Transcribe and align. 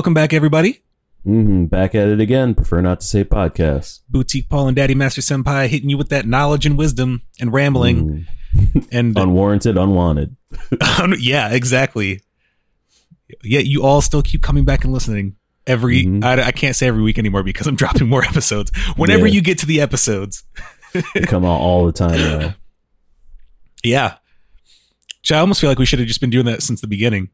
Welcome 0.00 0.14
back, 0.14 0.32
everybody. 0.32 0.80
hmm 1.24 1.66
Back 1.66 1.94
at 1.94 2.08
it 2.08 2.20
again. 2.20 2.54
Prefer 2.54 2.80
not 2.80 3.00
to 3.00 3.06
say 3.06 3.22
podcast. 3.22 4.00
Boutique 4.08 4.48
Paul 4.48 4.68
and 4.68 4.74
Daddy 4.74 4.94
Master 4.94 5.20
Senpai 5.20 5.68
hitting 5.68 5.90
you 5.90 5.98
with 5.98 6.08
that 6.08 6.24
knowledge 6.26 6.64
and 6.64 6.78
wisdom 6.78 7.20
and 7.38 7.52
rambling 7.52 8.26
Mhm. 8.56 8.88
and 8.90 9.18
Unwarranted, 9.18 9.76
unwanted. 9.76 10.36
yeah, 11.18 11.50
exactly. 11.50 12.22
Yet 13.44 13.66
you 13.66 13.82
all 13.84 14.00
still 14.00 14.22
keep 14.22 14.42
coming 14.42 14.64
back 14.64 14.84
and 14.84 14.92
listening 14.94 15.36
every. 15.66 16.04
Mhm. 16.06 16.24
I, 16.24 16.44
I 16.46 16.50
can't 16.52 16.74
say 16.74 16.86
every 16.88 17.02
week 17.02 17.18
anymore 17.18 17.42
because 17.42 17.66
I'm 17.66 17.76
dropping 17.82 18.08
more 18.08 18.24
episodes. 18.24 18.72
Whenever 18.96 19.26
Yeah. 19.26 19.34
you 19.34 19.42
get 19.42 19.58
to 19.58 19.66
the 19.66 19.82
episodes, 19.82 20.44
They 21.12 21.20
come 21.26 21.44
out 21.44 21.60
all 21.60 21.84
the 21.84 21.92
time 21.92 22.18
now. 22.18 22.54
yeah. 23.84 24.14
I 25.30 25.34
almost 25.40 25.60
feel 25.60 25.68
like 25.68 25.78
we 25.78 25.84
should 25.84 25.98
have 25.98 26.08
just 26.08 26.22
been 26.22 26.30
doing 26.30 26.46
that 26.46 26.62
since 26.62 26.80
the 26.80 26.86
beginning. 26.86 27.28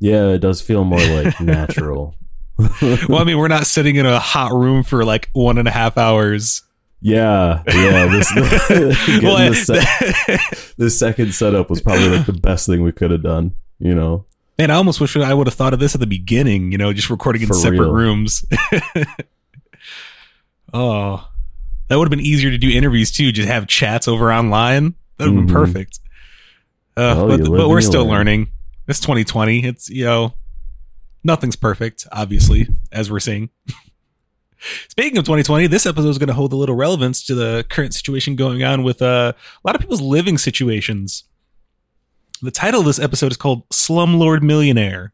Yeah, 0.00 0.28
it 0.28 0.38
does 0.38 0.60
feel 0.60 0.84
more 0.84 0.98
like 0.98 1.40
natural. 1.42 2.16
Well, 2.58 3.16
I 3.20 3.24
mean, 3.24 3.38
we're 3.38 3.48
not 3.48 3.66
sitting 3.66 3.96
in 3.96 4.06
a 4.06 4.18
hot 4.18 4.52
room 4.52 4.82
for 4.82 5.04
like 5.04 5.28
one 5.32 5.56
and 5.58 5.68
a 5.68 5.70
half 5.70 5.96
hours. 5.98 6.62
Yeah, 7.02 7.62
yeah. 7.66 8.06
This, 8.06 8.30
Well, 9.22 9.50
the, 9.50 9.54
sec- 9.54 10.74
the 10.76 10.90
second 10.90 11.34
setup 11.34 11.70
was 11.70 11.80
probably 11.80 12.08
like 12.10 12.26
the 12.26 12.32
best 12.34 12.66
thing 12.66 12.82
we 12.82 12.92
could 12.92 13.10
have 13.10 13.22
done. 13.22 13.52
You 13.78 13.94
know, 13.94 14.26
Man, 14.58 14.70
I 14.70 14.74
almost 14.74 15.00
wish 15.00 15.16
I 15.16 15.32
would 15.32 15.46
have 15.46 15.54
thought 15.54 15.72
of 15.72 15.80
this 15.80 15.94
at 15.94 16.00
the 16.02 16.06
beginning, 16.06 16.70
you 16.72 16.76
know, 16.76 16.92
just 16.92 17.08
recording 17.08 17.40
in 17.40 17.48
For 17.48 17.54
separate 17.54 17.80
real. 17.80 17.92
rooms. 17.92 18.44
oh, 20.72 21.26
that 21.88 21.96
would 21.98 22.04
have 22.06 22.10
been 22.10 22.20
easier 22.24 22.50
to 22.50 22.58
do 22.58 22.68
interviews 22.70 23.10
too, 23.10 23.32
just 23.32 23.48
have 23.48 23.66
chats 23.66 24.06
over 24.08 24.32
online. 24.32 24.94
That 25.16 25.28
would 25.28 25.34
have 25.36 25.44
Mhm. 25.44 25.46
been 25.46 25.54
perfect. 25.54 26.00
Uh, 26.96 27.14
Well, 27.16 27.38
but, 27.38 27.44
but 27.50 27.68
we're 27.68 27.80
still 27.80 28.02
learn. 28.04 28.10
learning. 28.10 28.48
It's 28.90 28.98
2020. 28.98 29.64
It's, 29.66 29.88
you 29.88 30.04
know, 30.04 30.34
nothing's 31.22 31.54
perfect, 31.54 32.08
obviously, 32.10 32.68
as 32.90 33.08
we're 33.08 33.20
seeing. 33.20 33.50
Speaking 34.88 35.16
of 35.16 35.24
2020, 35.24 35.68
this 35.68 35.86
episode 35.86 36.08
is 36.08 36.18
going 36.18 36.26
to 36.26 36.34
hold 36.34 36.52
a 36.52 36.56
little 36.56 36.74
relevance 36.74 37.24
to 37.26 37.36
the 37.36 37.64
current 37.70 37.94
situation 37.94 38.34
going 38.34 38.64
on 38.64 38.82
with 38.82 39.00
uh, 39.00 39.32
a 39.36 39.60
lot 39.64 39.76
of 39.76 39.80
people's 39.80 40.00
living 40.00 40.36
situations. 40.36 41.22
The 42.42 42.50
title 42.50 42.80
of 42.80 42.86
this 42.86 42.98
episode 42.98 43.30
is 43.30 43.36
called 43.36 43.68
Slumlord 43.68 44.42
Millionaire. 44.42 45.12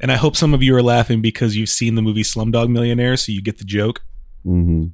And 0.00 0.10
I 0.10 0.16
hope 0.16 0.34
some 0.34 0.52
of 0.52 0.60
you 0.60 0.74
are 0.74 0.82
laughing 0.82 1.22
because 1.22 1.56
you've 1.56 1.68
seen 1.68 1.94
the 1.94 2.02
movie 2.02 2.24
Slumdog 2.24 2.68
Millionaire, 2.68 3.16
so 3.16 3.30
you 3.30 3.42
get 3.42 3.58
the 3.58 3.64
joke. 3.64 4.02
hmm 4.42 4.86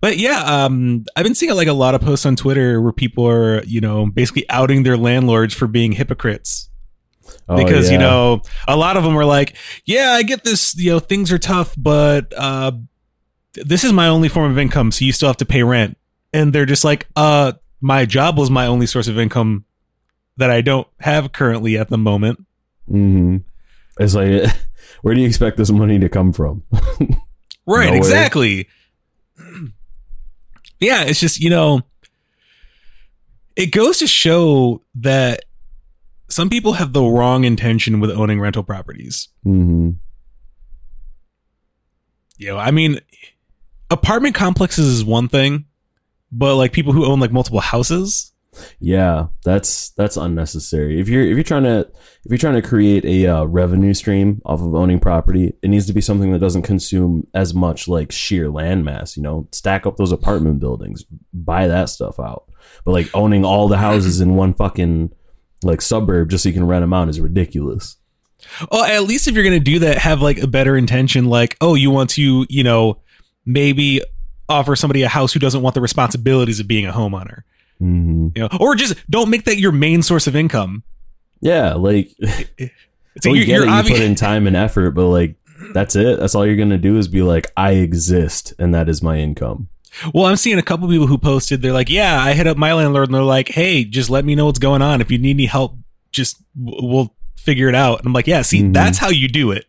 But 0.00 0.16
yeah, 0.16 0.40
um, 0.44 1.04
I've 1.14 1.24
been 1.24 1.34
seeing 1.34 1.54
like 1.54 1.68
a 1.68 1.74
lot 1.74 1.94
of 1.94 2.00
posts 2.00 2.24
on 2.24 2.36
Twitter 2.36 2.80
where 2.80 2.92
people 2.92 3.28
are, 3.28 3.62
you 3.64 3.82
know, 3.82 4.06
basically 4.06 4.48
outing 4.48 4.82
their 4.82 4.96
landlords 4.96 5.52
for 5.52 5.66
being 5.66 5.92
hypocrites 5.92 6.70
Oh, 7.48 7.56
because 7.56 7.90
you 7.90 7.98
know 7.98 8.42
a 8.66 8.76
lot 8.76 8.96
of 8.96 9.04
them 9.04 9.16
are 9.16 9.24
like 9.24 9.56
yeah 9.84 10.10
i 10.10 10.24
get 10.24 10.42
this 10.42 10.76
you 10.76 10.90
know 10.90 10.98
things 10.98 11.30
are 11.30 11.38
tough 11.38 11.74
but 11.78 12.32
uh 12.36 12.72
this 13.54 13.84
is 13.84 13.92
my 13.92 14.08
only 14.08 14.28
form 14.28 14.50
of 14.50 14.58
income 14.58 14.90
so 14.90 15.04
you 15.04 15.12
still 15.12 15.28
have 15.28 15.36
to 15.36 15.46
pay 15.46 15.62
rent 15.62 15.96
and 16.32 16.52
they're 16.52 16.66
just 16.66 16.82
like 16.82 17.06
uh 17.14 17.52
my 17.80 18.04
job 18.04 18.36
was 18.36 18.50
my 18.50 18.66
only 18.66 18.86
source 18.86 19.06
of 19.06 19.16
income 19.16 19.64
that 20.36 20.50
i 20.50 20.60
don't 20.60 20.88
have 20.98 21.30
currently 21.30 21.78
at 21.78 21.88
the 21.88 21.98
moment 21.98 22.44
mm-hmm. 22.90 23.36
It's 23.98 24.14
like, 24.14 24.50
where 25.02 25.14
do 25.14 25.20
you 25.20 25.26
expect 25.26 25.56
this 25.56 25.70
money 25.70 25.98
to 25.98 26.08
come 26.08 26.32
from? 26.32 26.62
right 27.66 27.86
Nowhere. 27.86 27.96
exactly 27.96 28.68
yeah 30.78 31.02
it's 31.02 31.18
just 31.18 31.40
you 31.40 31.50
know 31.50 31.82
it 33.56 33.72
goes 33.72 33.98
to 33.98 34.06
show 34.06 34.82
that 34.94 35.44
some 36.36 36.50
people 36.50 36.74
have 36.74 36.92
the 36.92 37.02
wrong 37.02 37.44
intention 37.44 37.98
with 38.00 38.10
owning 38.10 38.40
rental 38.40 38.62
properties 38.62 39.28
hmm 39.42 39.90
You 42.38 42.48
know, 42.48 42.58
I 42.58 42.70
mean, 42.70 43.00
apartment 43.90 44.34
complexes 44.34 44.86
is 44.86 45.04
one 45.04 45.28
thing, 45.28 45.64
but 46.30 46.56
like 46.56 46.72
people 46.72 46.92
who 46.92 47.06
own 47.06 47.18
like 47.20 47.32
multiple 47.32 47.60
houses, 47.60 48.32
Yeah, 48.78 49.28
that's 49.44 49.90
that's 49.90 50.16
unnecessary. 50.16 51.00
If 51.00 51.08
you're 51.08 51.22
if 51.22 51.34
you're 51.36 51.44
trying 51.44 51.64
to 51.64 51.80
if 52.24 52.30
you're 52.30 52.38
trying 52.38 52.60
to 52.60 52.68
create 52.68 53.04
a 53.04 53.26
uh, 53.26 53.44
revenue 53.44 53.94
stream 53.94 54.40
off 54.44 54.60
of 54.60 54.74
owning 54.74 55.00
property, 55.00 55.54
it 55.62 55.68
needs 55.68 55.86
to 55.86 55.92
be 55.92 56.00
something 56.00 56.32
that 56.32 56.38
doesn't 56.38 56.62
consume 56.62 57.26
as 57.34 57.54
much 57.54 57.88
like 57.88 58.12
sheer 58.12 58.48
land 58.50 58.84
mass. 58.84 59.16
You 59.16 59.22
know, 59.22 59.48
stack 59.52 59.86
up 59.86 59.96
those 59.96 60.12
apartment 60.12 60.60
buildings, 60.60 61.04
buy 61.32 61.66
that 61.68 61.88
stuff 61.88 62.18
out. 62.18 62.44
But 62.84 62.92
like 62.92 63.10
owning 63.14 63.44
all 63.44 63.68
the 63.68 63.78
houses 63.78 64.20
in 64.20 64.36
one 64.36 64.54
fucking 64.54 65.12
like 65.62 65.80
suburb 65.80 66.30
just 66.30 66.42
so 66.42 66.48
you 66.48 66.54
can 66.54 66.66
rent 66.66 66.82
them 66.82 66.92
out 66.92 67.08
is 67.08 67.20
ridiculous. 67.20 67.96
oh, 68.70 68.84
at 68.84 69.04
least 69.04 69.26
if 69.26 69.34
you're 69.34 69.44
gonna 69.44 69.58
do 69.60 69.80
that, 69.80 69.98
have 69.98 70.22
like 70.22 70.38
a 70.38 70.46
better 70.46 70.76
intention. 70.76 71.26
Like, 71.26 71.56
oh, 71.60 71.74
you 71.74 71.90
want 71.90 72.10
to, 72.10 72.46
you 72.48 72.62
know, 72.62 72.98
maybe 73.44 74.00
offer 74.48 74.76
somebody 74.76 75.02
a 75.02 75.08
house 75.08 75.32
who 75.32 75.40
doesn't 75.40 75.62
want 75.62 75.74
the 75.74 75.80
responsibilities 75.80 76.60
of 76.60 76.68
being 76.68 76.86
a 76.86 76.92
homeowner, 76.92 77.42
hmm 77.78 78.28
you 78.34 78.42
know, 78.42 78.48
or 78.60 78.74
just 78.74 78.94
don't 79.10 79.30
make 79.30 79.44
that 79.44 79.58
your 79.58 79.72
main 79.72 80.02
source 80.02 80.26
of 80.26 80.36
income. 80.36 80.82
Yeah, 81.40 81.74
like 81.74 82.10
It's 82.18 83.24
like 83.24 83.34
you 83.34 83.44
get 83.46 83.62
it, 83.62 83.68
you 83.68 83.94
put 83.94 84.02
in 84.02 84.14
time 84.14 84.46
and 84.46 84.54
effort, 84.54 84.90
but 84.90 85.06
like 85.06 85.36
that's 85.72 85.96
it. 85.96 86.20
That's 86.20 86.34
all 86.34 86.46
you're 86.46 86.56
gonna 86.56 86.76
do 86.78 86.98
is 86.98 87.08
be 87.08 87.22
like, 87.22 87.50
I 87.56 87.72
exist, 87.72 88.52
and 88.58 88.74
that 88.74 88.88
is 88.88 89.02
my 89.02 89.18
income. 89.18 89.68
Well, 90.12 90.26
I'm 90.26 90.36
seeing 90.36 90.58
a 90.58 90.62
couple 90.62 90.88
people 90.88 91.06
who 91.06 91.18
posted. 91.18 91.62
They're 91.62 91.72
like, 91.72 91.88
"Yeah, 91.90 92.20
I 92.22 92.32
hit 92.34 92.46
up 92.46 92.56
my 92.56 92.72
landlord, 92.74 93.08
and 93.08 93.14
they're 93.14 93.22
like, 93.22 93.48
hey, 93.48 93.84
just 93.84 94.10
let 94.10 94.24
me 94.24 94.34
know 94.34 94.46
what's 94.46 94.58
going 94.58 94.82
on. 94.82 95.00
If 95.00 95.10
you 95.10 95.18
need 95.18 95.36
any 95.36 95.46
help, 95.46 95.76
just 96.12 96.42
we'll 96.54 97.14
figure 97.36 97.68
it 97.68 97.74
out." 97.74 97.98
And 97.98 98.06
I'm 98.06 98.12
like, 98.12 98.26
"Yeah, 98.26 98.42
see, 98.42 98.62
Mhm. 98.62 98.72
that's 98.74 98.98
how 98.98 99.08
you 99.08 99.28
do 99.28 99.50
it." 99.52 99.66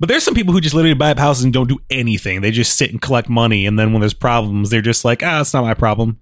But 0.00 0.08
there's 0.08 0.24
some 0.24 0.34
people 0.34 0.52
who 0.52 0.60
just 0.60 0.74
literally 0.74 0.94
buy 0.94 1.12
up 1.12 1.18
houses 1.18 1.44
and 1.44 1.52
don't 1.52 1.68
do 1.68 1.78
anything. 1.88 2.40
They 2.40 2.50
just 2.50 2.76
sit 2.76 2.90
and 2.90 3.00
collect 3.00 3.28
money, 3.28 3.64
and 3.64 3.78
then 3.78 3.92
when 3.92 4.00
there's 4.00 4.12
problems, 4.14 4.70
they're 4.70 4.82
just 4.82 5.04
like, 5.04 5.22
"Ah, 5.24 5.40
it's 5.40 5.54
not 5.54 5.62
my 5.64 5.74
problem." 5.74 6.18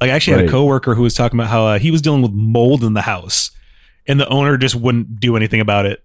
Like 0.00 0.10
I 0.10 0.14
actually 0.14 0.38
had 0.38 0.46
a 0.46 0.50
coworker 0.50 0.94
who 0.94 1.02
was 1.02 1.14
talking 1.14 1.38
about 1.38 1.50
how 1.50 1.66
uh, 1.66 1.78
he 1.78 1.90
was 1.90 2.00
dealing 2.00 2.22
with 2.22 2.32
mold 2.32 2.82
in 2.82 2.94
the 2.94 3.02
house, 3.02 3.50
and 4.08 4.18
the 4.18 4.26
owner 4.28 4.56
just 4.56 4.74
wouldn't 4.74 5.20
do 5.20 5.36
anything 5.36 5.60
about 5.60 5.84
it. 5.86 6.02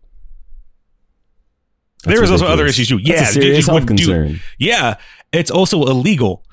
That's 2.04 2.14
there 2.16 2.22
was 2.22 2.30
also 2.30 2.46
other 2.46 2.66
issues 2.66 2.90
too. 2.90 2.98
That's 2.98 3.08
Yeah, 3.08 3.22
a 3.22 3.26
serious 3.32 3.58
just 3.58 3.70
health 3.70 3.82
wouldn't 3.90 4.00
do- 4.00 4.38
Yeah, 4.60 4.96
it's 5.32 5.50
also 5.50 5.84
illegal. 5.86 6.44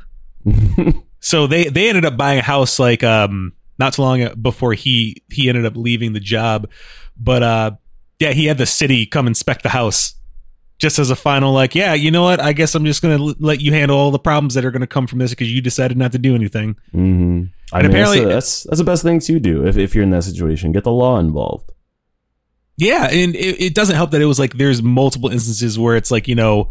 So 1.25 1.47
they 1.47 1.64
they 1.69 1.88
ended 1.88 2.04
up 2.04 2.16
buying 2.16 2.41
a 2.41 2.42
house 2.42 2.80
like 2.80 3.04
um 3.04 3.53
not 3.78 3.92
too 3.92 4.03
long 4.03 4.28
before 4.42 4.72
he 4.75 5.22
he 5.30 5.48
ended 5.48 5.64
up 5.64 5.76
leaving 5.76 6.14
the 6.14 6.20
job, 6.20 6.69
but 7.16 7.42
uh 7.44 7.70
yeah 8.19 8.32
he 8.32 8.47
had 8.47 8.58
the 8.58 8.66
city 8.66 9.06
come 9.06 9.28
inspect 9.28 9.62
the 9.62 9.69
house 9.69 10.14
just 10.78 10.98
as 10.98 11.10
a 11.10 11.16
final 11.16 11.53
like 11.53 11.76
yeah 11.76 11.94
you 11.94 12.10
know 12.10 12.22
what 12.25 12.41
I 12.41 12.53
guess 12.53 12.75
I'm 12.75 12.84
just 12.84 13.03
gonna 13.03 13.25
l- 13.25 13.34
let 13.38 13.60
you 13.60 13.72
handle 13.72 13.97
all 13.97 14.10
the 14.10 14.19
problems 14.19 14.54
that 14.54 14.64
are 14.64 14.72
gonna 14.72 14.86
come 14.88 15.06
from 15.06 15.20
this 15.20 15.30
because 15.30 15.53
you 15.53 15.60
decided 15.60 15.97
not 15.97 16.10
to 16.10 16.19
do 16.19 16.34
anything. 16.34 16.74
hmm 16.91 17.44
I 17.72 17.78
And 17.78 17.88
mean, 17.88 17.97
apparently- 17.97 18.19
that's, 18.24 18.24
the, 18.24 18.28
that's 18.28 18.62
that's 18.64 18.78
the 18.78 18.84
best 18.84 19.03
thing 19.04 19.20
to 19.20 19.38
do 19.38 19.64
if, 19.64 19.76
if 19.76 19.94
you're 19.94 20.03
in 20.04 20.10
that 20.10 20.24
situation. 20.24 20.72
Get 20.72 20.82
the 20.82 20.91
law 20.91 21.19
involved. 21.20 21.70
Yeah, 22.76 23.04
and 23.10 23.36
it, 23.36 23.60
it 23.60 23.74
doesn't 23.74 23.94
help 23.97 24.10
that 24.10 24.20
it 24.20 24.26
was 24.26 24.38
like 24.41 24.54
there's 24.54 24.82
multiple 24.82 25.28
instances 25.30 25.78
where 25.78 25.94
it's 25.94 26.10
like 26.10 26.26
you 26.26 26.34
know 26.34 26.70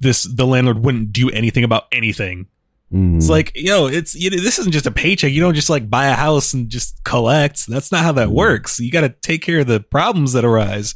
this 0.00 0.24
the 0.24 0.46
landlord 0.46 0.78
wouldn't 0.84 1.12
do 1.12 1.30
anything 1.30 1.64
about 1.64 1.84
anything. 1.92 2.46
Mhm. 2.92 3.16
It's 3.16 3.28
like, 3.28 3.52
yo, 3.54 3.86
it's 3.86 4.14
you 4.14 4.30
know, 4.30 4.36
this 4.36 4.58
isn't 4.60 4.72
just 4.72 4.86
a 4.86 4.92
paycheck. 4.92 5.32
You 5.32 5.40
don't 5.40 5.54
just 5.54 5.70
like 5.70 5.90
buy 5.90 6.06
a 6.06 6.14
house 6.14 6.54
and 6.54 6.68
just 6.68 7.02
collect. 7.04 7.66
That's 7.66 7.90
not 7.90 8.02
how 8.04 8.12
that 8.12 8.30
works. 8.30 8.78
You 8.78 8.90
got 8.92 9.00
to 9.00 9.08
take 9.22 9.42
care 9.42 9.60
of 9.60 9.66
the 9.66 9.80
problems 9.80 10.32
that 10.34 10.44
arise. 10.44 10.94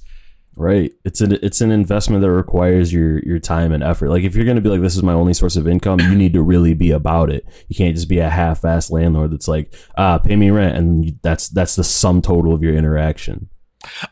right. 0.56 0.93
It's 1.04 1.20
an 1.20 1.32
it's 1.43 1.60
an 1.60 1.70
investment 1.72 2.22
that 2.22 2.31
requires 2.31 2.93
your 2.93 3.19
your 3.20 3.38
time 3.40 3.72
and 3.72 3.82
effort. 3.82 4.08
Like 4.10 4.22
if 4.25 4.37
you're 4.37 4.44
gonna 4.44 4.60
be 4.60 4.69
like, 4.69 4.82
this 4.82 4.96
is 4.96 5.02
my 5.02 5.12
only 5.14 5.34
source 5.34 5.56
of 5.56 5.66
income, 5.66 5.99
you 6.00 6.14
need 6.14 6.32
to 6.34 6.43
really 6.43 6.75
be 6.75 6.90
about 6.93 7.31
it. 7.31 7.44
You 7.69 7.75
can't 7.76 7.94
just 7.96 8.08
be 8.08 8.19
a 8.19 8.28
half-assed 8.31 8.90
landlord 8.90 9.32
that's 9.32 9.49
like, 9.49 9.75
ah, 9.96 10.19
pay 10.19 10.37
me 10.37 10.50
rent, 10.50 10.76
and 10.76 11.19
that's 11.22 11.49
that's 11.49 11.75
the 11.76 11.84
sum 11.84 12.20
total 12.22 12.52
of 12.54 12.62
your 12.62 12.75
interaction. 12.75 13.49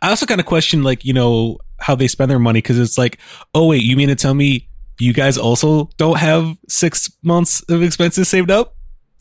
I 0.01 0.09
also 0.11 0.27
kind 0.27 0.41
of 0.41 0.47
question 0.47 0.83
like 0.83 1.05
you 1.05 1.13
know 1.13 1.59
how 1.81 1.95
they 1.95 2.09
spend 2.09 2.31
their 2.31 2.39
money 2.41 2.59
because 2.59 2.79
it's 2.79 2.99
like, 2.99 3.19
oh 3.55 3.67
wait, 3.69 3.83
you 3.83 3.97
mean 3.97 4.09
to 4.09 4.17
tell 4.17 4.35
me 4.35 4.68
you 5.01 5.13
guys 5.13 5.39
also 5.39 5.91
don't 5.97 6.19
have 6.19 6.57
six 6.69 7.11
months 7.23 7.61
of 7.69 7.83
expenses 7.83 8.29
saved 8.29 8.51
up? 8.51 8.75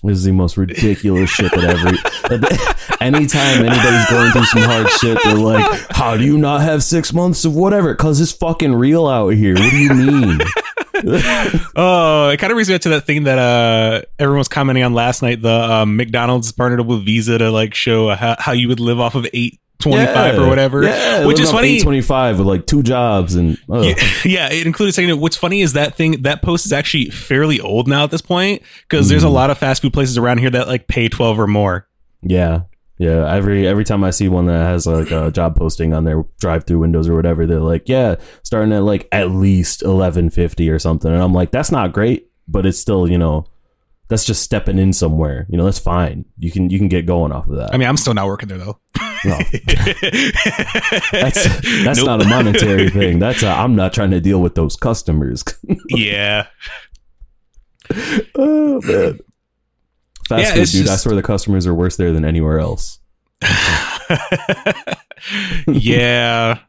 This 0.04 0.18
is 0.20 0.24
the 0.26 0.32
most 0.32 0.58
ridiculous 0.58 1.30
shit 1.30 1.52
that 1.54 1.64
ever. 1.64 2.38
that- 2.38 2.98
anytime 3.02 3.66
anybody's 3.66 4.06
going 4.10 4.32
through 4.32 4.46
some 4.46 4.62
hard 4.62 4.90
shit, 4.92 5.18
they're 5.24 5.36
like, 5.36 5.66
"How 5.90 6.16
do 6.16 6.24
you 6.24 6.38
not 6.38 6.62
have 6.62 6.84
six 6.84 7.12
months 7.14 7.46
of 7.46 7.56
whatever?" 7.56 7.94
Because 7.96 8.22
it's 8.22 8.32
fucking 8.32 8.76
real 8.76 9.08
out 9.08 9.30
here. 9.30 9.56
What 9.56 9.72
do 9.72 9.78
you 9.78 9.94
mean? 9.94 10.40
Oh, 11.76 12.30
it 12.34 12.38
kind 12.38 12.52
of 12.52 12.56
brings 12.56 12.70
me 12.70 12.74
back 12.76 12.82
to 12.82 12.90
that 12.90 13.06
thing 13.06 13.24
that 13.26 13.38
uh 13.38 14.02
everyone 14.18 14.40
was 14.40 14.48
commenting 14.48 14.84
on 14.84 14.94
last 14.96 15.22
night. 15.22 15.42
The 15.44 15.52
um, 15.52 15.96
McDonald's 15.96 16.52
partnered 16.52 16.80
up 16.80 16.88
with 16.88 17.06
Visa 17.06 17.38
to 17.38 17.52
like 17.52 17.76
show 17.76 18.10
how, 18.16 18.36
how 18.40 18.52
you 18.54 18.68
would 18.68 18.80
live 18.80 19.00
off 19.00 19.14
of 19.14 19.28
eight 19.32 19.60
twenty 19.80 20.06
five 20.06 20.38
or 20.40 20.48
whatever. 20.48 20.84
Yeah, 20.84 21.26
which 21.26 21.40
is 21.40 21.52
funny. 21.52 21.80
Twenty 21.80 22.02
five 22.02 22.38
with 22.40 22.48
like 22.48 22.66
two 22.66 22.84
jobs 22.84 23.36
and. 23.36 23.58
Yeah, 23.70 23.94
yeah, 24.26 24.52
it 24.52 24.66
included 24.66 24.94
saying. 24.94 25.20
What's 25.20 25.38
funny 25.38 25.62
is 25.62 25.74
that 25.74 25.96
thing 25.96 26.24
that 26.24 26.42
post 26.42 26.66
is 26.66 26.74
actually 26.74 27.10
fairly 27.10 27.60
old 27.60 27.88
now 27.88 28.04
at 28.04 28.12
this 28.12 28.22
point 28.22 28.62
because 28.88 29.10
there's 29.10 29.24
a 29.24 29.28
Mhm. 29.28 29.34
lot 29.34 29.50
of 29.50 29.58
fast 29.58 29.82
food 29.82 29.94
places 29.94 30.18
around 30.18 30.40
here 30.40 30.50
that 30.50 30.68
like 30.68 30.88
pay 30.88 31.08
twelve 31.10 31.40
or 31.40 31.48
more. 31.48 31.88
yeah, 32.22 32.62
Yeah, 33.00 33.32
every 33.32 33.68
every 33.68 33.84
time 33.86 34.04
I 34.04 34.10
see 34.10 34.28
one 34.28 34.48
that 34.48 34.66
has 34.66 34.88
like 34.88 35.12
a 35.12 35.30
job 35.32 35.56
posting 35.56 35.94
on 35.94 36.04
their 36.04 36.24
drive-through 36.40 36.80
windows 36.80 37.08
or 37.08 37.16
whatever, 37.16 37.46
they're 37.46 37.60
like, 37.60 37.88
"Yeah, 37.88 38.16
starting 38.44 38.74
at 38.74 38.82
like 38.84 39.08
at 39.12 39.30
least 39.30 39.84
eleven 39.84 40.30
fifty 40.32 40.70
or 40.70 40.80
something," 40.80 41.12
and 41.14 41.22
I'm 41.22 41.34
like, 41.34 41.52
"That's 41.52 41.72
not 41.72 41.94
great, 41.94 42.28
but 42.48 42.66
it's 42.66 42.80
still, 42.80 43.08
you 43.08 43.20
know, 43.20 43.46
that's 44.10 44.26
just 44.26 44.42
stepping 44.42 44.80
in 44.80 44.94
somewhere. 44.94 45.46
You 45.50 45.58
know, 45.58 45.66
that's 45.66 45.78
fine. 45.80 46.26
You 46.40 46.50
can 46.50 46.72
you 46.72 46.80
can 46.80 46.88
get 46.88 47.06
going 47.06 47.32
off 47.32 47.48
of 47.48 47.58
that. 47.58 47.72
I 47.74 47.78
mean, 47.78 47.88
I'm 47.88 47.98
still 47.98 48.16
not 48.16 48.26
working 48.26 48.50
there 48.50 48.58
though. 48.58 48.80
No. 49.26 49.38
that's 51.12 51.44
that's 51.84 52.00
Nope. 52.00 52.06
not 52.06 52.22
a 52.22 52.28
monetary 52.28 52.90
thing. 52.90 53.20
That's 53.20 53.44
i 53.44 53.64
I'm 53.64 53.76
not 53.76 53.94
trying 53.94 54.12
to 54.12 54.20
deal 54.20 54.42
with 54.42 54.56
those 54.56 54.76
customers. 54.76 55.44
yeah. 55.90 56.48
oh 58.36 58.82
man, 58.84 59.20
fast 60.28 60.42
Yeah, 60.44 60.54
food, 60.54 60.68
dude. 60.68 60.82
I 60.84 60.86
just- 60.86 61.04
swear 61.04 61.16
the 61.16 61.24
customers 61.24 61.66
are 61.68 61.74
worse 61.74 61.96
there 61.98 62.12
than 62.12 62.26
anywhere 62.26 62.60
else. 62.60 63.00
yeah. 65.68 66.60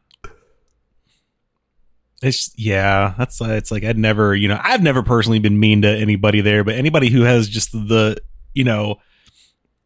It's 2.21 2.51
yeah, 2.57 3.13
that's 3.17 3.41
uh, 3.41 3.51
it's 3.51 3.71
like 3.71 3.85
I'd 3.85 3.97
never, 3.97 4.35
you 4.35 4.49
know, 4.49 4.59
I've 4.61 4.83
never 4.83 5.03
personally 5.03 5.39
been 5.39 5.57
mean 5.57 5.83
to 5.83 5.87
anybody 5.89 6.41
there, 6.41 6.65
but 6.65 6.75
anybody 6.75 7.09
who 7.09 7.21
has 7.21 7.47
just 7.47 7.71
the, 7.71 8.17
you 8.53 8.65
know, 8.65 8.97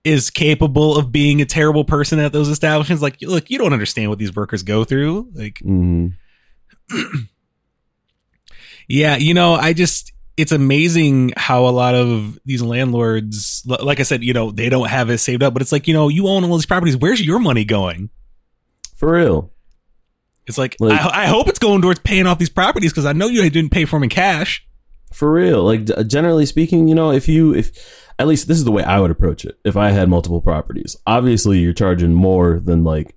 is 0.04 0.30
capable 0.30 0.98
of 0.98 1.12
being 1.12 1.42
a 1.42 1.46
terrible 1.46 1.86
person 1.86 2.20
at 2.20 2.32
those 2.34 2.50
establishments, 2.50 3.02
like, 3.02 3.22
look, 3.22 3.50
you 3.50 3.58
don't 3.58 3.74
understand 3.74 4.10
what 4.10 4.20
these 4.20 4.36
workers 4.36 4.62
go 4.64 4.84
through. 4.84 5.30
Like, 5.34 5.60
hmm 5.60 6.08
yeah, 8.88 9.16
you 9.16 9.34
know, 9.34 9.56
I 9.56 9.74
just 9.74 10.12
it's 10.36 10.52
amazing 10.52 11.32
how 11.38 11.68
a 11.68 11.70
lot 11.70 11.94
of 11.96 12.40
these 12.46 12.62
landlords, 12.62 13.64
like 13.68 14.00
I 14.00 14.04
said, 14.04 14.24
you 14.24 14.34
know, 14.34 14.50
they 14.52 14.68
don't 14.68 14.90
have 14.90 15.10
it 15.10 15.20
saved 15.20 15.44
up, 15.44 15.54
but 15.54 15.62
it's 15.62 15.72
like, 15.72 15.88
you 15.88 15.94
know, 15.94 16.08
you 16.10 16.28
own 16.28 16.44
all 16.44 16.58
these 16.58 16.66
properties. 16.66 16.98
Where's 16.98 17.22
your 17.24 17.38
money 17.40 17.64
going? 17.66 18.10
For 18.96 19.12
real. 19.14 19.52
It's 20.48 20.58
like, 20.58 20.76
Like- 20.80 21.00
I, 21.00 21.24
I 21.24 21.26
hope 21.28 21.48
it's 21.48 21.60
going 21.60 21.82
towards 21.84 22.00
paying 22.00 22.26
off 22.26 22.40
these 22.40 22.50
properties 22.50 22.92
because 22.92 23.06
I 23.06 23.14
know 23.14 23.28
you 23.28 23.48
didn't 23.50 23.72
pay 23.72 23.86
for 23.86 23.98
them 23.98 24.04
in 24.04 24.10
cash. 24.10 24.66
For 25.14 25.32
real. 25.32 25.64
Like 25.64 25.86
generally 26.08 26.46
speaking, 26.46 26.88
you 26.88 26.96
know, 26.96 27.12
if 27.12 27.28
you 27.28 27.54
if 27.54 27.72
at 28.20 28.28
least 28.28 28.48
this 28.48 28.58
is 28.58 28.64
the 28.64 28.72
way 28.72 28.84
I 28.84 29.00
would 29.00 29.12
approach 29.12 29.46
it. 29.46 29.60
If 29.64 29.78
I 29.78 29.92
had 29.92 30.10
multiple 30.10 30.42
properties, 30.42 30.96
obviously 31.06 31.60
you're 31.60 31.74
charging 31.74 32.14
more 32.14 32.60
than 32.60 32.84
like 32.84 33.16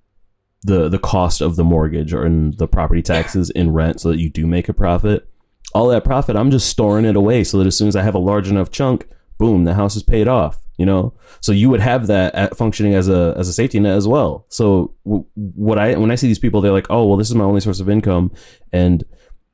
the 0.62 0.88
the 0.88 0.98
cost 0.98 1.40
of 1.40 1.56
the 1.56 1.64
mortgage 1.64 2.12
or 2.12 2.26
in 2.26 2.52
the 2.52 2.68
property 2.68 3.02
taxes 3.02 3.50
in 3.50 3.72
rent 3.72 4.00
so 4.00 4.10
that 4.10 4.18
you 4.18 4.28
do 4.28 4.46
make 4.46 4.68
a 4.68 4.74
profit. 4.74 5.28
All 5.74 5.88
that 5.88 6.04
profit, 6.04 6.36
I'm 6.36 6.50
just 6.50 6.68
storing 6.68 7.04
it 7.04 7.16
away 7.16 7.44
so 7.44 7.58
that 7.58 7.66
as 7.66 7.76
soon 7.76 7.88
as 7.88 7.96
I 7.96 8.02
have 8.02 8.14
a 8.14 8.18
large 8.18 8.48
enough 8.48 8.70
chunk, 8.70 9.06
boom, 9.38 9.64
the 9.64 9.74
house 9.74 9.96
is 9.96 10.02
paid 10.02 10.28
off. 10.28 10.62
You 10.78 10.84
know, 10.84 11.14
so 11.40 11.52
you 11.52 11.70
would 11.70 11.80
have 11.80 12.06
that 12.08 12.34
at 12.34 12.56
functioning 12.56 12.94
as 12.94 13.08
a 13.08 13.34
as 13.38 13.48
a 13.48 13.52
safety 13.52 13.80
net 13.80 13.96
as 13.96 14.06
well. 14.06 14.44
So 14.50 14.94
w- 15.06 15.24
what 15.34 15.78
I 15.78 15.96
when 15.96 16.10
I 16.10 16.16
see 16.16 16.26
these 16.26 16.38
people, 16.38 16.60
they're 16.60 16.72
like, 16.72 16.90
oh 16.90 17.06
well, 17.06 17.16
this 17.16 17.30
is 17.30 17.34
my 17.34 17.44
only 17.44 17.62
source 17.62 17.80
of 17.80 17.88
income, 17.88 18.30
and 18.72 19.02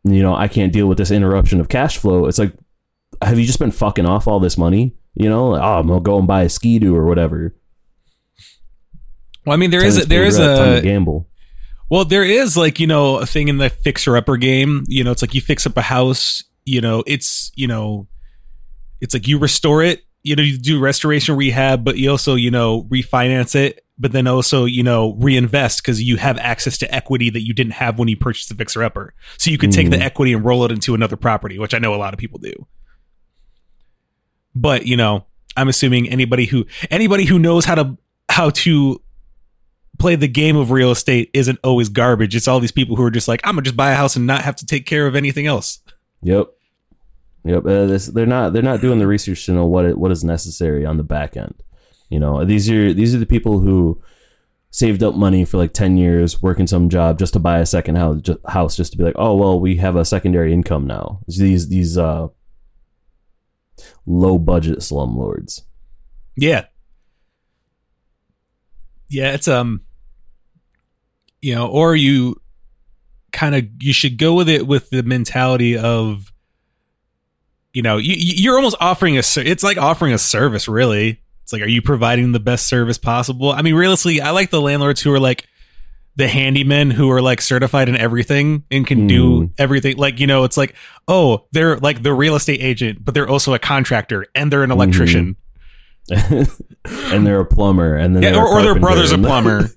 you 0.05 0.23
know 0.23 0.35
I 0.35 0.49
can't 0.49 0.73
deal 0.73 0.87
with 0.87 0.99
this 0.99 1.11
interruption 1.11 1.61
of 1.61 1.69
cash 1.69 1.99
flow. 1.99 2.27
It's 2.27 2.39
like, 2.39 2.53
have 3.23 3.39
you 3.39 3.45
just 3.45 3.59
been 3.59 3.71
fucking 3.71 4.07
off 4.07 4.27
all 4.27 4.41
this 4.41 4.59
money? 4.59 4.95
You 5.15 5.29
know, 5.29 5.51
like, 5.51 5.63
oh, 5.63 5.79
I'm 5.79 5.87
gonna 5.87 6.01
go 6.01 6.19
and 6.19 6.27
buy 6.27 6.43
a 6.43 6.49
ski 6.49 6.79
doo 6.79 6.97
or 6.97 7.07
whatever. 7.07 7.55
Well, 9.45 9.55
I 9.55 9.57
mean, 9.57 9.71
there 9.71 9.85
is 9.85 9.99
a, 9.99 10.07
there 10.07 10.25
is 10.25 10.39
a 10.39 10.81
gamble. 10.83 11.29
well, 11.91 12.05
there 12.05 12.25
is 12.25 12.57
like 12.57 12.79
you 12.81 12.87
know 12.87 13.19
a 13.19 13.27
thing 13.27 13.49
in 13.49 13.59
the 13.59 13.71
fixer 13.71 14.17
upper 14.17 14.37
game. 14.37 14.85
You 14.89 15.05
know, 15.05 15.11
it's 15.11 15.23
like 15.23 15.35
you 15.35 15.41
fix 15.41 15.67
up 15.67 15.77
a 15.77 15.83
house. 15.83 16.45
You 16.65 16.81
know, 16.81 17.03
it's 17.07 17.51
you 17.57 17.67
know, 17.67 18.07
it's 19.01 19.15
like 19.15 19.27
you 19.27 19.39
restore 19.39 19.83
it. 19.83 20.03
You 20.23 20.37
know, 20.37 20.43
you 20.45 20.57
do 20.59 20.79
restoration 20.79 21.37
rehab, 21.37 21.85
but 21.85 21.97
you 21.99 22.11
also 22.11 22.37
you 22.37 22.51
know 22.51 22.85
refinance 22.85 23.55
it. 23.57 23.85
But 23.99 24.13
then 24.13 24.27
also 24.27 24.65
you 24.65 24.83
know 24.83 25.15
reinvest 25.19 25.83
because 25.83 26.03
you 26.03 26.17
have 26.17 26.39
access 26.39 26.79
to 26.79 26.95
equity 26.95 27.31
that 27.31 27.43
you 27.47 27.53
didn't 27.55 27.75
have 27.75 27.99
when 27.99 28.09
you 28.09 28.17
purchased 28.17 28.49
the 28.49 28.55
fixer 28.55 28.83
upper. 28.83 29.15
So 29.39 29.51
you 29.51 29.59
could 29.59 29.71
take 29.73 29.91
the 29.91 29.97
Mhm. 29.99 30.03
equity 30.03 30.33
and 30.33 30.45
roll 30.45 30.65
it 30.65 30.73
into 30.73 30.95
another 30.95 31.17
property, 31.17 31.59
which 31.59 31.75
I 31.75 31.79
know 31.79 31.95
a 31.95 31.97
lot 31.97 32.13
of 32.15 32.19
people 32.19 32.39
do. 32.39 32.53
But 34.55 34.87
you 34.87 34.97
know, 34.97 35.25
I'm 35.57 35.69
assuming 35.69 36.09
anybody 36.09 36.47
who 36.47 36.67
anybody 36.91 37.25
who 37.25 37.39
knows 37.39 37.65
how 37.65 37.75
to 37.77 37.97
how 38.29 38.51
to 38.51 39.01
play 39.99 40.15
the 40.17 40.29
game 40.29 40.57
of 40.57 40.71
real 40.71 40.91
estate 40.91 41.31
isn't 41.35 41.59
always 41.63 41.89
garbage. 41.89 42.35
It's 42.35 42.49
all 42.49 42.61
these 42.61 42.73
people 42.73 42.97
who 42.97 43.03
are 43.05 43.11
just 43.11 43.29
like, 43.29 43.41
I'm 43.45 43.53
gonna 43.55 43.63
just 43.63 43.77
buy 43.77 43.93
a 43.93 43.95
house 43.95 44.17
and 44.17 44.27
not 44.27 44.43
have 44.43 44.57
to 44.57 44.67
take 44.67 44.87
care 44.87 45.07
of 45.07 45.15
anything 45.15 45.47
else. 45.47 45.81
Yep. 46.23 46.49
Yep. 47.45 47.67
Uh, 47.67 47.87
this, 47.87 48.07
they're 48.07 48.27
not 48.27 48.53
they're 48.53 48.63
not 48.63 48.81
doing 48.81 48.99
the 48.99 49.07
research 49.07 49.47
to 49.47 49.53
know 49.53 49.67
what 49.67 49.85
it, 49.85 49.99
what 49.99 50.11
is 50.11 50.25
necessary 50.25 50.85
on 50.87 50.97
the 50.97 51.03
back 51.03 51.37
end. 51.37 51.55
You 52.13 52.21
know, 52.21 52.45
these 52.45 52.71
are 52.71 52.93
these 52.93 53.15
are 53.15 53.19
the 53.19 53.27
people 53.27 53.61
who 53.61 54.03
saved 54.71 55.03
up 55.03 55.15
money 55.15 55.45
for 55.45 55.57
like 55.57 55.73
10 55.73 55.97
years 55.97 56.43
working 56.43 56.67
some 56.67 56.89
job 56.89 57.19
just 57.19 57.33
to 57.33 57.39
buy 57.39 57.59
a 57.59 57.67
second 57.67 57.97
house 57.97 58.21
just, 58.21 58.39
house 58.47 58.77
just 58.77 58.93
to 58.93 58.99
be 58.99 59.05
like, 59.05 59.15
"Oh, 59.17 59.35
well, 59.35 59.59
we 59.59 59.77
have 59.77 59.97
a 59.97 60.05
secondary 60.05 60.53
income 60.53 60.87
now." 60.87 61.21
It's 61.27 61.39
These 61.39 61.69
these 61.69 61.97
uh 61.97 62.29
low 64.05 64.39
budget 64.39 64.81
slumlords. 64.81 65.63
Yeah. 66.37 66.67
Yeah, 69.09 69.33
it's 69.33 69.49
um 69.49 69.81
you 71.41 71.55
know, 71.55 71.67
or 71.67 71.97
you 71.97 72.41
kind 73.33 73.55
of 73.55 73.65
you 73.81 73.95
should 73.95 74.19
go 74.19 74.35
with 74.35 74.51
it 74.51 74.67
with 74.67 74.91
the 74.91 75.03
mentality 75.03 75.79
of 75.79 76.31
you 77.73 77.81
know, 77.81 77.97
you 77.97 78.15
you're 78.17 78.57
almost 78.57 78.77
offering 78.81 79.17
a 79.17 79.23
it's 79.37 79.63
like 79.63 79.79
offering 79.79 80.13
a 80.13 80.19
service 80.19 80.69
really. 80.69 81.23
It's 81.53 81.61
like 81.61 81.63
are 81.63 81.71
you 81.71 81.83
providing 81.83 82.33
the 82.33 82.41
best 82.41 82.67
service 82.67 82.97
possible? 82.97 83.53
I 83.53 83.61
mean, 83.61 83.75
realistically, 83.75 84.23
I 84.23 84.31
like 84.31 84.49
the 84.51 84.61
landlords 84.61 85.03
who 85.03 85.13
are 85.13 85.21
like 85.21 85.47
the 86.17 86.25
handymen 86.27 86.93
who 86.93 87.11
are 87.11 87.21
like 87.21 87.41
certified 87.43 87.89
in 87.91 87.97
everything 87.97 88.65
and 88.71 88.87
can 88.87 89.07
do 89.07 89.43
Mm. 89.43 89.51
everything. 89.59 89.97
Like, 89.99 90.19
you 90.21 90.27
know, 90.27 90.45
it's 90.45 90.57
like, 90.57 90.75
oh, 91.09 91.47
they're 91.53 91.77
like 91.79 92.03
the 92.03 92.13
real 92.15 92.35
estate 92.37 92.61
agent, 92.63 93.05
but 93.05 93.13
they're 93.15 93.29
also 93.29 93.53
a 93.55 93.59
contractor 93.59 94.27
and 94.35 94.51
they're 94.53 94.63
an 94.63 94.71
electrician. 94.71 95.37
and 96.11 97.27
they're 97.27 97.41
a 97.41 97.47
plumber 97.47 97.97
and 97.97 98.17
then 98.17 98.23
Yeah, 98.23 98.37
or, 98.37 98.47
or 98.49 98.63
their 98.63 98.79
brother's 98.79 99.13
a 99.13 99.19
plumber. 99.19 99.69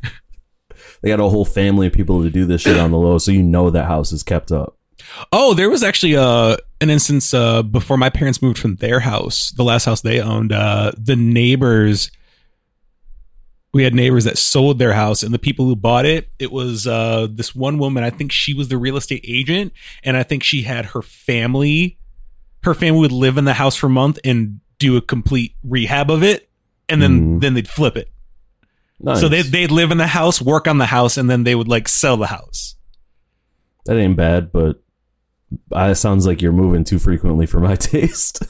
they 1.01 1.09
got 1.09 1.19
a 1.19 1.29
whole 1.29 1.45
family 1.45 1.87
of 1.87 1.93
people 1.93 2.23
to 2.23 2.29
do 2.29 2.45
this 2.45 2.61
shit 2.61 2.77
on 2.77 2.91
the 2.91 2.97
low 2.97 3.17
so 3.17 3.31
you 3.31 3.43
know 3.43 3.69
that 3.69 3.85
house 3.85 4.11
is 4.11 4.23
kept 4.23 4.51
up. 4.51 4.77
Oh, 5.31 5.53
there 5.53 5.69
was 5.69 5.83
actually 5.83 6.15
uh, 6.15 6.57
an 6.81 6.89
instance 6.89 7.33
uh, 7.33 7.63
before 7.63 7.97
my 7.97 8.09
parents 8.09 8.41
moved 8.41 8.57
from 8.57 8.75
their 8.75 8.99
house, 9.01 9.51
the 9.51 9.63
last 9.63 9.85
house 9.85 10.01
they 10.01 10.19
owned. 10.21 10.51
Uh, 10.51 10.91
the 10.97 11.15
neighbors, 11.15 12.11
we 13.73 13.83
had 13.83 13.93
neighbors 13.93 14.23
that 14.23 14.37
sold 14.37 14.79
their 14.79 14.93
house, 14.93 15.23
and 15.23 15.33
the 15.33 15.39
people 15.39 15.65
who 15.65 15.75
bought 15.75 16.05
it, 16.05 16.29
it 16.39 16.51
was 16.51 16.87
uh, 16.87 17.27
this 17.29 17.53
one 17.53 17.77
woman. 17.77 18.03
I 18.03 18.09
think 18.09 18.31
she 18.31 18.53
was 18.53 18.69
the 18.69 18.77
real 18.77 18.97
estate 18.97 19.25
agent, 19.27 19.73
and 20.03 20.15
I 20.15 20.23
think 20.23 20.43
she 20.43 20.61
had 20.63 20.85
her 20.87 21.01
family. 21.01 21.97
Her 22.63 22.73
family 22.73 23.01
would 23.01 23.11
live 23.11 23.37
in 23.37 23.45
the 23.45 23.53
house 23.53 23.75
for 23.75 23.87
a 23.87 23.91
month 23.91 24.17
and 24.23 24.59
do 24.79 24.97
a 24.97 25.01
complete 25.01 25.55
rehab 25.63 26.09
of 26.09 26.23
it, 26.23 26.49
and 26.89 27.01
then 27.01 27.21
Mhm. 27.37 27.41
then 27.41 27.53
they'd 27.53 27.67
flip 27.67 27.95
it. 27.95 28.09
Nice. 28.99 29.19
So 29.19 29.27
they 29.27 29.41
they'd 29.41 29.71
live 29.71 29.91
in 29.91 29.97
the 29.97 30.07
house, 30.07 30.41
work 30.41 30.67
on 30.67 30.77
the 30.77 30.85
house, 30.85 31.17
and 31.17 31.29
then 31.29 31.43
they 31.43 31.53
would 31.55 31.67
like 31.67 31.87
sell 31.89 32.15
the 32.17 32.27
house. 32.27 32.75
That 33.85 33.97
ain't 33.97 34.15
bad, 34.15 34.51
but 34.51 34.81
uh, 35.75 35.89
it 35.91 35.95
sounds 35.95 36.25
like 36.27 36.41
you're 36.41 36.51
moving 36.51 36.83
too 36.83 36.99
frequently 36.99 37.45
for 37.45 37.59
my 37.59 37.75
taste. 37.93 38.43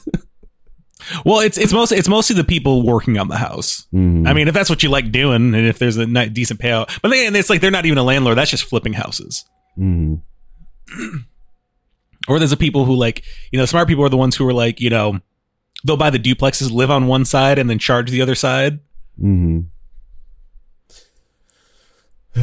Well, 1.24 1.38
it's 1.40 1.56
it's 1.58 1.72
mostly 1.72 1.98
it's 1.98 2.08
mostly 2.08 2.34
the 2.34 2.42
people 2.44 2.82
working 2.82 3.16
on 3.18 3.28
the 3.28 3.36
house. 3.36 3.86
Mhm. 3.94 4.26
I 4.26 4.32
mean, 4.32 4.48
if 4.48 4.54
that's 4.54 4.68
what 4.70 4.82
you 4.82 4.88
like 4.88 5.12
doing, 5.12 5.54
and 5.54 5.66
if 5.66 5.78
there's 5.78 5.96
a 5.98 6.06
ni- 6.06 6.28
decent 6.30 6.58
payout, 6.60 6.98
but 7.00 7.10
then 7.10 7.36
it's 7.36 7.48
like 7.48 7.60
they're 7.60 7.70
not 7.70 7.86
even 7.86 7.98
a 7.98 8.02
landlord. 8.02 8.36
That's 8.38 8.50
just 8.50 8.64
flipping 8.64 8.94
houses. 8.94 9.44
Mhm. 9.78 10.20
Or 12.28 12.40
there's 12.40 12.50
a 12.50 12.56
people 12.56 12.84
who 12.86 12.96
like 12.96 13.22
you 13.52 13.58
know 13.58 13.66
smart 13.66 13.86
people 13.86 14.04
are 14.04 14.08
the 14.08 14.16
ones 14.16 14.34
who 14.34 14.44
are 14.48 14.52
like 14.52 14.80
you 14.80 14.90
know 14.90 15.20
they'll 15.84 15.96
buy 15.96 16.10
the 16.10 16.18
duplexes, 16.18 16.72
live 16.72 16.90
on 16.90 17.06
one 17.06 17.24
side, 17.24 17.56
and 17.56 17.70
then 17.70 17.78
charge 17.78 18.10
the 18.10 18.20
other 18.20 18.34
side. 18.34 18.80
Mhm. 19.22 19.66
I 22.36 22.40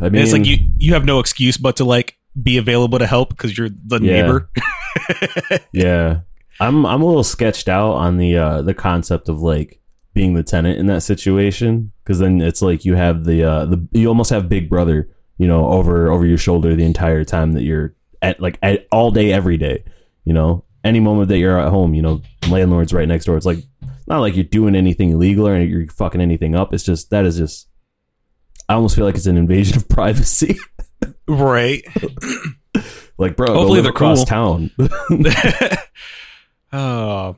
And 0.00 0.12
mean, 0.12 0.22
it's 0.22 0.32
like 0.32 0.46
you 0.46 0.56
you 0.78 0.94
have 0.94 1.04
no 1.04 1.20
excuse 1.20 1.56
but 1.58 1.76
to 1.76 1.84
like 1.84 2.16
be 2.40 2.56
available 2.58 2.98
to 2.98 3.06
help 3.06 3.30
because 3.30 3.56
you're 3.56 3.68
the 3.68 3.98
Yeah. 4.00 4.22
neighbor. 4.22 4.50
yeah, 5.72 6.20
I'm 6.60 6.84
I'm 6.86 7.02
a 7.02 7.06
little 7.06 7.24
sketched 7.24 7.68
out 7.68 7.92
on 7.92 8.16
the 8.16 8.36
uh, 8.36 8.62
the 8.62 8.74
concept 8.74 9.28
of 9.28 9.40
like 9.40 9.80
being 10.14 10.34
the 10.34 10.42
tenant 10.42 10.78
in 10.78 10.86
that 10.86 11.02
situation 11.02 11.92
because 12.02 12.18
then 12.18 12.40
it's 12.40 12.62
like 12.62 12.84
you 12.84 12.94
have 12.94 13.24
the 13.24 13.42
uh, 13.44 13.64
the 13.66 13.86
you 13.92 14.08
almost 14.08 14.30
have 14.30 14.48
Big 14.48 14.68
Brother, 14.70 15.08
you 15.38 15.46
know, 15.46 15.66
over 15.68 16.10
over 16.10 16.24
your 16.26 16.38
shoulder 16.38 16.74
the 16.74 16.84
entire 16.84 17.24
time 17.24 17.52
that 17.52 17.62
you're 17.62 17.94
at 18.22 18.40
like 18.40 18.58
at, 18.62 18.86
all 18.90 19.10
day 19.10 19.32
every 19.32 19.56
day. 19.58 19.84
You 20.24 20.32
know, 20.32 20.64
any 20.82 21.00
moment 21.00 21.28
that 21.28 21.38
you're 21.38 21.60
at 21.60 21.68
home, 21.70 21.94
you 21.94 22.02
know, 22.02 22.22
landlord's 22.48 22.92
right 22.92 23.06
next 23.08 23.26
door. 23.26 23.36
It's 23.36 23.46
like 23.46 23.58
not 24.06 24.20
like 24.20 24.34
you're 24.34 24.44
doing 24.44 24.74
anything 24.74 25.10
illegal 25.10 25.46
or 25.46 25.58
you're 25.60 25.86
fucking 25.88 26.20
anything 26.20 26.54
up. 26.54 26.72
It's 26.72 26.84
just 26.84 27.10
that 27.10 27.24
is 27.24 27.36
just. 27.36 27.68
I 28.68 28.74
almost 28.74 28.96
feel 28.96 29.04
like 29.04 29.14
it's 29.14 29.26
an 29.26 29.36
invasion 29.36 29.76
of 29.76 29.88
privacy. 29.90 30.56
Right. 31.28 31.82
like, 33.18 33.36
bro, 33.36 33.46
Hopefully 33.46 33.54
Hopefully 33.58 33.70
live 33.70 33.84
they're 33.84 33.90
across 33.92 34.18
cool. 34.18 34.26
town. 34.26 34.70
oh, 36.72 37.36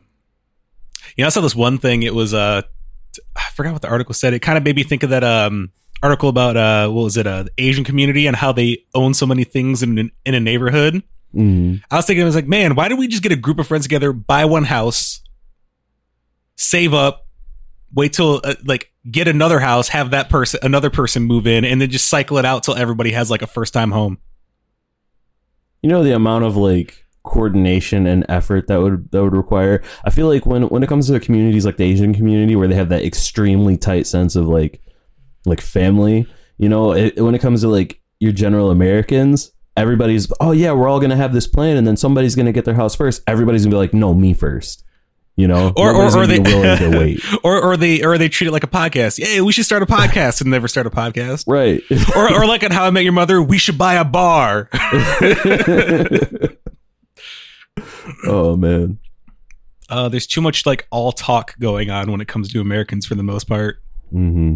you 1.16 1.22
know, 1.22 1.26
I 1.26 1.30
saw 1.30 1.40
this 1.40 1.54
one 1.54 1.78
thing. 1.78 2.02
It 2.02 2.14
was 2.14 2.34
uh, 2.34 2.62
I 3.36 3.42
forgot 3.54 3.72
what 3.72 3.82
the 3.82 3.88
article 3.88 4.14
said. 4.14 4.34
It 4.34 4.40
kind 4.40 4.58
of 4.58 4.64
made 4.64 4.76
me 4.76 4.82
think 4.82 5.02
of 5.02 5.10
that 5.10 5.24
um 5.24 5.70
article 6.02 6.28
about 6.28 6.56
uh 6.56 6.88
what 6.88 7.02
was 7.02 7.16
it 7.16 7.26
uh 7.26 7.42
the 7.44 7.50
Asian 7.58 7.82
community 7.84 8.26
and 8.26 8.36
how 8.36 8.52
they 8.52 8.84
own 8.94 9.14
so 9.14 9.26
many 9.26 9.44
things 9.44 9.82
in 9.82 10.10
in 10.24 10.34
a 10.34 10.40
neighborhood. 10.40 11.02
Mhm. 11.34 11.82
I 11.90 11.96
was 11.96 12.06
thinking, 12.06 12.22
I 12.22 12.26
was 12.26 12.34
like, 12.34 12.46
man, 12.48 12.74
why 12.74 12.88
don't 12.88 12.98
we 12.98 13.06
just 13.08 13.22
get 13.22 13.32
a 13.32 13.36
group 13.36 13.58
of 13.58 13.66
friends 13.66 13.84
together, 13.84 14.12
buy 14.12 14.44
one 14.46 14.64
house, 14.64 15.20
save 16.56 16.94
up, 16.94 17.27
wait 17.92 18.12
till 18.12 18.40
uh, 18.44 18.54
like 18.64 18.92
get 19.10 19.28
another 19.28 19.60
house, 19.60 19.88
have 19.88 20.10
that 20.10 20.28
person, 20.28 20.60
another 20.62 20.90
person 20.90 21.22
move 21.22 21.46
in, 21.46 21.64
and 21.64 21.80
then 21.80 21.90
just 21.90 22.08
cycle 22.08 22.38
it 22.38 22.44
out 22.44 22.62
till 22.62 22.74
everybody 22.74 23.12
has 23.12 23.30
like 23.30 23.42
a 23.42 23.46
first 23.46 23.72
time 23.72 23.90
home. 23.90 24.18
You 25.82 25.88
know 25.88 26.02
the 26.02 26.14
amount 26.14 26.44
of 26.44 26.56
like 26.56 27.06
coordination 27.22 28.06
and 28.06 28.24
effort 28.28 28.66
that 28.68 28.80
would 28.80 29.10
that 29.12 29.22
would 29.22 29.34
require. 29.34 29.82
I 30.04 30.10
feel 30.10 30.26
like 30.26 30.46
when 30.46 30.64
when 30.68 30.82
it 30.82 30.88
comes 30.88 31.08
to 31.08 31.20
communities 31.20 31.66
like 31.66 31.76
the 31.76 31.84
Asian 31.84 32.14
community 32.14 32.56
where 32.56 32.68
they 32.68 32.74
have 32.74 32.88
that 32.88 33.04
extremely 33.04 33.76
tight 33.76 34.06
sense 34.06 34.34
of 34.34 34.46
like 34.46 34.80
like 35.44 35.60
family, 35.60 36.26
you 36.56 36.68
know, 36.68 36.92
it, 36.92 37.20
when 37.20 37.34
it 37.34 37.40
comes 37.40 37.60
to 37.62 37.68
like 37.68 38.00
your 38.18 38.32
general 38.32 38.70
Americans, 38.70 39.52
everybody's 39.76 40.30
oh 40.40 40.52
yeah, 40.52 40.72
we're 40.72 40.88
all 40.88 41.00
gonna 41.00 41.16
have 41.16 41.32
this 41.32 41.46
plan, 41.46 41.76
and 41.76 41.86
then 41.86 41.96
somebody's 41.96 42.34
gonna 42.34 42.52
get 42.52 42.64
their 42.64 42.74
house 42.74 42.96
first. 42.96 43.22
Everybody's 43.26 43.64
gonna 43.64 43.74
be 43.74 43.78
like, 43.78 43.94
no, 43.94 44.14
me 44.14 44.34
first. 44.34 44.84
You 45.38 45.46
know, 45.46 45.72
Or- 45.76 45.94
or- 45.94 46.18
or 46.18 46.26
they- 46.26 46.40
willing 46.40 46.78
to 46.78 46.90
wait, 46.98 47.20
Or 47.44 47.60
or 47.62 47.76
they 47.76 48.02
or 48.02 48.18
they 48.18 48.28
treat 48.28 48.48
it 48.48 48.50
like 48.50 48.64
a 48.64 48.68
podcast. 48.68 49.24
Hey, 49.24 49.40
we 49.40 49.52
should 49.52 49.64
start 49.64 49.84
a 49.84 49.86
podcast 49.86 50.40
and 50.40 50.50
never 50.50 50.66
start 50.66 50.86
a 50.88 50.90
podcast. 50.90 51.44
right? 51.46 51.80
Or 52.16 52.42
or 52.42 52.44
like 52.46 52.64
on 52.64 52.72
How 52.72 52.84
I 52.84 52.90
Met 52.90 53.04
Your 53.04 53.12
Mother, 53.12 53.40
we 53.40 53.56
should 53.56 53.78
buy 53.78 53.94
a 53.94 54.04
bar. 54.04 54.68
oh 58.26 58.56
man, 58.56 58.98
Uh, 59.88 60.08
there's 60.08 60.26
too 60.26 60.40
much 60.40 60.66
like 60.66 60.86
all 60.90 61.12
talk 61.12 61.56
going 61.60 61.88
on 61.88 62.10
when 62.10 62.20
it 62.20 62.26
comes 62.28 62.52
to 62.52 62.60
Americans 62.60 63.06
for 63.06 63.14
the 63.14 63.22
most 63.22 63.44
part. 63.44 63.80
hmm 64.10 64.54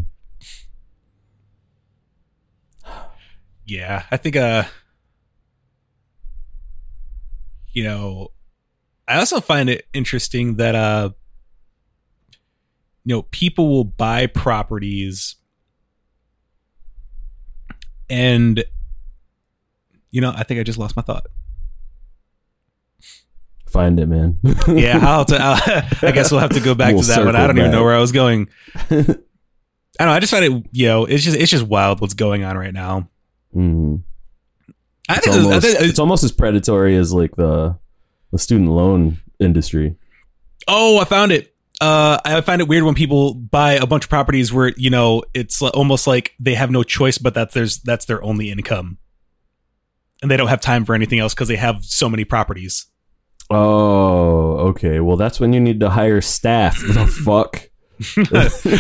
Yeah, 3.66 4.02
I 4.10 4.16
think 4.16 4.34
uh 4.36 4.64
you 7.72 7.84
know, 7.84 8.32
I 9.12 9.18
also 9.18 9.40
find 9.40 9.68
it 9.70 9.86
interesting 9.92 10.56
that 10.56 10.74
uh 10.74 11.10
you 13.04 13.14
know, 13.16 13.22
people 13.22 13.68
will 13.68 13.84
buy 13.84 14.26
properties 14.26 15.34
and 18.08 18.64
you 20.10 20.20
know, 20.20 20.32
I 20.36 20.42
think 20.44 20.60
I 20.60 20.62
just 20.62 20.78
lost 20.78 20.94
my 20.96 21.02
thought. 21.02 21.26
find 23.66 23.98
it, 23.98 24.06
man. 24.06 24.38
Yeah, 24.68 24.98
I'll 25.02 25.18
have 25.18 25.26
to, 25.28 25.36
I'll, 25.40 26.08
I 26.08 26.12
guess 26.12 26.30
we'll 26.30 26.40
have 26.40 26.50
to 26.50 26.60
go 26.60 26.74
back 26.74 26.92
We'll 26.92 27.02
to 27.02 27.08
that 27.08 27.24
one. 27.24 27.34
I 27.34 27.46
don't 27.46 27.58
even 27.58 27.70
know 27.70 27.82
where 27.82 27.94
I 27.94 27.98
was 28.00 28.12
going. 28.12 28.48
I 28.74 28.84
don't 28.90 29.16
know. 30.08 30.12
I 30.12 30.20
just 30.20 30.30
find 30.30 30.44
it, 30.44 30.66
you 30.72 30.86
know, 30.88 31.06
it's 31.06 31.22
just 31.24 31.36
it's 31.36 31.50
just 31.50 31.64
wild 31.66 32.00
what's 32.00 32.14
going 32.14 32.44
on 32.44 32.56
right 32.58 32.74
now. 32.74 33.08
hmm 33.52 33.96
I 35.08 35.16
It's 35.16 35.24
think, 35.26 35.36
I 35.36 35.42
almost, 35.42 35.66
think 35.66 35.80
it's 35.80 35.98
almost 35.98 36.24
as 36.24 36.32
predatory 36.32 36.96
as 36.96 37.12
like 37.12 37.34
the 37.36 37.76
the 38.32 38.38
student 38.38 38.70
loan 38.70 39.18
industry. 39.38 39.94
Oh, 40.66 40.98
I 40.98 41.04
found 41.04 41.32
it. 41.32 41.54
Uh, 41.80 42.18
I 42.24 42.40
find 42.42 42.60
it 42.62 42.68
weird 42.68 42.84
when 42.84 42.94
people 42.94 43.34
buy 43.34 43.72
a 43.74 43.86
bunch 43.86 44.04
of 44.04 44.10
properties 44.10 44.52
where 44.52 44.68
you 44.76 44.88
know 44.90 45.22
it's 45.34 45.60
almost 45.62 46.06
like 46.06 46.32
they 46.40 46.54
have 46.54 46.70
no 46.70 46.82
choice, 46.82 47.18
but 47.18 47.34
that 47.34 47.52
there's 47.52 47.78
that's 47.80 48.04
their 48.04 48.22
only 48.22 48.50
income, 48.50 48.98
and 50.22 50.30
they 50.30 50.36
don't 50.36 50.46
have 50.48 50.60
time 50.60 50.84
for 50.84 50.94
anything 50.94 51.18
else 51.18 51.34
because 51.34 51.48
they 51.48 51.56
have 51.56 51.84
so 51.84 52.08
many 52.08 52.24
properties. 52.24 52.86
Oh, 53.50 54.68
okay. 54.70 55.00
Well, 55.00 55.16
that's 55.16 55.38
when 55.40 55.52
you 55.52 55.60
need 55.60 55.80
to 55.80 55.90
hire 55.90 56.20
staff. 56.20 56.78
the 56.80 57.06
fuck. 57.24 57.68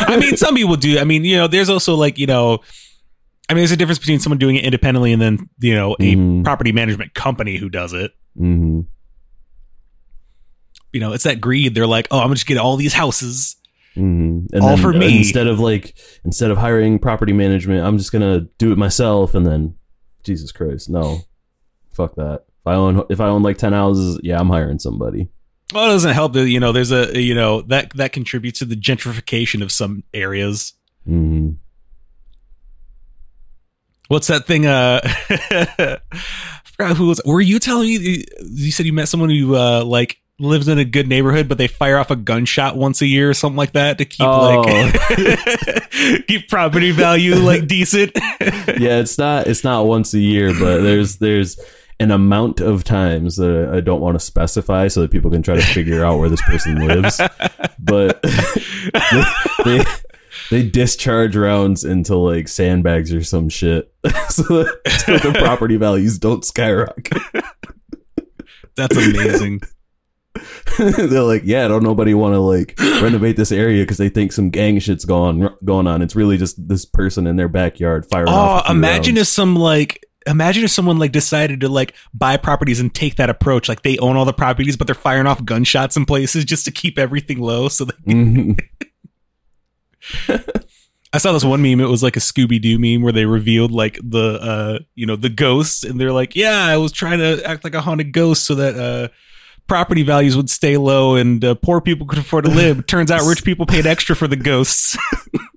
I 0.08 0.16
mean, 0.16 0.36
some 0.36 0.54
people 0.54 0.76
do. 0.76 0.98
I 0.98 1.04
mean, 1.04 1.24
you 1.24 1.36
know, 1.36 1.46
there's 1.46 1.68
also 1.68 1.94
like 1.96 2.18
you 2.18 2.26
know, 2.26 2.60
I 3.48 3.54
mean, 3.54 3.60
there's 3.62 3.72
a 3.72 3.76
difference 3.76 3.98
between 3.98 4.20
someone 4.20 4.38
doing 4.38 4.56
it 4.56 4.64
independently 4.64 5.12
and 5.12 5.20
then 5.20 5.48
you 5.60 5.74
know 5.74 5.94
a 5.98 6.14
Mhm. 6.16 6.44
property 6.44 6.72
management 6.72 7.14
company 7.14 7.56
who 7.58 7.68
does 7.68 7.92
it. 7.92 8.12
hmm 8.36 8.82
You 10.92 11.00
know, 11.00 11.12
it's 11.12 11.24
that 11.24 11.40
greed. 11.40 11.74
They're 11.74 11.86
like, 11.86 12.08
oh, 12.10 12.18
I'm 12.18 12.24
gonna 12.26 12.34
just 12.34 12.46
get 12.46 12.58
all 12.58 12.76
these 12.76 12.92
houses. 12.94 13.56
hmm 13.94 14.46
And 14.52 14.62
All 14.62 14.68
then, 14.70 14.78
for 14.78 14.94
uh, 14.94 14.98
me. 14.98 15.18
Instead 15.18 15.46
of 15.46 15.60
like 15.60 15.94
instead 16.24 16.50
of 16.50 16.58
hiring 16.58 16.98
property 16.98 17.32
management, 17.32 17.84
I'm 17.86 17.98
just 17.98 18.12
gonna 18.12 18.40
do 18.58 18.72
it 18.72 18.78
myself. 18.78 19.34
And 19.34 19.46
then, 19.46 19.74
Jesus 20.24 20.52
Christ, 20.52 20.90
no, 20.90 21.20
fuck 21.92 22.14
that. 22.16 22.44
If 22.60 22.66
I 22.66 22.74
own 22.74 23.04
if 23.10 23.20
I 23.20 23.26
own 23.28 23.42
like 23.42 23.58
ten 23.58 23.72
houses, 23.72 24.20
yeah, 24.22 24.38
I'm 24.38 24.48
hiring 24.50 24.78
somebody. 24.78 25.28
Well, 25.74 25.86
it 25.86 25.94
doesn't 25.94 26.12
help 26.12 26.34
that 26.34 26.48
you 26.48 26.60
know 26.60 26.72
there's 26.72 26.92
a 26.92 27.18
you 27.20 27.34
know 27.34 27.62
that 27.62 27.92
that 27.96 28.12
contributes 28.12 28.58
to 28.60 28.64
the 28.66 28.76
gentrification 28.76 29.62
of 29.62 29.72
some 29.72 30.04
areas. 30.14 30.74
hmm 31.06 31.52
What's 34.08 34.26
that 34.26 34.46
thing? 34.46 34.66
Uh, 34.66 35.00
I 35.30 35.98
forgot 36.64 36.96
who 36.96 37.06
was. 37.06 37.20
Were 37.24 37.40
you 37.40 37.58
telling 37.58 37.88
me? 37.88 38.24
You 38.42 38.70
said 38.70 38.84
you 38.84 38.92
met 38.92 39.08
someone 39.08 39.30
who 39.30 39.56
uh 39.56 39.84
like 39.84 40.18
lives 40.42 40.68
in 40.68 40.78
a 40.78 40.84
good 40.84 41.08
neighborhood, 41.08 41.48
but 41.48 41.58
they 41.58 41.66
fire 41.66 41.98
off 41.98 42.10
a 42.10 42.16
gunshot 42.16 42.76
once 42.76 43.00
a 43.00 43.06
year 43.06 43.30
or 43.30 43.34
something 43.34 43.56
like 43.56 43.72
that 43.72 43.98
to 43.98 44.04
keep 44.04 44.26
like 44.26 44.66
oh. 44.68 46.20
keep 46.28 46.48
property 46.48 46.90
value 46.90 47.34
like 47.36 47.66
decent. 47.66 48.12
yeah, 48.40 48.98
it's 48.98 49.16
not 49.18 49.46
it's 49.46 49.64
not 49.64 49.86
once 49.86 50.12
a 50.14 50.18
year, 50.18 50.52
but 50.58 50.80
there's 50.82 51.16
there's 51.16 51.58
an 52.00 52.10
amount 52.10 52.60
of 52.60 52.82
times 52.82 53.36
that 53.36 53.70
I 53.72 53.80
don't 53.80 54.00
want 54.00 54.16
to 54.16 54.24
specify 54.24 54.88
so 54.88 55.02
that 55.02 55.10
people 55.10 55.30
can 55.30 55.42
try 55.42 55.54
to 55.54 55.62
figure 55.62 56.04
out 56.04 56.18
where 56.18 56.28
this 56.28 56.42
person 56.42 56.86
lives. 56.86 57.20
But 57.78 58.22
they, 58.22 59.24
they 59.64 59.84
they 60.50 60.68
discharge 60.68 61.36
rounds 61.36 61.84
into 61.84 62.16
like 62.16 62.48
sandbags 62.48 63.12
or 63.12 63.22
some 63.22 63.48
shit, 63.48 63.92
so 64.28 64.64
that, 64.64 65.04
so 65.06 65.18
the 65.18 65.38
property 65.38 65.76
values 65.76 66.18
don't 66.18 66.44
skyrocket. 66.44 67.22
That's 68.76 68.96
amazing. 68.96 69.62
They're 70.78 71.22
like, 71.22 71.42
yeah, 71.44 71.68
don't 71.68 71.82
nobody 71.82 72.14
want 72.14 72.34
to 72.34 72.40
like 72.40 72.74
renovate 73.02 73.36
this 73.36 73.52
area 73.52 73.82
because 73.82 73.98
they 73.98 74.08
think 74.08 74.32
some 74.32 74.48
gang 74.50 74.78
shit's 74.78 75.04
going 75.04 75.48
going 75.64 75.86
on. 75.86 76.00
It's 76.02 76.16
really 76.16 76.38
just 76.38 76.68
this 76.68 76.84
person 76.86 77.26
in 77.26 77.36
their 77.36 77.48
backyard 77.48 78.06
firing. 78.10 78.28
Oh, 78.30 78.62
imagine 78.68 79.16
rounds. 79.16 79.28
if 79.28 79.34
some 79.34 79.54
like 79.56 80.04
imagine 80.26 80.64
if 80.64 80.70
someone 80.70 80.98
like 80.98 81.12
decided 81.12 81.60
to 81.60 81.68
like 81.68 81.94
buy 82.14 82.36
properties 82.36 82.80
and 82.80 82.94
take 82.94 83.16
that 83.16 83.28
approach. 83.28 83.68
Like 83.68 83.82
they 83.82 83.98
own 83.98 84.16
all 84.16 84.24
the 84.24 84.32
properties, 84.32 84.76
but 84.76 84.86
they're 84.86 84.94
firing 84.94 85.26
off 85.26 85.44
gunshots 85.44 85.96
in 85.96 86.06
places 86.06 86.44
just 86.46 86.64
to 86.64 86.70
keep 86.70 86.98
everything 86.98 87.38
low. 87.38 87.68
So 87.68 87.84
they, 87.86 87.92
Mhm. 88.12 88.58
I 91.14 91.18
saw 91.18 91.32
this 91.32 91.44
one 91.44 91.60
meme. 91.62 91.80
It 91.80 91.88
was 91.90 92.02
like 92.02 92.16
a 92.16 92.20
Scooby 92.20 92.60
Doo 92.60 92.78
meme 92.78 93.02
where 93.02 93.12
they 93.12 93.26
revealed 93.26 93.70
like 93.70 93.98
the 94.02 94.38
uh 94.40 94.78
you 94.94 95.06
know 95.06 95.16
the 95.16 95.28
ghosts, 95.28 95.84
and 95.84 96.00
they're 96.00 96.12
like, 96.12 96.34
yeah, 96.34 96.64
I 96.64 96.78
was 96.78 96.90
trying 96.90 97.18
to 97.18 97.42
act 97.44 97.64
like 97.64 97.74
a 97.74 97.82
haunted 97.82 98.12
ghost 98.12 98.44
so 98.46 98.54
that 98.54 98.76
uh 98.76 99.08
property 99.72 100.02
values 100.02 100.36
would 100.36 100.50
stay 100.50 100.76
low 100.76 101.14
and 101.14 101.42
uh, 101.42 101.54
poor 101.54 101.80
people 101.80 102.06
could 102.06 102.18
afford 102.18 102.44
to 102.44 102.50
live. 102.50 102.86
Turns 102.86 103.10
out 103.10 103.26
rich 103.26 103.42
people 103.42 103.64
paid 103.64 103.86
extra 103.86 104.14
for 104.14 104.28
the 104.28 104.36
ghosts. 104.36 104.98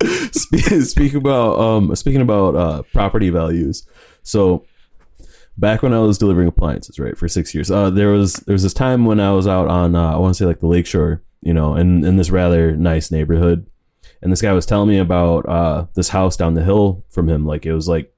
Spe- 0.32 0.84
speak 0.84 1.14
about 1.16 1.60
um 1.60 1.94
speaking 1.98 2.22
about 2.22 2.56
uh 2.56 2.84
property 2.94 3.30
values 3.30 3.88
so 4.24 4.66
back 5.58 5.82
when 5.82 5.94
i 5.94 6.00
was 6.00 6.18
delivering 6.18 6.48
appliances 6.48 7.00
right 7.00 7.18
for 7.18 7.28
six 7.28 7.56
years 7.56 7.72
uh 7.72 7.90
there 7.90 8.10
was 8.10 8.36
there 8.46 8.54
was 8.54 8.62
this 8.62 8.74
time 8.74 9.06
when 9.06 9.20
i 9.20 9.32
was 9.32 9.48
out 9.48 9.68
on 9.68 9.96
uh, 9.96 10.12
i 10.12 10.18
want 10.18 10.36
to 10.36 10.38
say 10.38 10.46
like 10.46 10.60
the 10.60 10.68
lakeshore 10.68 11.24
you 11.42 11.54
know 11.54 11.76
in 11.76 12.04
in 12.04 12.18
this 12.18 12.30
rather 12.30 12.76
nice 12.76 13.10
neighborhood 13.10 13.66
and 14.22 14.32
this 14.32 14.42
guy 14.42 14.52
was 14.54 14.66
telling 14.66 14.90
me 14.90 15.00
about 15.00 15.48
uh 15.48 15.86
this 15.96 16.10
house 16.10 16.38
down 16.38 16.54
the 16.54 16.64
hill 16.64 17.04
from 17.10 17.28
him 17.30 17.46
like 17.46 17.66
it 17.66 17.74
was 17.74 17.88
like 17.88 18.14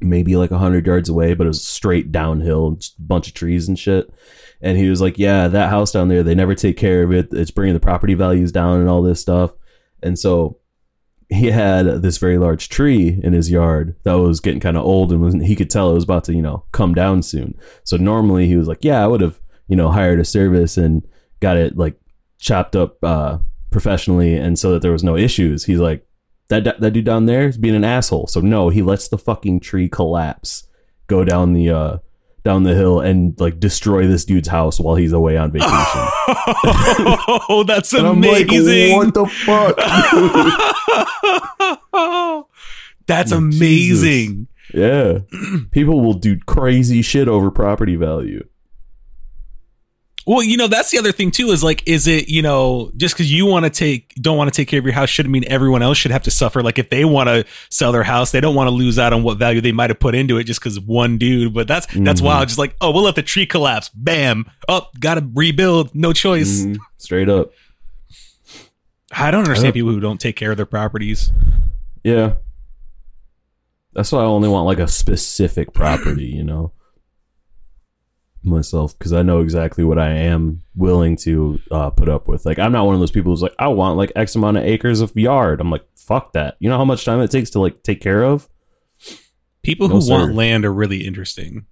maybe 0.00 0.36
like 0.36 0.50
100 0.50 0.84
yards 0.84 1.08
away 1.08 1.32
but 1.32 1.46
it 1.46 1.48
was 1.48 1.66
straight 1.66 2.12
downhill 2.12 2.72
just 2.72 2.98
a 2.98 3.02
bunch 3.02 3.28
of 3.28 3.34
trees 3.34 3.68
and 3.68 3.78
shit 3.78 4.12
and 4.60 4.78
he 4.78 4.88
was 4.88 5.00
like 5.00 5.18
yeah 5.18 5.48
that 5.48 5.70
house 5.70 5.92
down 5.92 6.08
there 6.08 6.22
they 6.22 6.34
never 6.34 6.54
take 6.54 6.76
care 6.76 7.02
of 7.02 7.12
it 7.12 7.28
it's 7.32 7.50
bringing 7.50 7.74
the 7.74 7.80
property 7.80 8.14
values 8.14 8.52
down 8.52 8.80
and 8.80 8.88
all 8.88 9.02
this 9.02 9.20
stuff 9.20 9.52
and 10.02 10.18
so 10.18 10.58
he 11.28 11.50
had 11.50 12.02
this 12.02 12.18
very 12.18 12.38
large 12.38 12.68
tree 12.68 13.20
in 13.22 13.32
his 13.32 13.50
yard 13.50 13.96
that 14.04 14.14
was 14.14 14.40
getting 14.40 14.60
kind 14.60 14.76
of 14.76 14.84
old 14.84 15.10
and 15.10 15.20
was, 15.20 15.34
he 15.34 15.56
could 15.56 15.70
tell 15.70 15.90
it 15.90 15.94
was 15.94 16.04
about 16.04 16.24
to, 16.24 16.34
you 16.34 16.42
know, 16.42 16.64
come 16.72 16.94
down 16.94 17.22
soon. 17.22 17.58
So 17.82 17.96
normally 17.96 18.46
he 18.46 18.56
was 18.56 18.68
like, 18.68 18.84
yeah, 18.84 19.02
I 19.02 19.08
would 19.08 19.20
have, 19.20 19.40
you 19.66 19.74
know, 19.74 19.90
hired 19.90 20.20
a 20.20 20.24
service 20.24 20.76
and 20.76 21.06
got 21.40 21.56
it 21.56 21.76
like 21.76 21.96
chopped 22.38 22.76
up 22.76 23.02
uh, 23.02 23.38
professionally 23.70 24.36
and 24.36 24.58
so 24.58 24.70
that 24.72 24.82
there 24.82 24.92
was 24.92 25.02
no 25.02 25.16
issues. 25.16 25.64
He's 25.64 25.80
like, 25.80 26.06
that, 26.48 26.80
that 26.80 26.92
dude 26.92 27.04
down 27.04 27.26
there 27.26 27.48
is 27.48 27.58
being 27.58 27.74
an 27.74 27.82
asshole. 27.82 28.28
So 28.28 28.40
no, 28.40 28.68
he 28.68 28.80
lets 28.80 29.08
the 29.08 29.18
fucking 29.18 29.60
tree 29.60 29.88
collapse, 29.88 30.68
go 31.08 31.24
down 31.24 31.54
the, 31.54 31.70
uh, 31.70 31.98
down 32.46 32.62
the 32.62 32.74
hill 32.74 33.00
and 33.00 33.38
like 33.40 33.58
destroy 33.58 34.06
this 34.06 34.24
dude's 34.24 34.46
house 34.46 34.78
while 34.78 34.94
he's 34.94 35.12
away 35.12 35.36
on 35.36 35.50
vacation. 35.50 35.72
oh, 37.48 37.64
that's 37.66 37.92
I'm 37.92 38.20
like, 38.22 38.46
amazing. 38.46 38.96
what 38.96 39.12
the 39.14 39.26
fuck? 39.26 39.76
That's 43.06 43.32
amazing. 43.32 44.46
Yeah. 44.72 45.18
People 45.72 46.00
will 46.02 46.14
do 46.14 46.38
crazy 46.46 47.02
shit 47.02 47.28
over 47.28 47.50
property 47.50 47.96
value. 47.96 48.44
Well, 50.26 50.42
you 50.42 50.56
know, 50.56 50.66
that's 50.66 50.90
the 50.90 50.98
other 50.98 51.12
thing 51.12 51.30
too. 51.30 51.50
Is 51.50 51.62
like, 51.62 51.86
is 51.86 52.08
it 52.08 52.28
you 52.28 52.42
know, 52.42 52.90
just 52.96 53.14
because 53.14 53.32
you 53.32 53.46
want 53.46 53.64
to 53.64 53.70
take 53.70 54.12
don't 54.20 54.36
want 54.36 54.52
to 54.52 54.56
take 54.56 54.66
care 54.66 54.78
of 54.80 54.84
your 54.84 54.92
house 54.94 55.08
shouldn't 55.08 55.32
mean 55.32 55.44
everyone 55.46 55.82
else 55.82 55.98
should 55.98 56.10
have 56.10 56.24
to 56.24 56.30
suffer. 56.32 56.62
Like, 56.64 56.78
if 56.80 56.90
they 56.90 57.04
want 57.04 57.28
to 57.28 57.44
sell 57.70 57.92
their 57.92 58.02
house, 58.02 58.32
they 58.32 58.40
don't 58.40 58.56
want 58.56 58.66
to 58.66 58.72
lose 58.72 58.98
out 58.98 59.12
on 59.12 59.22
what 59.22 59.38
value 59.38 59.60
they 59.60 59.70
might 59.70 59.88
have 59.90 60.00
put 60.00 60.16
into 60.16 60.36
it 60.38 60.44
just 60.44 60.58
because 60.58 60.80
one 60.80 61.16
dude. 61.16 61.54
But 61.54 61.68
that's 61.68 61.86
that's 61.94 62.20
Mhm. 62.20 62.24
wild. 62.24 62.48
Just 62.48 62.58
like, 62.58 62.74
oh, 62.80 62.90
we'll 62.90 63.04
let 63.04 63.14
the 63.14 63.22
tree 63.22 63.46
collapse. 63.46 63.88
Bam. 63.90 64.46
Oh, 64.68 64.88
gotta 64.98 65.24
rebuild. 65.34 65.94
No 65.94 66.12
choice. 66.12 66.62
Mhm. 66.64 66.78
Straight 66.98 67.28
up. 67.28 67.52
I 69.12 69.30
don't 69.30 69.44
understand 69.44 69.66
I 69.66 69.68
don't- 69.68 69.74
people 69.74 69.90
who 69.92 70.00
don't 70.00 70.20
take 70.20 70.34
care 70.34 70.50
of 70.50 70.56
their 70.56 70.66
properties. 70.66 71.30
Yeah. 72.02 72.32
That's 73.94 74.12
why 74.12 74.20
I 74.20 74.24
only 74.24 74.48
want 74.48 74.66
like 74.66 74.80
a 74.80 74.88
specific 74.88 75.72
property, 75.72 76.26
you 76.26 76.44
know, 76.44 76.72
myself, 78.46 78.96
because 78.98 79.12
I 79.12 79.22
know 79.22 79.40
exactly 79.40 79.84
what 79.84 79.98
I 79.98 80.10
am 80.10 80.62
willing 80.74 81.16
to 81.18 81.60
uh, 81.70 81.90
put 81.90 82.08
up 82.08 82.28
with. 82.28 82.46
Like, 82.46 82.58
I'm 82.58 82.72
not 82.72 82.86
one 82.86 82.94
of 82.94 83.00
those 83.00 83.10
people 83.10 83.32
who's 83.32 83.42
like, 83.42 83.54
I 83.58 83.68
want 83.68 83.96
like 83.96 84.12
X 84.16 84.34
amount 84.36 84.56
of 84.56 84.64
acres 84.64 85.00
of 85.00 85.14
yard. 85.16 85.60
I'm 85.60 85.70
like, 85.70 85.84
fuck 85.96 86.32
that. 86.32 86.56
You 86.60 86.68
know 86.70 86.78
how 86.78 86.84
much 86.84 87.04
time 87.04 87.20
it 87.20 87.30
takes 87.30 87.50
to 87.50 87.60
like 87.60 87.82
take 87.82 88.00
care 88.00 88.22
of? 88.24 88.48
People 89.62 89.88
No, 89.88 89.96
who 89.96 90.00
sir. 90.02 90.12
want 90.12 90.34
land 90.34 90.64
are 90.64 90.72
really 90.72 91.04
interesting. 91.06 91.66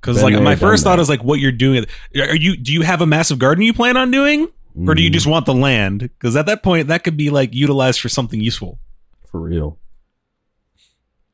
Because 0.00 0.22
like 0.22 0.40
my 0.42 0.54
first 0.56 0.84
thought 0.84 0.96
that. 0.96 1.02
is 1.02 1.08
like 1.08 1.24
what 1.24 1.40
you're 1.40 1.50
doing. 1.50 1.84
Are 2.16 2.36
you 2.36 2.56
do 2.56 2.72
you 2.72 2.82
have 2.82 3.00
a 3.00 3.06
massive 3.06 3.38
garden 3.38 3.64
you 3.64 3.72
plan 3.72 3.96
on 3.96 4.10
doing, 4.10 4.48
or 4.86 4.94
do 4.94 5.02
you 5.02 5.08
Mhm. 5.10 5.14
just 5.14 5.26
want 5.26 5.46
the 5.46 5.54
land? 5.54 6.00
Because 6.00 6.36
at 6.36 6.44
that 6.46 6.62
point, 6.62 6.88
that 6.88 7.02
could 7.04 7.16
be 7.16 7.30
like 7.30 7.54
utilized 7.54 8.00
for 8.00 8.08
something 8.10 8.40
useful. 8.40 8.78
for 9.26 9.40
real? 9.40 9.78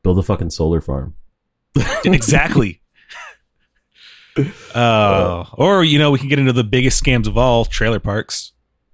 Build 0.03 0.19
a 0.19 0.23
fucking 0.23 0.51
solar 0.51 0.81
farm. 0.81 1.15
exactly. 2.05 2.80
Uh, 4.75 5.45
or 5.55 5.85
you 5.85 5.99
know, 5.99 6.11
we 6.11 6.19
can 6.19 6.29
get 6.29 6.39
into 6.39 6.53
the 6.53 6.65
biggest 6.65 7.03
scams 7.03 7.27
of 7.27 7.37
all: 7.39 7.65
trailer 7.65 8.01
parks. 8.01 8.53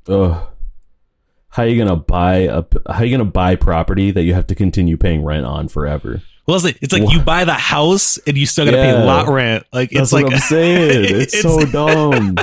Ugh. 0.08 0.46
How 1.48 1.62
are 1.62 1.66
you 1.68 1.78
gonna 1.82 1.96
buy 1.96 2.36
a? 2.36 2.64
How 2.86 2.98
are 3.00 3.04
you 3.04 3.16
gonna 3.16 3.30
buy 3.30 3.56
property 3.56 4.10
that 4.10 4.22
you 4.22 4.34
have 4.34 4.46
to 4.48 4.54
continue 4.54 4.96
paying 4.96 5.24
rent 5.24 5.46
on 5.46 5.68
forever? 5.68 6.22
Well, 6.46 6.54
it's 6.56 6.64
like, 6.64 6.78
it's 6.80 6.92
like 6.92 7.10
you 7.10 7.20
buy 7.20 7.44
the 7.44 7.54
house 7.54 8.18
and 8.18 8.36
you 8.38 8.46
still 8.46 8.66
got 8.66 8.70
to 8.72 8.76
Yeah. 8.76 8.92
pay 9.00 9.04
lot 9.04 9.26
rent. 9.28 9.64
Like 9.72 9.90
That's 9.90 10.04
it's 10.04 10.12
what 10.12 10.24
like 10.24 10.32
I'm 10.34 10.38
saying. 10.38 11.04
It's, 11.22 11.34
it's- 11.38 11.42
so 11.42 11.64
dumb. 11.66 12.36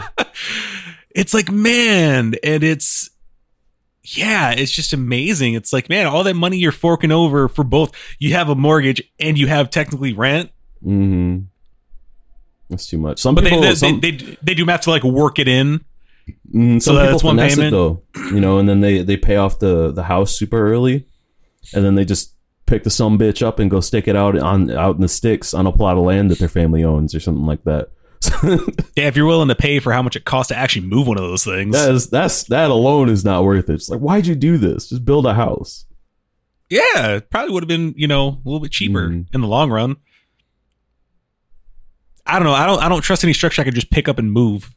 it's 1.15 1.33
like 1.33 1.49
man, 1.51 2.33
and 2.43 2.63
it's 2.65 3.11
yeah, 4.03 4.51
it's 4.51 4.71
just 4.71 4.91
amazing. 4.91 5.53
It's 5.53 5.71
like 5.71 5.87
man, 5.89 6.05
all 6.07 6.23
that 6.25 6.35
money 6.35 6.57
you're 6.57 6.73
forking 6.73 7.11
over 7.11 7.47
for 7.47 7.63
both. 7.63 7.91
You 8.19 8.33
have 8.33 8.49
a 8.49 8.55
mortgage 8.55 9.01
and 9.19 9.37
you 9.37 9.47
have 9.47 9.69
technically 9.69 10.11
rent, 10.13 10.51
hmm 10.83 11.39
That's 12.69 12.87
too 12.87 12.97
much. 12.97 13.19
Some 13.19 13.35
but 13.35 13.43
people, 13.43 13.61
they 13.61 13.69
they, 13.69 13.75
some, 13.75 13.99
they 13.99 14.11
they 14.11 14.37
they 14.41 14.53
do 14.53 14.65
have 14.65 14.81
to 14.81 14.89
like 14.89 15.03
work 15.03 15.37
it 15.39 15.47
in. 15.47 15.83
mm, 16.53 16.81
so 16.81 16.93
some 16.93 16.95
that's 16.95 17.13
people 17.21 17.27
one 17.29 17.37
payment? 17.37 17.67
it 17.67 17.71
though, 17.71 18.01
you 18.31 18.39
know, 18.39 18.57
and 18.59 18.67
then 18.67 18.81
they 18.81 19.03
they 19.03 19.17
pay 19.17 19.35
off 19.35 19.59
the 19.59 19.91
the 19.91 20.03
house 20.03 20.37
super 20.37 20.71
early, 20.71 21.05
and 21.73 21.83
then 21.85 21.95
they 21.95 22.05
just 22.05 22.33
pick 22.65 22.83
the 22.83 22.89
some 22.89 23.19
bitch 23.19 23.45
up 23.45 23.59
and 23.59 23.69
go 23.69 23.79
stick 23.81 24.07
it 24.07 24.15
out 24.15 24.37
on 24.37 24.71
out 24.71 24.95
in 24.95 25.01
the 25.01 25.07
sticks 25.07 25.53
on 25.53 25.67
a 25.67 25.71
plot 25.71 25.97
of 25.97 26.03
land 26.03 26.31
that 26.31 26.39
their 26.39 26.47
family 26.47 26.83
owns 26.83 27.13
or 27.13 27.19
something 27.19 27.45
like 27.45 27.63
that. 27.65 27.89
Yeah, 28.95 29.07
if 29.07 29.15
you're 29.17 29.25
willing 29.25 29.47
to 29.49 29.55
pay 29.55 29.79
for 29.79 29.91
how 29.91 30.01
much 30.01 30.15
it 30.15 30.23
costs 30.23 30.47
to 30.49 30.57
actually 30.57 30.85
move 30.87 31.07
one 31.07 31.17
of 31.17 31.23
those 31.23 31.43
things. 31.43 31.75
that 31.75 31.91
is 31.91 32.09
that's 32.09 32.43
that 32.45 32.71
alone 32.71 33.09
is 33.09 33.25
not 33.25 33.43
worth 33.43 33.69
it. 33.69 33.73
It's 33.73 33.89
like 33.89 33.99
why'd 33.99 34.25
you 34.27 34.35
do 34.35 34.57
this? 34.57 34.89
Just 34.89 35.03
build 35.03 35.25
a 35.25 35.33
house. 35.33 35.85
Yeah, 36.69 37.15
it 37.17 37.29
probably 37.29 37.53
would 37.53 37.63
have 37.63 37.67
been, 37.67 37.93
you 37.97 38.07
know, 38.07 38.27
a 38.29 38.41
little 38.45 38.59
bit 38.61 38.71
cheaper 38.71 39.09
Mhm. 39.09 39.27
in 39.33 39.41
the 39.41 39.47
long 39.47 39.69
run. 39.69 39.97
I 42.25 42.39
don't 42.39 42.43
know. 42.47 42.53
I 42.53 42.65
don't 42.65 42.79
I 42.81 42.89
don't 42.89 43.01
trust 43.01 43.23
any 43.23 43.33
structure 43.33 43.61
I 43.61 43.65
could 43.65 43.75
just 43.75 43.91
pick 43.91 44.07
up 44.07 44.17
and 44.19 44.31
move. 44.31 44.73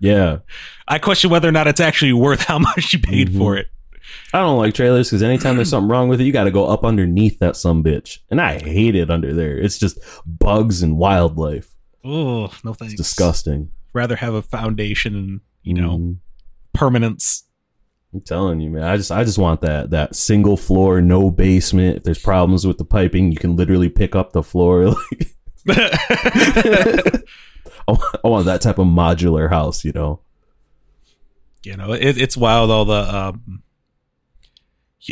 Yeah, 0.00 0.38
I 0.88 0.98
question 0.98 1.30
whether 1.30 1.48
or 1.48 1.52
not 1.52 1.66
it's 1.66 1.80
actually 1.80 2.12
worth 2.12 2.42
how 2.44 2.58
much 2.58 2.92
you 2.92 2.98
paid 2.98 3.30
Mhm. 3.30 3.38
for 3.38 3.56
it. 3.56 3.66
I 4.32 4.38
don't 4.40 4.58
like 4.58 4.74
trailers 4.74 5.08
because 5.08 5.22
anytime 5.22 5.56
there's 5.56 5.70
something 5.70 5.88
wrong 5.88 6.08
with 6.08 6.20
it, 6.20 6.24
you 6.24 6.32
got 6.32 6.44
to 6.44 6.50
go 6.50 6.66
up 6.66 6.84
underneath 6.84 7.38
that 7.38 7.56
some 7.56 7.82
bitch, 7.84 8.18
and 8.30 8.40
I 8.40 8.58
hate 8.58 8.94
it 8.96 9.10
under 9.10 9.32
there. 9.32 9.56
It's 9.56 9.78
just 9.78 9.98
bugs 10.26 10.82
and 10.82 10.96
wildlife. 10.96 11.74
Oh, 12.04 12.52
no 12.64 12.72
thanks. 12.74 12.94
It's 12.94 13.02
disgusting. 13.02 13.70
Rather 13.92 14.16
have 14.16 14.34
a 14.34 14.42
foundation 14.42 15.14
and, 15.14 15.40
you 15.62 15.74
know, 15.74 15.98
Mhm. 15.98 16.16
permanence. 16.72 17.44
I'm 18.12 18.20
telling 18.22 18.60
you, 18.60 18.70
man. 18.70 18.82
I 18.82 18.96
just 18.96 19.12
I 19.12 19.22
just 19.22 19.38
want 19.38 19.60
that 19.60 19.90
that 19.90 20.16
single 20.16 20.56
floor, 20.56 21.00
no 21.00 21.30
basement. 21.30 21.98
If 21.98 22.02
there's 22.04 22.18
problems 22.18 22.66
with 22.66 22.78
the 22.78 22.84
piping, 22.84 23.30
you 23.30 23.38
can 23.38 23.54
literally 23.56 23.88
pick 23.88 24.14
up 24.16 24.32
the 24.32 24.42
floor. 24.42 24.94
Like 25.10 25.34
I 25.68 27.22
want- 28.24 28.46
that 28.46 28.60
type 28.62 28.78
of 28.78 28.86
modular 28.86 29.48
house, 29.50 29.84
you 29.84 29.92
know. 29.92 30.20
you 31.64 31.76
know, 31.76 31.92
it, 31.92 32.16
it's 32.18 32.36
wild 32.36 32.70
all 32.70 32.84
the 32.84 33.16
um 33.16 33.62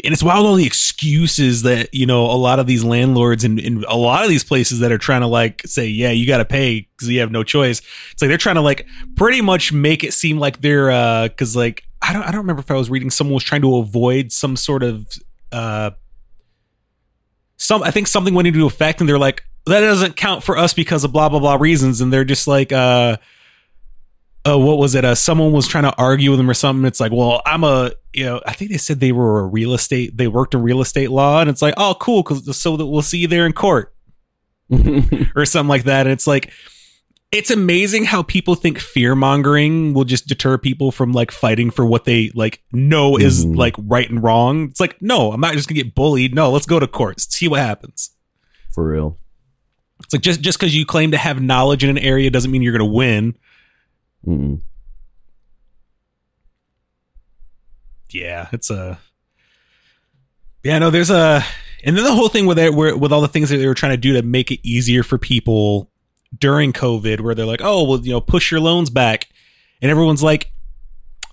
and 0.04 0.12
it's 0.12 0.22
wild 0.22 0.44
all 0.46 0.54
the 0.54 0.66
excuses 0.66 1.62
that 1.62 1.92
you 1.94 2.04
know 2.06 2.26
a 2.26 2.36
lot 2.36 2.58
of 2.58 2.66
these 2.66 2.84
landlords 2.84 3.42
and 3.42 3.58
in 3.58 3.84
a 3.88 3.96
lot 3.96 4.22
of 4.22 4.28
these 4.28 4.44
places 4.44 4.80
that 4.80 4.92
are 4.92 4.98
trying 4.98 5.22
to 5.22 5.26
like 5.26 5.62
say 5.64 5.86
yeah 5.86 6.10
you 6.10 6.26
got 6.26 6.36
to 6.38 6.44
pay 6.44 6.86
because 6.94 7.08
you 7.08 7.20
have 7.20 7.30
no 7.30 7.42
choice 7.42 7.80
it's 8.12 8.20
like 8.20 8.28
they're 8.28 8.36
trying 8.36 8.56
to 8.56 8.60
like 8.60 8.86
pretty 9.16 9.40
much 9.40 9.72
make 9.72 10.04
it 10.04 10.12
seem 10.12 10.38
like 10.38 10.60
they're 10.60 10.90
uh 10.90 11.26
because 11.28 11.56
like 11.56 11.84
i 12.02 12.12
don't 12.12 12.22
i 12.22 12.26
don't 12.30 12.42
remember 12.42 12.60
if 12.60 12.70
i 12.70 12.74
was 12.74 12.90
reading 12.90 13.08
someone 13.10 13.32
was 13.32 13.42
trying 13.42 13.62
to 13.62 13.76
avoid 13.76 14.30
some 14.30 14.56
sort 14.56 14.82
of 14.82 15.06
uh 15.52 15.90
some 17.56 17.82
i 17.82 17.90
think 17.90 18.06
something 18.06 18.34
went 18.34 18.46
into 18.46 18.66
effect 18.66 19.00
and 19.00 19.08
they're 19.08 19.18
like 19.18 19.42
that 19.68 19.80
doesn't 19.80 20.16
count 20.16 20.42
for 20.42 20.56
us 20.58 20.74
because 20.74 21.04
of 21.04 21.12
blah 21.12 21.28
blah 21.28 21.38
blah 21.38 21.54
reasons 21.56 22.00
and 22.00 22.12
they're 22.12 22.24
just 22.24 22.46
like 22.48 22.72
uh 22.72 23.16
uh, 24.48 24.56
what 24.56 24.78
was 24.78 24.94
it? 24.94 25.04
Uh, 25.04 25.14
someone 25.14 25.52
was 25.52 25.66
trying 25.66 25.82
to 25.84 25.94
argue 25.98 26.30
with 26.30 26.38
them 26.38 26.48
or 26.48 26.54
something. 26.54 26.86
It's 26.86 27.00
like, 27.00 27.12
well, 27.12 27.42
I'm 27.44 27.64
a, 27.64 27.90
you 28.14 28.24
know, 28.24 28.40
I 28.46 28.52
think 28.54 28.70
they 28.70 28.78
said 28.78 28.98
they 28.98 29.12
were 29.12 29.40
a 29.40 29.46
real 29.46 29.74
estate, 29.74 30.16
they 30.16 30.26
worked 30.28 30.54
in 30.54 30.62
real 30.62 30.80
estate 30.80 31.10
law, 31.10 31.40
and 31.40 31.50
it's 31.50 31.60
like, 31.60 31.74
oh, 31.76 31.96
cool, 32.00 32.22
because 32.22 32.56
so 32.56 32.76
that 32.76 32.86
we'll 32.86 33.02
see 33.02 33.18
you 33.18 33.26
there 33.28 33.44
in 33.44 33.52
court 33.52 33.92
or 35.36 35.44
something 35.44 35.68
like 35.68 35.84
that. 35.84 36.06
And 36.06 36.12
it's 36.12 36.26
like, 36.26 36.50
it's 37.30 37.50
amazing 37.50 38.04
how 38.04 38.22
people 38.22 38.54
think 38.54 38.78
fear 38.78 39.14
mongering 39.14 39.92
will 39.92 40.04
just 40.04 40.28
deter 40.28 40.56
people 40.56 40.92
from 40.92 41.12
like 41.12 41.30
fighting 41.30 41.70
for 41.70 41.84
what 41.84 42.04
they 42.06 42.30
like 42.34 42.62
know 42.72 43.18
is 43.18 43.44
Mhm. 43.44 43.56
like 43.56 43.74
right 43.76 44.08
and 44.08 44.22
wrong. 44.22 44.68
It's 44.70 44.80
like, 44.80 44.96
no, 45.02 45.32
I'm 45.32 45.40
not 45.40 45.54
just 45.54 45.68
gonna 45.68 45.82
get 45.82 45.94
bullied. 45.94 46.34
No, 46.34 46.50
let's 46.50 46.64
go 46.64 46.78
to 46.80 46.86
court, 46.86 47.20
see 47.20 47.48
what 47.48 47.60
happens. 47.60 48.12
For 48.72 48.88
real. 48.88 49.18
It's 50.00 50.12
like 50.12 50.22
just 50.22 50.40
just 50.40 50.58
because 50.58 50.74
you 50.74 50.86
claim 50.86 51.10
to 51.10 51.18
have 51.18 51.40
knowledge 51.40 51.84
in 51.84 51.90
an 51.90 51.98
area 51.98 52.30
doesn't 52.30 52.50
mean 52.50 52.62
you're 52.62 52.72
gonna 52.72 52.86
win. 52.86 53.36
Mm-mm. 54.26 54.60
yeah, 58.10 58.48
it's 58.52 58.70
a 58.70 58.98
yeah. 60.62 60.78
No, 60.78 60.90
there's 60.90 61.10
a 61.10 61.44
and 61.84 61.96
then 61.96 62.04
the 62.04 62.14
whole 62.14 62.28
thing 62.28 62.46
with 62.46 62.58
it, 62.58 62.74
where 62.74 62.96
with 62.96 63.12
all 63.12 63.20
the 63.20 63.28
things 63.28 63.50
that 63.50 63.58
they 63.58 63.66
were 63.66 63.74
trying 63.74 63.92
to 63.92 63.98
do 63.98 64.14
to 64.14 64.22
make 64.22 64.50
it 64.50 64.60
easier 64.62 65.02
for 65.02 65.18
people 65.18 65.90
during 66.36 66.72
COVID, 66.72 67.20
where 67.20 67.34
they're 67.34 67.46
like, 67.46 67.62
oh, 67.62 67.84
well, 67.84 68.00
you 68.00 68.12
know, 68.12 68.20
push 68.20 68.50
your 68.50 68.60
loans 68.60 68.90
back, 68.90 69.28
and 69.80 69.90
everyone's 69.90 70.22
like, 70.22 70.50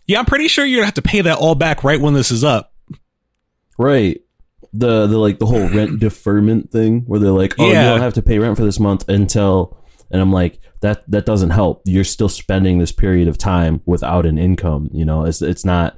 yeah, 0.06 0.20
I'm 0.20 0.26
pretty 0.26 0.48
sure 0.48 0.66
you're 0.66 0.80
gonna 0.80 0.86
have 0.86 0.96
to 0.96 1.02
pay 1.02 1.22
that 1.22 1.38
all 1.38 1.56
back 1.56 1.84
right 1.84 2.00
when 2.00 2.14
this 2.14 2.32
is 2.32 2.44
up. 2.44 2.74
Right. 3.78 4.22
The 4.78 5.08
the 5.08 5.18
like 5.18 5.40
the 5.40 5.46
whole 5.46 5.70
rent 5.70 6.00
deferment 6.00 6.72
thing 6.72 7.02
where 7.08 7.20
they're 7.20 7.32
like, 7.32 7.54
"Oh, 7.58 7.72
Yeah. 7.72 7.84
you 7.84 7.90
don't 7.92 8.02
have 8.02 8.16
to 8.16 8.22
pay 8.22 8.40
rent 8.40 8.58
for 8.58 8.66
this 8.66 8.80
month 8.80 9.08
until," 9.08 9.78
and 10.12 10.22
I'm 10.22 10.34
like, 10.34 10.60
"That 10.82 11.10
that 11.10 11.26
doesn't 11.26 11.52
help. 11.52 11.82
You're 11.86 12.04
still 12.04 12.30
spending 12.30 12.80
this 12.80 12.92
period 12.92 13.28
of 13.28 13.38
time 13.38 13.82
without 13.86 14.26
an 14.26 14.38
income. 14.38 14.90
You 14.92 15.06
know, 15.06 15.24
it's 15.24 15.42
it's 15.42 15.64
not 15.64 15.98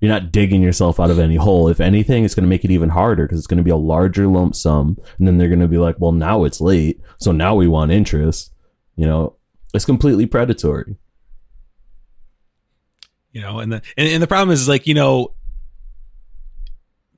you're 0.00 0.10
not 0.12 0.32
digging 0.32 0.62
yourself 0.62 0.98
out 0.98 1.10
of 1.10 1.18
any 1.18 1.36
hole. 1.36 1.68
If 1.68 1.80
anything, 1.80 2.24
it's 2.24 2.34
going 2.34 2.44
to 2.44 2.48
make 2.48 2.64
it 2.64 2.70
even 2.70 2.88
harder 2.90 3.24
because 3.24 3.38
it's 3.38 3.46
going 3.46 3.58
to 3.58 3.64
be 3.64 3.70
a 3.70 3.76
larger 3.76 4.26
lump 4.26 4.54
sum, 4.54 4.98
and 5.18 5.26
then 5.26 5.38
they're 5.38 5.48
going 5.48 5.60
to 5.60 5.68
be 5.68 5.78
like, 5.78 5.96
"Well, 5.98 6.12
now 6.12 6.44
it's 6.44 6.60
late, 6.60 7.00
so 7.18 7.32
now 7.32 7.54
we 7.54 7.68
want 7.68 7.90
interest." 7.92 8.52
You 8.96 9.06
know, 9.06 9.36
it's 9.72 9.84
completely 9.86 10.26
predatory. 10.26 10.96
You 13.32 13.40
know, 13.42 13.60
and 13.60 13.72
the 13.72 13.82
and, 13.96 14.08
and 14.08 14.22
the 14.22 14.26
problem 14.26 14.50
is 14.52 14.68
like 14.68 14.86
you 14.86 14.94
know. 14.94 15.32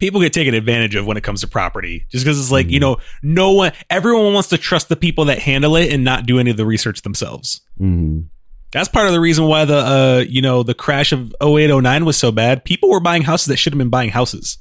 People 0.02 0.20
get 0.20 0.32
taken 0.32 0.52
advantage 0.52 0.96
of 0.96 1.06
when 1.06 1.16
it 1.16 1.22
comes 1.22 1.42
to 1.42 1.46
property, 1.46 2.06
just 2.10 2.24
because 2.24 2.36
it's 2.40 2.50
like 2.50 2.68
you 2.70 2.78
Mhm. 2.78 2.82
know, 2.82 2.96
no 3.22 3.52
one, 3.52 3.70
everyone 3.88 4.34
wants 4.34 4.48
to 4.48 4.58
trust 4.58 4.88
the 4.88 4.96
people 4.96 5.26
that 5.26 5.38
handle 5.38 5.76
it 5.76 5.92
and 5.92 6.02
not 6.02 6.26
do 6.26 6.40
any 6.40 6.50
of 6.50 6.56
the 6.56 6.66
research 6.66 7.02
themselves. 7.02 7.60
hmm 7.78 8.22
That's 8.72 8.88
part 8.88 9.06
of 9.06 9.12
the 9.12 9.20
reason 9.20 9.44
why 9.44 9.64
the 9.64 9.76
uh 9.76 10.24
you 10.28 10.42
know 10.42 10.64
the 10.64 10.74
crash 10.74 11.12
of 11.12 11.32
0809 11.40 12.04
was 12.04 12.16
so 12.16 12.32
bad. 12.32 12.64
People 12.64 12.90
were 12.90 12.98
buying 12.98 13.22
houses 13.22 13.46
that 13.46 13.58
should 13.58 13.72
have 13.74 13.78
been 13.78 13.90
buying 13.90 14.10
houses. 14.10 14.58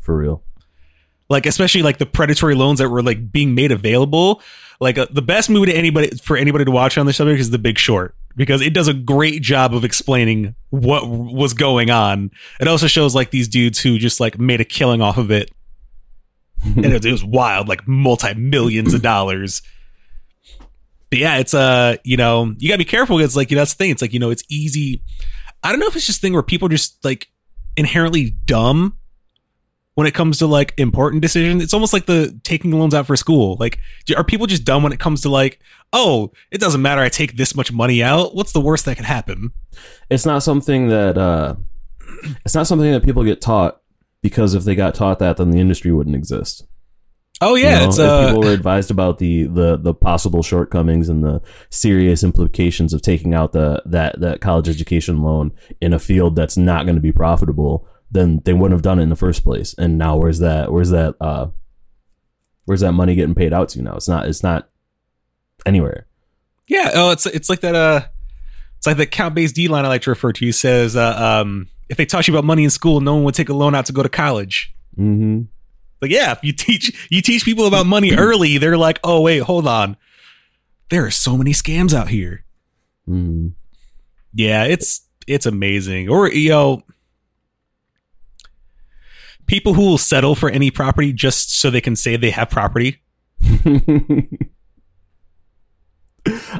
For 0.00 0.16
real. 0.16 0.44
Like 1.28 1.46
especially 1.46 1.82
like 1.82 1.98
the 1.98 2.06
predatory 2.06 2.54
loans 2.54 2.78
that 2.78 2.90
were 2.90 3.02
like 3.02 3.32
being 3.32 3.56
made 3.56 3.72
available. 3.72 4.40
Like 4.78 4.98
uh, 4.98 5.06
the 5.10 5.20
best 5.22 5.50
movie 5.50 5.66
to 5.72 5.76
anybody 5.76 6.10
for 6.22 6.36
anybody 6.36 6.64
to 6.64 6.70
watch 6.70 6.96
on 6.96 7.06
this 7.06 7.16
subject 7.16 7.40
is 7.40 7.50
The 7.50 7.58
Big 7.58 7.76
Short 7.76 8.14
because 8.40 8.62
it 8.62 8.72
does 8.72 8.88
a 8.88 8.94
great 8.94 9.42
job 9.42 9.74
of 9.74 9.84
explaining 9.84 10.54
what 10.70 11.06
was 11.06 11.52
going 11.52 11.90
on. 11.90 12.30
It 12.58 12.68
also 12.68 12.86
shows 12.86 13.14
like 13.14 13.30
these 13.30 13.46
dudes 13.48 13.80
who 13.80 13.98
just 13.98 14.18
like 14.18 14.38
made 14.38 14.62
a 14.62 14.64
killing 14.64 15.02
off 15.02 15.18
of 15.18 15.30
it. 15.30 15.50
And 16.64 16.86
it, 16.86 17.04
it 17.04 17.12
was 17.12 17.22
wild, 17.22 17.68
like 17.68 17.86
multi 17.86 18.32
millions 18.32 18.94
of 18.94 19.02
dollars. 19.02 19.60
but 21.10 21.18
yeah, 21.18 21.36
it's 21.36 21.52
uh, 21.52 21.96
you 22.02 22.16
know, 22.16 22.54
you 22.56 22.70
gotta 22.70 22.78
be 22.78 22.86
careful. 22.86 23.18
because 23.18 23.36
like 23.36 23.50
you 23.50 23.56
know, 23.56 23.60
that's 23.60 23.74
the 23.74 23.78
thing. 23.78 23.90
It's 23.90 24.00
like 24.00 24.14
you 24.14 24.18
know, 24.18 24.30
it's 24.30 24.44
easy. 24.48 25.02
I 25.62 25.70
don't 25.70 25.78
know 25.78 25.86
if 25.86 25.94
it's 25.94 26.06
just 26.06 26.18
a 26.18 26.20
thing 26.22 26.32
where 26.32 26.42
people 26.42 26.64
are 26.64 26.70
just 26.70 27.04
like 27.04 27.28
inherently 27.76 28.30
dumb 28.46 28.96
when 30.00 30.06
it 30.06 30.14
comes 30.14 30.38
to 30.38 30.46
like 30.46 30.72
important 30.78 31.20
decisions. 31.20 31.62
It's 31.62 31.74
almost 31.74 31.92
like 31.92 32.06
the 32.06 32.40
taking 32.42 32.70
loans 32.70 32.94
out 32.94 33.06
for 33.06 33.16
school. 33.16 33.58
Like, 33.60 33.80
are 34.16 34.24
people 34.24 34.46
just 34.46 34.64
dumb 34.64 34.82
when 34.82 34.94
it 34.94 34.98
comes 34.98 35.20
to 35.20 35.28
like, 35.28 35.60
oh, 35.92 36.32
it 36.50 36.58
doesn't 36.58 36.80
matter. 36.80 37.02
I 37.02 37.10
take 37.10 37.36
this 37.36 37.54
much 37.54 37.70
money 37.70 38.02
out. 38.02 38.34
What's 38.34 38.52
the 38.52 38.62
worst 38.62 38.86
that 38.86 38.96
could 38.96 39.04
happen? 39.04 39.50
It's 40.08 40.24
not 40.24 40.42
something 40.42 40.88
that 40.88 41.18
uh, 41.18 41.56
it's 42.46 42.54
not 42.54 42.66
something 42.66 42.90
that 42.90 43.04
people 43.04 43.24
get 43.24 43.42
taught 43.42 43.82
because 44.22 44.54
if 44.54 44.64
they 44.64 44.74
got 44.74 44.94
taught 44.94 45.18
that, 45.18 45.36
then 45.36 45.50
the 45.50 45.58
industry 45.58 45.92
wouldn't 45.92 46.16
exist. 46.16 46.66
Oh 47.42 47.56
You 47.56 47.64
yeah, 47.64 47.80
know, 47.80 47.88
it's 47.88 47.98
if 47.98 48.08
uh, 48.08 48.28
people 48.28 48.42
were 48.42 48.54
advised 48.54 48.90
about 48.90 49.18
the, 49.18 49.42
the 49.44 49.76
the 49.76 49.92
possible 49.92 50.42
shortcomings 50.42 51.10
and 51.10 51.22
the 51.22 51.42
serious 51.68 52.24
implications 52.24 52.94
of 52.94 53.02
taking 53.02 53.34
out 53.34 53.52
the 53.52 53.82
that 53.84 54.18
that 54.20 54.40
college 54.40 54.66
education 54.66 55.22
loan 55.22 55.52
in 55.78 55.92
a 55.92 55.98
field 55.98 56.36
that's 56.36 56.56
not 56.56 56.86
going 56.86 56.96
to 56.96 57.02
be 57.02 57.12
profitable, 57.12 57.86
then 58.10 58.40
they 58.44 58.52
wouldn't 58.52 58.72
have 58.72 58.82
done 58.82 58.98
it 58.98 59.04
in 59.04 59.08
the 59.08 59.16
first 59.16 59.44
place. 59.44 59.74
And 59.78 59.98
now 59.98 60.16
where's 60.16 60.40
that 60.40 60.72
where's 60.72 60.90
that 60.90 61.14
uh 61.20 61.48
where's 62.64 62.80
that 62.80 62.92
money 62.92 63.14
getting 63.14 63.34
paid 63.34 63.52
out 63.52 63.68
to 63.70 63.82
now? 63.82 63.94
It's 63.94 64.08
not 64.08 64.26
it's 64.26 64.42
not 64.42 64.68
anywhere. 65.66 66.06
Yeah, 66.66 66.90
oh, 66.94 67.10
it's 67.10 67.26
it's 67.26 67.48
like 67.50 67.60
that. 67.60 67.74
Uh, 67.74 68.02
it's 68.78 68.86
like 68.86 68.96
the 68.96 69.06
Count 69.06 69.34
Bass 69.34 69.52
D 69.52 69.68
line 69.68 69.84
I 69.84 69.88
like 69.88 70.02
to 70.02 70.10
refer 70.10 70.32
to. 70.32 70.44
He 70.44 70.52
says, 70.52 70.96
uh, 70.96 71.40
um, 71.42 71.68
if 71.88 71.96
they 71.96 72.06
taught 72.06 72.28
you 72.28 72.34
about 72.34 72.44
money 72.44 72.64
in 72.64 72.70
school, 72.70 73.00
no 73.00 73.14
one 73.14 73.24
would 73.24 73.34
take 73.34 73.48
a 73.48 73.54
loan 73.54 73.74
out 73.74 73.86
to 73.86 73.92
go 73.92 74.02
to 74.02 74.08
college. 74.08 74.72
Mm-hmm. 74.96 75.42
Like, 76.00 76.10
yeah, 76.12 76.30
if 76.30 76.38
you 76.42 76.52
teach 76.52 77.08
you 77.10 77.20
teach 77.20 77.44
people 77.44 77.66
about 77.66 77.86
money 77.86 78.12
early, 78.16 78.56
they're 78.58 78.78
like, 78.78 79.00
oh 79.02 79.20
wait, 79.20 79.42
hold 79.42 79.66
on, 79.66 79.96
there 80.90 81.04
are 81.04 81.10
so 81.10 81.36
many 81.36 81.52
scams 81.52 81.92
out 81.92 82.08
here. 82.08 82.44
Mm-hmm. 83.08 83.48
Yeah, 84.32 84.64
it's 84.64 85.02
it's 85.26 85.46
amazing. 85.46 86.08
Or 86.08 86.30
you 86.30 86.50
know, 86.50 86.82
people 89.50 89.74
who 89.74 89.82
will 89.82 89.98
settle 89.98 90.36
for 90.36 90.48
any 90.48 90.70
property 90.70 91.12
just 91.12 91.58
so 91.58 91.70
they 91.70 91.80
can 91.80 91.96
say 91.96 92.16
they 92.16 92.30
have 92.30 92.48
property. 92.48 93.02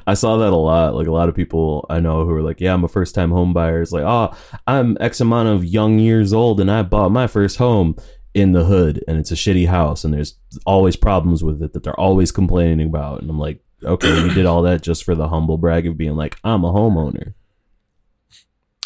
I 0.07 0.15
saw 0.15 0.39
that 0.39 0.53
a 0.53 0.57
lot. 0.57 0.97
Like 0.97 1.07
a 1.07 1.13
lot 1.13 1.29
of 1.29 1.37
people 1.37 1.87
I 1.89 2.01
know 2.01 2.25
who 2.25 2.35
are 2.35 2.43
like, 2.43 2.61
"Yeah, 2.61 2.75
I'm 2.75 2.83
a 2.83 2.89
first 2.89 3.15
time 3.15 3.31
home 3.31 3.53
buyer." 3.53 3.81
It's 3.81 3.93
like, 3.93 4.03
"Oh, 4.03 4.37
I'm 4.67 4.97
X 4.99 5.21
amount 5.21 5.51
of 5.51 5.65
young 5.65 6.01
years 6.01 6.33
old, 6.33 6.61
and 6.61 6.69
I 6.69 6.83
bought 6.83 7.13
my 7.13 7.29
first 7.29 7.59
home 7.59 7.95
in 8.35 8.51
the 8.51 8.65
hood, 8.65 9.05
and 9.07 9.19
it's 9.19 9.31
a 9.31 9.37
shitty 9.37 9.69
house, 9.69 10.03
and 10.03 10.13
there's 10.13 10.35
always 10.67 10.97
problems 10.97 11.45
with 11.45 11.63
it 11.63 11.73
that 11.75 11.85
they're 11.85 12.01
always 12.01 12.33
complaining 12.33 12.89
about." 12.89 13.21
And 13.21 13.31
I'm 13.31 13.39
like, 13.39 13.63
"Okay, 13.85 14.21
you 14.21 14.35
did 14.35 14.47
all 14.47 14.63
that 14.63 14.83
just 14.83 15.05
for 15.05 15.15
the 15.15 15.29
humble 15.29 15.59
brag 15.59 15.87
of 15.87 15.97
being 15.97 16.17
like, 16.17 16.39
I'm 16.43 16.65
a 16.65 16.73
homeowner." 16.73 17.35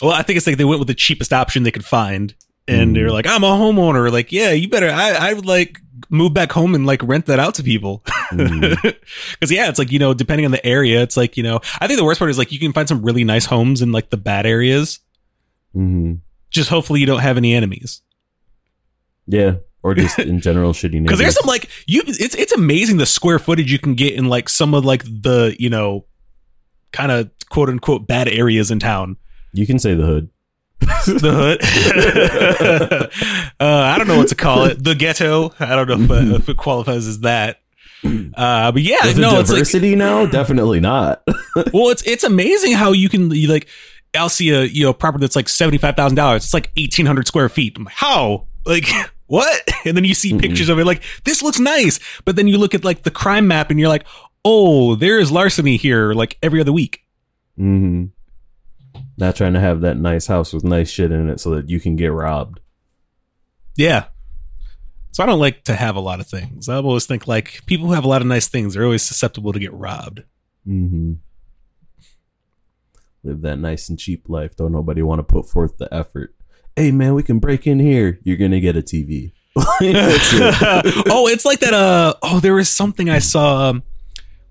Well, 0.03 0.13
I 0.13 0.23
think 0.23 0.37
it's 0.37 0.47
like 0.47 0.59
they 0.59 0.65
went 0.67 0.81
with 0.81 0.89
the 0.89 0.95
cheapest 0.95 1.33
option 1.33 1.63
they 1.63 1.71
could 1.71 1.87
find, 1.87 2.35
and 2.69 2.91
Mm. 2.91 2.95
they're 2.95 3.11
like, 3.11 3.27
"I'm 3.27 3.45
a 3.45 3.49
homeowner." 3.51 4.11
Like, 4.13 4.33
yeah, 4.33 4.53
you 4.53 4.69
better. 4.69 4.89
I 4.91 5.11
I 5.13 5.33
would 5.33 5.47
like 5.47 5.81
move 6.11 6.35
back 6.35 6.53
home 6.53 6.75
and 6.75 6.85
like 6.87 7.03
rent 7.03 7.27
that 7.27 7.39
out 7.39 7.55
to 7.57 7.63
people. 7.63 8.03
Mm. 8.33 8.77
Because 9.33 9.51
yeah, 9.51 9.69
it's 9.69 9.79
like 9.79 9.93
you 9.93 9.99
know, 9.99 10.15
depending 10.15 10.45
on 10.47 10.51
the 10.53 10.65
area, 10.67 11.03
it's 11.03 11.17
like 11.17 11.37
you 11.37 11.43
know, 11.43 11.61
I 11.81 11.87
think 11.87 11.99
the 11.99 12.05
worst 12.05 12.19
part 12.19 12.31
is 12.31 12.39
like 12.39 12.53
you 12.53 12.59
can 12.59 12.73
find 12.73 12.89
some 12.89 13.03
really 13.03 13.25
nice 13.25 13.45
homes 13.47 13.83
in 13.83 13.93
like 13.93 14.11
the 14.11 14.17
bad 14.17 14.47
areas. 14.47 15.01
hmm 15.73 16.15
Just 16.51 16.71
hopefully 16.71 17.01
you 17.01 17.07
don't 17.07 17.21
have 17.21 17.37
any 17.37 17.55
enemies. 17.55 18.01
Yeah, 19.27 19.57
or 19.83 19.95
just 19.95 20.19
in 20.33 20.41
general 20.41 20.73
shitty 20.73 20.93
Because 21.03 21.19
neighbors. 21.19 21.19
there's 21.19 21.35
some 21.41 21.47
like 21.49 21.69
you, 21.87 22.03
it's 22.07 22.35
it's 22.35 22.53
amazing 22.53 22.97
the 22.99 23.07
square 23.07 23.39
footage 23.39 23.71
you 23.73 23.79
can 23.79 23.95
get 23.95 24.15
in 24.15 24.27
like 24.29 24.49
some 24.49 24.75
of 24.75 24.85
like 24.85 25.03
the 25.05 25.55
you 25.59 25.71
know, 25.71 26.07
kind 26.93 27.11
of 27.13 27.31
quote 27.51 27.69
unquote 27.69 28.07
bad 28.07 28.29
areas 28.29 28.71
in 28.71 28.79
town. 28.79 29.17
you 29.53 29.67
can 29.67 29.79
say 29.79 29.95
the 29.95 30.05
hood. 30.05 30.29
The 30.81 31.33
hood. 31.33 33.11
uh, 33.61 33.67
I 33.67 33.99
don't 33.99 34.07
know 34.09 34.19
what 34.19 34.29
to 34.29 34.35
call 34.35 34.65
it. 34.65 34.83
The 34.83 34.95
ghetto. 34.95 35.53
I 35.59 35.75
don't 35.77 35.89
know 35.89 36.05
if, 36.05 36.11
uh, 36.11 36.35
if 36.37 36.49
it 36.49 36.57
qualifies 36.57 37.07
as 37.07 37.21
that. 37.21 37.59
Uh, 38.05 38.71
but 38.71 38.83
yeah, 38.83 39.07
Is 39.07 39.17
no, 39.17 39.37
it 39.37 39.41
it's 39.41 39.51
like 39.51 39.59
diversity 39.59 39.97
now? 39.97 40.27
Definitely 40.27 40.81
not. 40.81 41.23
well, 41.73 41.89
it's 41.89 42.03
it's 42.03 42.25
amazing 42.25 42.73
how 42.73 42.93
you 42.93 43.09
can 43.09 43.31
you 43.31 43.49
like. 43.49 43.67
I'll 44.15 44.29
see 44.29 44.51
a 44.51 44.65
you 44.65 44.85
know 44.85 44.93
property 44.93 45.23
that's 45.23 45.37
like 45.37 45.49
seventy 45.49 45.79
five 45.79 45.97
thousand 45.97 46.17
dollars. 46.17 46.45
It's 46.45 46.55
like 46.55 46.71
eighteen 46.77 47.07
hundred 47.07 47.27
square 47.27 47.49
feet. 47.49 47.77
I'm 47.79 47.85
like, 47.85 47.95
how? 47.95 48.47
Like 48.67 48.87
what? 49.27 49.63
And 49.87 49.97
then 49.97 50.05
you 50.05 50.15
see 50.15 50.37
pictures 50.39 50.69
of 50.69 50.79
it. 50.79 50.85
Like 50.85 51.03
this 51.25 51.43
looks 51.43 51.59
nice, 51.59 51.99
but 52.25 52.37
then 52.37 52.47
you 52.47 52.59
look 52.59 52.75
at 52.75 52.85
like 52.85 53.05
the 53.05 53.11
crime 53.11 53.49
map 53.49 53.71
and 53.71 53.81
you're 53.81 53.89
like, 53.89 54.05
oh, 54.45 54.97
there 54.97 55.19
is 55.19 55.33
larceny 55.33 55.77
here. 55.77 56.13
Like 56.13 56.37
every 56.43 56.61
other 56.61 56.73
week. 56.73 57.05
hmm 57.57 58.07
Not 59.17 59.37
trying 59.37 59.53
to 59.55 59.61
have 59.61 59.81
that 59.83 59.97
nice 59.97 60.27
house 60.27 60.53
with 60.53 60.65
nice 60.65 60.91
shit 60.91 61.13
in 61.13 61.29
it 61.31 61.41
so 61.41 61.51
that 61.51 61.69
you 61.71 61.79
can 61.81 61.97
get 61.97 62.13
robbed. 62.13 62.61
Yeah. 63.77 64.07
So 65.13 65.23
I 65.23 65.27
don't 65.27 65.39
like 65.39 65.63
to 65.65 65.75
have 65.75 65.95
a 65.95 66.01
lot 66.01 66.19
of 66.19 66.27
things. 66.27 66.69
I 66.69 66.77
always 66.77 67.07
think 67.07 67.29
like 67.29 67.65
people 67.67 67.87
who 67.87 67.93
have 67.93 68.05
a 68.05 68.09
lot 68.09 68.21
of 68.21 68.27
nice 68.27 68.49
things 68.49 68.77
are 68.77 68.85
always 68.85 69.03
susceptible 69.03 69.53
to 69.53 69.59
get 69.61 69.73
robbed. 69.73 70.25
hmm 70.65 71.15
Live 73.23 73.41
that 73.43 73.57
nice 73.59 73.89
and 73.89 73.99
cheap 73.99 74.29
life. 74.29 74.55
Don't 74.57 74.73
nobody 74.73 75.01
want 75.01 75.21
to 75.21 75.23
put 75.23 75.49
forth 75.49 75.79
the 75.79 75.93
effort. 75.95 76.35
Hey 76.77 76.91
man, 76.91 77.15
we 77.15 77.23
can 77.23 77.39
break 77.39 77.67
in 77.67 77.79
here. 77.79 78.19
You're 78.23 78.37
gonna 78.37 78.61
get 78.61 78.77
a 78.77 78.83
TV. 78.83 79.33
Oh, 79.57 81.29
it's 81.29 81.45
like 81.45 81.61
that. 81.61 81.73
Uh, 81.73 82.15
oh, 82.23 82.41
there 82.41 82.55
was 82.55 82.69
something 82.69 83.09
I 83.09 83.21
saw 83.21 83.71
um, 83.71 83.83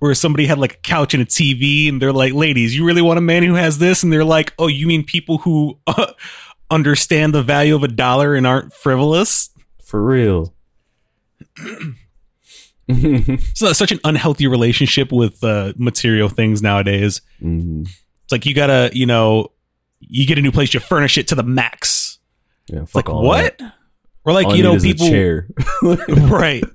where 0.03 0.13
somebody 0.13 0.45
had 0.45 0.59
like 0.59 0.73
a 0.73 0.77
couch 0.79 1.13
and 1.13 1.23
a 1.23 1.25
TV, 1.25 1.87
and 1.87 2.01
they're 2.01 2.11
like, 2.11 2.33
"Ladies, 2.33 2.75
you 2.75 2.83
really 2.85 3.01
want 3.01 3.17
a 3.17 3.21
man 3.21 3.41
who 3.41 3.53
has 3.53 3.77
this?" 3.77 4.03
And 4.03 4.11
they're 4.11 4.25
like, 4.25 4.53
"Oh, 4.59 4.67
you 4.67 4.85
mean 4.85 5.05
people 5.05 5.37
who 5.37 5.79
uh, 5.87 6.11
understand 6.69 7.33
the 7.33 7.41
value 7.41 7.73
of 7.73 7.85
a 7.85 7.87
dollar 7.87 8.35
and 8.35 8.45
aren't 8.45 8.73
frivolous?" 8.73 9.49
For 9.81 10.03
real. 10.03 10.53
So 12.85 13.67
that's 13.67 13.79
such 13.79 13.93
an 13.93 14.01
unhealthy 14.03 14.45
relationship 14.45 15.09
with 15.13 15.41
uh, 15.41 15.71
material 15.77 16.27
things 16.27 16.61
nowadays. 16.61 17.21
hmm 17.39 17.83
It's 18.23 18.31
like 18.31 18.45
you 18.45 18.53
gotta, 18.53 18.91
you 18.93 19.05
know, 19.05 19.53
you 20.01 20.27
get 20.27 20.37
a 20.37 20.41
new 20.41 20.51
place, 20.51 20.73
you 20.73 20.81
furnish 20.81 21.17
it 21.17 21.29
to 21.29 21.35
the 21.35 21.43
max. 21.43 22.19
Yeah, 22.67 22.83
fuck 22.83 23.07
like 23.07 23.23
what? 23.23 23.57
that. 23.57 23.73
Or 24.25 24.33
like 24.33 24.47
All 24.47 24.55
you 24.57 24.63
know 24.63 24.77
people 24.77 25.07
chair. 25.07 25.47
right 25.81 26.65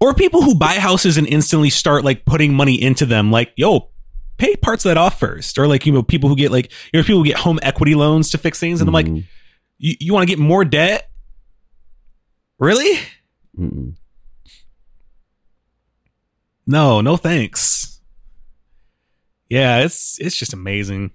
or 0.00 0.14
people 0.14 0.42
who 0.42 0.54
buy 0.54 0.74
houses 0.74 1.16
and 1.16 1.26
instantly 1.26 1.70
start 1.70 2.04
like 2.04 2.24
putting 2.24 2.54
money 2.54 2.80
into 2.80 3.06
them 3.06 3.30
like 3.30 3.52
yo 3.56 3.88
pay 4.38 4.56
parts 4.56 4.84
of 4.84 4.90
that 4.90 4.96
off 4.96 5.18
first. 5.20 5.58
Or 5.58 5.66
like 5.66 5.86
you 5.86 5.92
know 5.92 6.02
people 6.02 6.28
who 6.28 6.36
get 6.36 6.50
like 6.50 6.72
you 6.92 7.00
know 7.00 7.04
people 7.04 7.20
who 7.20 7.26
get 7.26 7.38
home 7.38 7.60
equity 7.62 7.94
loans 7.94 8.30
to 8.30 8.38
fix 8.38 8.58
things 8.58 8.80
and 8.80 8.88
i'm 8.88 8.94
like 8.94 9.06
you, 9.06 9.24
you 10.00 10.12
want 10.12 10.22
to 10.28 10.32
get 10.32 10.38
more 10.38 10.64
debt? 10.64 11.08
Really? 12.58 12.98
Mm-mm. 13.58 13.94
no 16.66 17.00
no 17.00 17.16
thanks. 17.16 18.00
Yeah 19.48 19.84
it's 19.84 20.18
it's 20.20 20.36
just 20.36 20.52
amazing. 20.52 21.10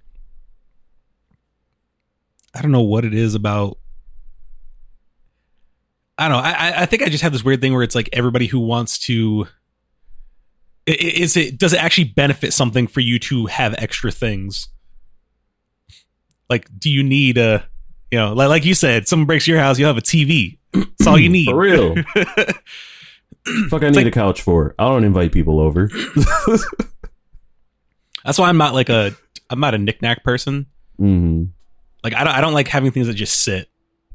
I 2.54 2.62
don't 2.62 2.72
know 2.72 2.82
what 2.82 3.06
it 3.06 3.14
is 3.14 3.36
about 3.36 3.78
I 6.18 6.28
don't 6.30 6.38
know. 6.38 6.44
I 6.44 6.82
I- 6.84 6.86
think 6.88 7.04
I 7.04 7.10
just 7.10 7.24
have 7.24 7.32
this 7.34 7.44
weird 7.44 7.62
thing 7.62 7.74
where 7.74 7.84
it's 7.84 7.96
like 7.96 8.10
everybody 8.14 8.48
who 8.48 8.60
wants 8.60 8.98
to. 9.00 9.48
Is 10.88 11.36
it 11.36 11.58
does 11.58 11.74
it 11.74 11.84
actually 11.84 12.06
benefit 12.06 12.54
something 12.54 12.88
for 12.88 13.02
you 13.02 13.20
to 13.20 13.46
have 13.48 13.76
extra 13.78 14.10
things? 14.12 14.70
Like, 16.50 16.70
do 16.80 16.90
you 16.90 17.04
need 17.04 17.38
a, 17.38 17.66
you 18.10 18.18
know, 18.18 18.34
like 18.34 18.48
like 18.50 18.66
you 18.66 18.74
said, 18.74 19.06
someone 19.08 19.26
breaks 19.28 19.46
your 19.48 19.60
house, 19.60 19.78
you 19.80 19.86
have 19.86 19.98
a 19.98 20.02
TV. 20.02 20.58
That's 20.74 21.06
all 21.08 21.20
you 21.20 21.28
need. 21.38 21.48
For 21.50 21.56
real. 21.58 21.96
Fuck, 23.70 23.84
I 23.84 23.90
need 23.90 23.96
like- 23.98 24.06
a 24.08 24.12
couch 24.12 24.42
for. 24.42 24.76
I 24.80 24.88
don't 24.88 25.04
invite 25.04 25.32
people 25.34 25.60
over. 25.60 25.90
That's 28.26 28.38
why 28.40 28.50
I'm 28.50 28.58
not 28.58 28.74
like 28.74 28.90
a 28.90 29.14
I'm 29.50 29.60
not 29.60 29.74
a 29.74 29.78
knickknack 29.78 30.24
person. 30.24 30.66
hmm 30.98 31.46
Like 32.04 32.14
I 32.14 32.24
don't 32.24 32.34
I 32.34 32.42
don't 32.42 32.54
like 32.54 32.68
having 32.68 32.92
things 32.92 33.08
that 33.08 33.14
just 33.14 33.42
sit. 33.44 33.70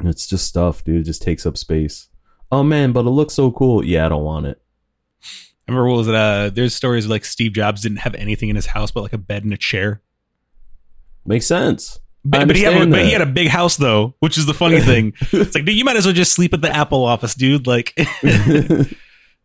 It's 0.08 0.26
just 0.26 0.46
stuff, 0.46 0.84
dude. 0.84 1.00
It 1.00 1.04
just 1.04 1.22
takes 1.22 1.46
up 1.46 1.56
space. 1.56 2.08
Oh 2.50 2.62
man, 2.62 2.92
but 2.92 3.06
it 3.06 3.10
looks 3.10 3.34
so 3.34 3.50
cool. 3.50 3.84
Yeah, 3.84 4.06
I 4.06 4.08
don't 4.08 4.24
want 4.24 4.46
it. 4.46 4.60
I 5.24 5.72
remember 5.72 5.88
what 5.90 5.98
was 5.98 6.08
it? 6.08 6.14
Uh, 6.14 6.50
there's 6.50 6.74
stories 6.74 7.06
like 7.06 7.24
Steve 7.24 7.52
Jobs 7.52 7.82
didn't 7.82 7.98
have 7.98 8.14
anything 8.16 8.48
in 8.48 8.56
his 8.56 8.66
house 8.66 8.90
but 8.90 9.02
like 9.02 9.12
a 9.12 9.18
bed 9.18 9.44
and 9.44 9.52
a 9.52 9.56
chair. 9.56 10.02
Makes 11.24 11.46
sense. 11.46 12.00
But, 12.24 12.46
but 12.46 12.56
he 12.56 12.62
had 12.62 12.90
but 12.90 13.04
he 13.04 13.10
had 13.10 13.22
a 13.22 13.26
big 13.26 13.48
house 13.48 13.76
though, 13.76 14.14
which 14.20 14.38
is 14.38 14.46
the 14.46 14.54
funny 14.54 14.80
thing. 14.82 15.12
It's 15.32 15.54
like, 15.54 15.64
dude, 15.64 15.76
you 15.76 15.84
might 15.84 15.96
as 15.96 16.04
well 16.04 16.14
just 16.14 16.32
sleep 16.32 16.54
at 16.54 16.60
the 16.60 16.70
Apple 16.70 17.04
office, 17.04 17.34
dude. 17.34 17.66
Like, 17.66 17.94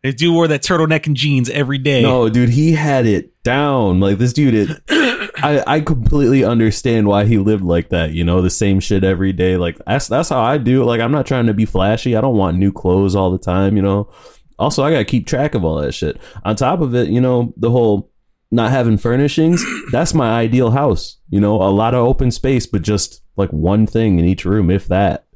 they 0.08 0.14
do 0.14 0.32
wear 0.32 0.48
that 0.48 0.62
turtleneck 0.62 1.06
and 1.06 1.14
jeans 1.14 1.50
every 1.50 1.76
day. 1.76 2.00
no, 2.00 2.30
dude, 2.30 2.48
he 2.48 2.72
had 2.72 3.04
it 3.04 3.42
down. 3.42 4.00
Like 4.00 4.16
this 4.16 4.32
dude, 4.32 4.54
it, 4.54 4.82
I 5.36 5.62
I 5.66 5.80
completely 5.80 6.44
understand 6.44 7.06
why 7.06 7.26
he 7.26 7.36
lived 7.36 7.62
like 7.62 7.90
that. 7.90 8.12
You 8.12 8.24
know, 8.24 8.40
the 8.40 8.48
same 8.48 8.80
shit 8.80 9.04
every 9.04 9.34
day. 9.34 9.58
Like 9.58 9.78
that's 9.86 10.08
that's 10.08 10.30
how 10.30 10.40
I 10.40 10.56
do. 10.56 10.82
Like 10.82 11.02
I'm 11.02 11.12
not 11.12 11.26
trying 11.26 11.46
to 11.46 11.54
be 11.54 11.66
flashy. 11.66 12.16
I 12.16 12.22
don't 12.22 12.38
want 12.38 12.56
new 12.56 12.72
clothes 12.72 13.14
all 13.14 13.30
the 13.30 13.38
time. 13.38 13.76
You 13.76 13.82
know. 13.82 14.10
Also, 14.58 14.82
I 14.82 14.90
gotta 14.90 15.04
keep 15.04 15.26
track 15.26 15.54
of 15.54 15.62
all 15.62 15.76
that 15.82 15.92
shit. 15.92 16.18
On 16.44 16.56
top 16.56 16.80
of 16.80 16.94
it, 16.94 17.08
you 17.08 17.20
know, 17.20 17.52
the 17.58 17.70
whole 17.70 18.10
not 18.50 18.70
having 18.70 18.96
furnishings, 18.96 19.62
that's 19.92 20.14
my 20.14 20.40
ideal 20.40 20.70
house. 20.70 21.18
You 21.28 21.40
know, 21.40 21.56
a 21.56 21.68
lot 21.68 21.92
of 21.92 22.04
open 22.04 22.30
space, 22.30 22.66
but 22.66 22.80
just 22.80 23.22
like 23.36 23.50
one 23.50 23.86
thing 23.86 24.18
in 24.18 24.24
each 24.24 24.46
room, 24.46 24.70
if 24.70 24.88
that. 24.88 25.26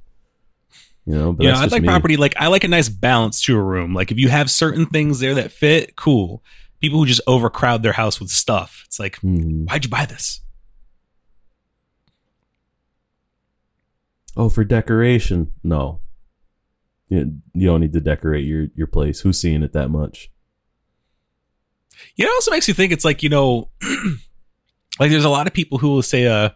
You 1.06 1.14
know, 1.14 1.32
but 1.32 1.44
you 1.44 1.50
know, 1.50 1.58
I 1.58 1.64
like 1.66 1.82
me. 1.82 1.88
property. 1.88 2.16
Like 2.16 2.34
I 2.38 2.46
like 2.46 2.62
a 2.64 2.68
nice 2.68 2.88
balance 2.88 3.40
to 3.42 3.56
a 3.56 3.62
room. 3.62 3.92
Like 3.94 4.12
if 4.12 4.18
you 4.18 4.28
have 4.28 4.50
certain 4.50 4.86
things 4.86 5.18
there 5.18 5.34
that 5.34 5.50
fit, 5.50 5.96
cool. 5.96 6.42
People 6.80 6.98
who 7.00 7.06
just 7.06 7.20
overcrowd 7.26 7.82
their 7.82 7.92
house 7.92 8.20
with 8.20 8.30
stuff. 8.30 8.82
It's 8.86 8.98
like, 9.00 9.20
Mhm. 9.20 9.68
why'd 9.68 9.84
you 9.84 9.90
buy 9.90 10.04
this? 10.06 10.40
Oh, 14.36 14.48
for 14.48 14.64
decoration? 14.64 15.52
No. 15.62 16.00
You, 17.08 17.38
you 17.52 17.66
don't 17.66 17.80
need 17.80 17.92
to 17.92 18.00
decorate 18.00 18.46
your, 18.46 18.68
your 18.74 18.86
place. 18.86 19.20
Who's 19.20 19.38
seeing 19.38 19.62
it 19.62 19.72
that 19.74 19.90
much? 19.90 20.30
You 22.16 22.24
know, 22.24 22.30
it 22.30 22.34
also 22.36 22.50
makes 22.50 22.66
you 22.68 22.74
think 22.74 22.92
it's 22.92 23.04
like, 23.04 23.22
you 23.22 23.28
know, 23.28 23.68
like 24.98 25.10
there's 25.10 25.24
a 25.24 25.28
lot 25.28 25.46
of 25.46 25.52
people 25.52 25.78
who 25.78 25.90
will 25.90 26.02
say 26.02 26.26
uh 26.26 26.50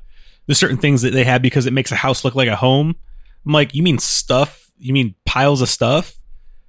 there's 0.46 0.58
certain 0.58 0.76
things 0.78 1.02
that 1.02 1.12
they 1.12 1.24
have 1.24 1.42
because 1.42 1.66
it 1.66 1.72
makes 1.72 1.92
a 1.92 1.96
house 1.96 2.24
look 2.24 2.34
like 2.34 2.48
a 2.48 2.56
home. 2.56 2.94
I'm 3.46 3.52
like, 3.52 3.74
you 3.74 3.82
mean 3.82 3.98
stuff? 3.98 4.70
You 4.78 4.92
mean 4.92 5.14
piles 5.24 5.62
of 5.62 5.68
stuff? 5.68 6.16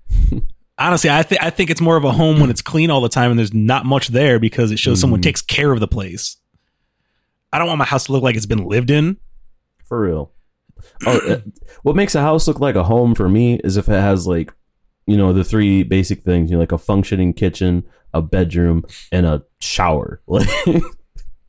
Honestly, 0.77 1.09
I 1.09 1.23
think 1.23 1.43
I 1.43 1.49
think 1.49 1.69
it's 1.71 1.81
more 1.81 1.97
of 1.97 2.03
a 2.03 2.11
home 2.11 2.39
when 2.39 2.49
it's 2.51 2.61
clean 2.61 2.91
all 2.91 3.01
the 3.01 3.09
time 3.09 3.31
and 3.31 3.39
there's 3.39 3.53
not 3.53 3.85
much 3.85 4.09
there 4.09 4.39
because 4.39 4.71
it 4.71 4.77
shows 4.77 5.01
someone 5.01 5.19
Mhm. 5.19 5.23
takes 5.23 5.41
care 5.41 5.71
of 5.71 5.79
the 5.79 5.87
place. 5.87 6.37
I 7.51 7.57
don't 7.57 7.67
want 7.67 7.79
my 7.79 7.85
house 7.85 8.05
to 8.05 8.11
look 8.11 8.21
like 8.23 8.35
it's 8.35 8.45
been 8.45 8.65
lived 8.65 8.91
in. 8.91 9.17
For 9.85 9.99
real. 9.99 10.31
Oh, 11.05 11.17
uh, 11.31 11.39
what 11.81 11.95
makes 11.95 12.13
a 12.13 12.21
house 12.21 12.47
look 12.47 12.59
like 12.59 12.75
a 12.75 12.83
home 12.83 13.15
for 13.15 13.27
me 13.27 13.59
is 13.63 13.75
if 13.77 13.89
it 13.89 13.99
has 13.99 14.27
like, 14.27 14.53
you 15.07 15.17
know, 15.17 15.33
the 15.33 15.43
three 15.43 15.81
basic 15.83 16.21
things. 16.21 16.51
You 16.51 16.57
know, 16.57 16.61
like 16.61 16.71
a 16.71 16.77
functioning 16.77 17.33
kitchen, 17.33 17.83
a 18.13 18.21
bedroom, 18.21 18.85
and 19.11 19.25
a 19.25 19.43
shower. 19.59 20.21
Like, 20.27 20.47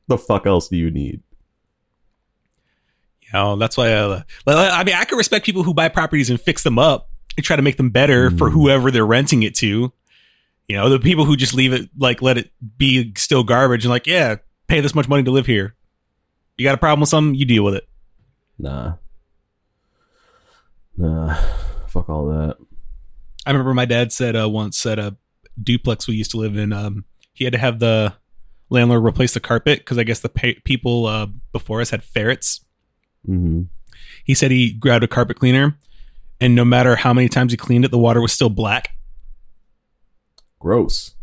the 0.08 0.16
fuck 0.16 0.46
else 0.46 0.68
do 0.68 0.76
you 0.78 0.90
need? 0.90 1.20
You 3.32 3.38
know, 3.38 3.56
that's 3.56 3.76
why. 3.76 3.90
I, 3.92 4.24
I 4.46 4.84
mean, 4.84 4.94
I 4.94 5.04
can 5.04 5.18
respect 5.18 5.44
people 5.44 5.62
who 5.62 5.74
buy 5.74 5.88
properties 5.88 6.30
and 6.30 6.40
fix 6.40 6.62
them 6.62 6.78
up 6.78 7.10
and 7.36 7.44
try 7.44 7.56
to 7.56 7.62
make 7.62 7.76
them 7.76 7.90
better 7.90 8.30
for 8.30 8.48
Mm. 8.48 8.52
whoever 8.52 8.90
they're 8.90 9.06
renting 9.06 9.42
it 9.42 9.54
to. 9.56 9.92
You 10.68 10.76
know, 10.76 10.88
the 10.88 10.98
people 10.98 11.24
who 11.24 11.36
just 11.36 11.54
leave 11.54 11.72
it 11.72 11.88
like 11.96 12.20
let 12.22 12.36
it 12.38 12.50
be 12.76 13.12
still 13.16 13.42
garbage 13.44 13.84
and 13.84 13.90
like, 13.90 14.06
yeah, 14.06 14.36
pay 14.66 14.80
this 14.80 14.94
much 14.94 15.08
money 15.08 15.22
to 15.22 15.30
live 15.30 15.46
here. 15.46 15.74
You 16.56 16.64
got 16.64 16.74
a 16.74 16.78
problem 16.78 17.00
with 17.00 17.08
something, 17.08 17.34
you 17.34 17.44
deal 17.44 17.64
with 17.64 17.74
it. 17.74 17.88
Nah. 18.58 18.94
Nah. 20.96 21.34
Fuck 21.88 22.08
all 22.08 22.26
that. 22.26 22.56
I 23.46 23.50
remember 23.50 23.72
my 23.74 23.84
dad 23.86 24.12
said 24.12 24.36
uh, 24.36 24.48
once 24.48 24.84
at 24.84 24.98
a 24.98 25.16
duplex 25.62 26.06
we 26.06 26.14
used 26.16 26.32
to 26.32 26.36
live 26.36 26.56
in, 26.56 26.72
um, 26.72 27.04
he 27.32 27.44
had 27.44 27.52
to 27.52 27.58
have 27.58 27.78
the 27.78 28.14
landlord 28.68 29.04
replace 29.04 29.32
the 29.34 29.40
carpet 29.40 29.78
because 29.78 29.96
I 29.96 30.02
guess 30.02 30.20
the 30.20 30.28
pa- 30.28 30.60
people 30.64 31.06
uh, 31.06 31.26
before 31.52 31.80
us 31.80 31.90
had 31.90 32.02
ferrets. 32.02 32.60
Hmm 33.24 33.62
He 34.24 34.35
said 34.35 34.50
he 34.50 34.72
grabbed 34.72 35.04
a 35.04 35.09
carpet 35.09 35.38
cleaner, 35.38 35.78
and 36.40 36.54
no 36.54 36.64
matter 36.64 36.96
how 36.96 37.12
many 37.12 37.28
times 37.28 37.52
he 37.52 37.57
cleaned 37.57 37.85
it, 37.85 37.90
the 37.90 37.98
water 37.98 38.20
was 38.20 38.33
still 38.33 38.50
black. 38.50 38.90
Gross. 40.59 41.14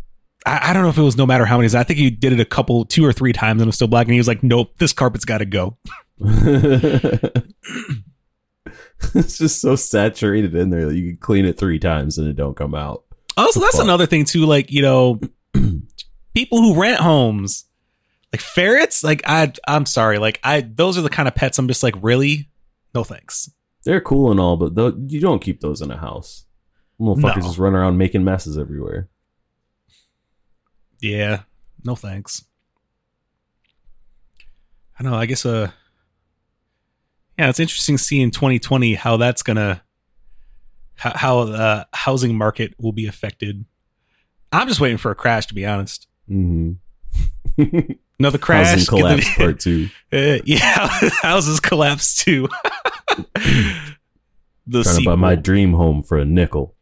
I, 0.46 0.70
I 0.70 0.74
don't 0.74 0.84
know 0.84 0.90
if 0.90 0.98
it 0.98 1.02
was 1.02 1.18
no 1.18 1.26
matter 1.26 1.46
how 1.46 1.58
many. 1.58 1.76
I 1.76 1.84
think 1.84 2.00
he 2.00 2.10
did 2.10 2.34
it 2.34 2.40
a 2.40 2.46
couple, 2.46 2.86
two 2.86 3.06
or 3.06 3.14
three 3.14 3.34
times, 3.34 3.62
and 3.62 3.68
it 3.68 3.70
was 3.70 3.76
still 3.76 3.88
black. 3.88 4.08
And 4.08 4.14
he 4.14 4.20
was 4.20 4.28
like, 4.28 4.44
"Nope, 4.44 4.78
this 4.78 4.94
carpet's 4.94 5.26
got 5.26 5.40
to 5.40 5.46
go." 5.46 5.78
it's 9.14 9.38
just 9.38 9.62
so 9.62 9.76
saturated 9.76 10.56
in 10.56 10.70
there 10.70 10.86
that 10.86 10.96
you 10.96 11.12
can 11.12 11.18
clean 11.18 11.46
it 11.46 11.58
three 11.58 11.80
times 11.80 12.18
and 12.18 12.28
it 12.28 12.36
don't 12.36 12.56
come 12.56 12.74
out. 12.74 13.04
Also, 13.38 13.60
that's 13.60 13.80
another 13.80 14.06
thing 14.06 14.26
too. 14.26 14.46
Like 14.46 14.72
you 14.72 14.82
know, 14.82 15.20
people 16.34 16.62
who 16.62 16.80
rent 16.80 17.00
homes, 17.00 17.66
like 18.36 18.42
ferrets. 18.42 19.02
Like 19.04 19.22
I, 19.26 19.54
I'm 19.66 19.86
sorry. 19.86 20.18
Like 20.18 20.40
I, 20.44 20.60
those 20.62 20.98
are 20.98 21.02
the 21.02 21.10
kind 21.10 21.28
of 21.28 21.36
pets. 21.36 21.58
I'm 21.58 21.68
just 21.70 21.84
like, 21.84 21.96
really, 22.02 22.50
no 22.94 23.04
thanks. 23.06 23.50
They're 23.86 24.02
cool 24.02 24.30
and 24.32 24.40
all, 24.40 24.58
but 24.58 24.76
you 25.10 25.22
don't 25.22 25.42
keep 25.42 25.62
those 25.62 25.82
in 25.82 25.90
a 25.92 25.98
house. 25.98 26.46
Little 27.00 27.16
fuckers 27.16 27.38
No. 27.38 27.42
just 27.44 27.58
run 27.58 27.76
around 27.76 27.98
making 27.98 28.24
messes 28.24 28.58
everywhere. 28.58 29.08
Yeah, 31.02 31.44
no 31.84 31.96
thanks. 31.96 32.44
I 35.00 35.04
don't 35.04 35.12
know. 35.12 35.18
I 35.18 35.26
guess 35.26 35.46
uh, 35.46 35.72
yeah, 37.38 37.50
it's 37.50 37.60
interesting 37.60 37.98
seeing 37.98 38.32
2020 38.32 38.96
how 38.96 39.18
that's 39.18 39.44
gonna 39.44 39.82
how, 40.96 41.12
how 41.16 41.44
the 41.46 41.88
housing 41.94 42.36
market 42.38 42.74
will 42.80 42.94
be 42.94 43.08
affected. 43.08 43.66
I'm 44.52 44.68
just 44.68 44.80
waiting 44.80 44.98
for 44.98 45.12
a 45.12 45.16
crash, 45.16 45.46
to 45.48 45.54
be 45.54 45.66
honest. 45.66 46.08
hmm 46.28 46.74
Another 48.20 48.38
crash, 48.38 48.68
Housing 48.68 48.80
get 48.80 48.86
the- 48.86 48.98
collapse 49.24 49.36
part 49.36 49.60
two. 49.62 49.90
Uh, 50.14 50.38
yeah, 50.46 50.88
houses 51.22 51.60
collapse 51.60 52.16
too. 52.24 52.48
the 54.68 54.84
Trying 54.84 54.98
to 55.00 55.06
buy 55.06 55.16
my 55.16 55.36
dream 55.36 55.74
home 55.74 56.02
for 56.02 56.18
a 56.18 56.26
nickel. 56.26 56.76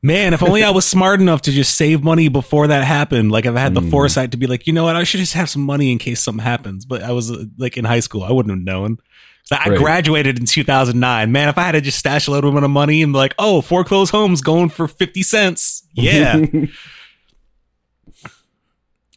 Man, 0.00 0.32
if 0.32 0.44
only 0.44 0.62
I 0.62 0.70
was 0.70 0.84
smart 0.84 1.20
enough 1.20 1.42
to 1.42 1.50
just 1.50 1.74
save 1.76 2.04
money 2.04 2.28
before 2.28 2.68
that 2.68 2.84
happened. 2.84 3.32
Like 3.32 3.46
if 3.46 3.56
I 3.56 3.58
had 3.58 3.74
the 3.74 3.80
Mm. 3.80 3.90
foresight 3.90 4.30
to 4.30 4.36
be 4.36 4.46
like, 4.46 4.68
you 4.68 4.72
know 4.72 4.84
what, 4.84 4.94
I 4.94 5.02
should 5.02 5.18
just 5.18 5.32
have 5.34 5.50
some 5.50 5.62
money 5.62 5.90
in 5.90 5.98
case 5.98 6.20
something 6.22 6.44
happens. 6.44 6.84
But 6.84 7.02
I 7.02 7.10
was 7.10 7.32
uh, 7.32 7.44
like 7.56 7.76
in 7.76 7.84
high 7.84 7.98
school, 7.98 8.22
I 8.22 8.30
wouldn't 8.30 8.56
have 8.56 8.64
known. 8.64 8.98
So 9.42 9.56
I 9.56 9.70
Right. 9.70 9.78
graduated 9.78 10.38
in 10.38 10.44
2009. 10.46 11.32
Man, 11.32 11.48
if 11.48 11.58
I 11.58 11.62
had 11.62 11.72
to 11.72 11.80
just 11.80 11.98
stash 11.98 12.28
a 12.28 12.30
little 12.30 12.52
bit 12.52 12.62
of 12.62 12.70
money 12.70 13.02
and 13.02 13.12
be 13.12 13.16
like, 13.16 13.34
oh, 13.40 13.60
foreclosed 13.60 14.12
homes 14.12 14.40
going 14.40 14.68
for 14.68 14.86
50 14.86 15.22
cents. 15.24 15.82
Yeah. 15.94 16.44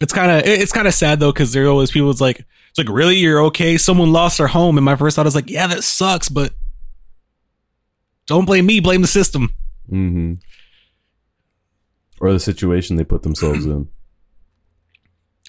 It's 0.02 0.12
kind 0.12 0.30
of 0.30 0.46
it's 0.46 0.72
kind 0.72 0.88
of 0.88 0.94
sad 0.94 1.20
though 1.20 1.32
because 1.32 1.52
there 1.52 1.64
are 1.66 1.68
always 1.68 1.90
people. 1.90 2.10
It's 2.10 2.20
like 2.20 2.38
it's 2.40 2.78
like 2.78 2.88
really 2.88 3.16
you're 3.16 3.42
okay. 3.44 3.76
Someone 3.76 4.12
lost 4.12 4.38
their 4.38 4.46
home, 4.46 4.78
and 4.78 4.84
my 4.84 4.96
first 4.96 5.16
thought 5.16 5.26
is 5.26 5.34
like, 5.34 5.50
yeah, 5.50 5.66
that 5.66 5.84
sucks, 5.84 6.28
but 6.28 6.52
don't 8.26 8.44
blame 8.44 8.66
me. 8.66 8.80
Blame 8.80 9.02
the 9.02 9.08
system. 9.08 9.54
hmm 9.88 10.34
Or 12.20 12.32
the 12.32 12.40
situation 12.40 12.96
they 12.96 13.04
put 13.04 13.22
themselves 13.22 13.66
in. 13.66 13.88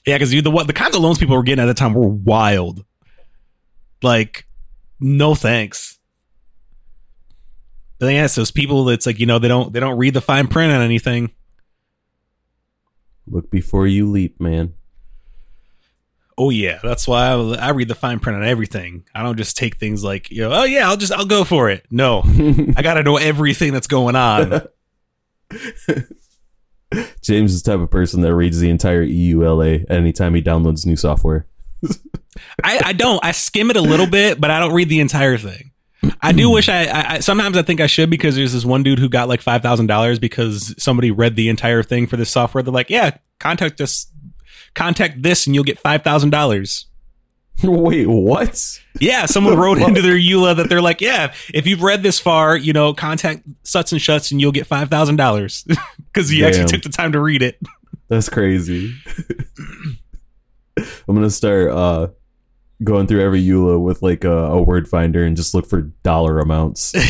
Yeah, 0.05 0.15
because 0.15 0.31
the 0.31 0.51
what 0.51 0.67
the 0.67 0.73
kinds 0.73 0.97
of 0.97 1.01
loans 1.01 1.17
people 1.17 1.37
were 1.37 1.43
getting 1.43 1.63
at 1.63 1.67
the 1.67 1.73
time 1.73 1.93
were 1.93 2.09
wild. 2.09 2.83
Like, 4.01 4.45
no 4.99 5.33
thanks. 5.33 5.97
But 7.99 8.07
yeah, 8.07 8.25
it's 8.25 8.35
those 8.35 8.51
people 8.51 8.83
that's 8.83 9.05
like 9.05 9.17
you 9.21 9.25
know 9.25 9.39
they 9.39 9.47
don't 9.47 9.71
they 9.71 9.79
don't 9.79 9.97
read 9.97 10.13
the 10.13 10.19
fine 10.19 10.47
print 10.47 10.73
on 10.73 10.81
anything. 10.81 11.31
Look 13.27 13.49
before 13.49 13.87
you 13.87 14.09
leap, 14.09 14.39
man. 14.39 14.73
Oh 16.37 16.49
yeah, 16.49 16.79
that's 16.81 17.07
why 17.07 17.27
I, 17.27 17.35
I 17.55 17.69
read 17.69 17.87
the 17.87 17.95
fine 17.95 18.19
print 18.19 18.37
on 18.37 18.43
everything. 18.43 19.05
I 19.13 19.21
don't 19.23 19.37
just 19.37 19.55
take 19.55 19.77
things 19.77 20.03
like 20.03 20.31
you 20.31 20.41
know, 20.41 20.51
oh 20.51 20.63
yeah, 20.63 20.89
I'll 20.89 20.97
just 20.97 21.13
I'll 21.13 21.25
go 21.25 21.43
for 21.43 21.69
it. 21.69 21.85
No, 21.91 22.23
I 22.75 22.81
got 22.81 22.95
to 22.95 23.03
know 23.03 23.17
everything 23.17 23.71
that's 23.73 23.87
going 23.87 24.15
on. 24.15 24.63
James 27.21 27.53
is 27.53 27.63
the 27.63 27.71
type 27.71 27.79
of 27.79 27.89
person 27.89 28.21
that 28.21 28.35
reads 28.35 28.59
the 28.59 28.69
entire 28.69 29.05
EULA 29.05 29.89
anytime 29.89 30.35
he 30.35 30.41
downloads 30.41 30.85
new 30.85 30.95
software. 30.95 31.47
I, 32.63 32.81
I 32.85 32.93
don't. 32.93 33.23
I 33.23 33.31
skim 33.31 33.69
it 33.69 33.77
a 33.77 33.81
little 33.81 34.07
bit, 34.07 34.39
but 34.41 34.51
I 34.51 34.59
don't 34.59 34.73
read 34.73 34.89
the 34.89 34.99
entire 34.99 35.37
thing. 35.37 35.71
I 36.21 36.31
do 36.31 36.49
wish 36.49 36.69
I, 36.69 36.85
I, 36.85 37.13
I 37.15 37.19
sometimes 37.19 37.57
I 37.57 37.61
think 37.61 37.79
I 37.79 37.87
should 37.87 38.09
because 38.09 38.35
there's 38.35 38.53
this 38.53 38.65
one 38.65 38.83
dude 38.83 38.99
who 38.99 39.09
got 39.09 39.27
like 39.27 39.41
five 39.41 39.61
thousand 39.61 39.87
dollars 39.87 40.19
because 40.19 40.73
somebody 40.81 41.11
read 41.11 41.35
the 41.35 41.49
entire 41.49 41.83
thing 41.83 42.07
for 42.07 42.17
this 42.17 42.29
software. 42.29 42.63
They're 42.63 42.73
like, 42.73 42.89
yeah, 42.89 43.17
contact 43.39 43.79
us, 43.81 44.07
contact 44.73 45.21
this, 45.21 45.45
and 45.45 45.55
you'll 45.55 45.63
get 45.63 45.79
five 45.79 46.03
thousand 46.03 46.31
dollars. 46.31 46.87
Wait, 47.63 48.07
what? 48.07 48.79
Yeah, 48.99 49.25
someone 49.25 49.57
wrote 49.57 49.77
into 49.81 50.01
their 50.01 50.17
EULA 50.17 50.57
that 50.57 50.69
they're 50.69 50.81
like, 50.81 51.01
yeah, 51.01 51.33
if 51.53 51.67
you've 51.67 51.83
read 51.83 52.03
this 52.03 52.19
far, 52.19 52.57
you 52.57 52.73
know, 52.73 52.93
contact 52.93 53.43
such 53.63 53.91
and 53.91 54.01
such, 54.01 54.31
and 54.31 54.41
you'll 54.41 54.51
get 54.51 54.67
five 54.67 54.89
thousand 54.89 55.17
dollars 55.17 55.65
because 56.13 56.33
you 56.33 56.45
actually 56.45 56.65
took 56.65 56.81
the 56.81 56.89
time 56.89 57.11
to 57.13 57.21
read 57.21 57.41
it. 57.41 57.59
That's 58.09 58.29
crazy. 58.29 58.93
I'm 60.77 61.15
gonna 61.15 61.29
start 61.29 61.71
uh 61.71 62.07
going 62.83 63.07
through 63.07 63.21
every 63.21 63.41
EULA 63.43 63.81
with 63.81 64.01
like 64.01 64.23
a, 64.23 64.31
a 64.31 64.61
word 64.61 64.87
finder 64.87 65.23
and 65.25 65.35
just 65.35 65.53
look 65.53 65.65
for 65.67 65.81
dollar 66.03 66.39
amounts. 66.39 66.93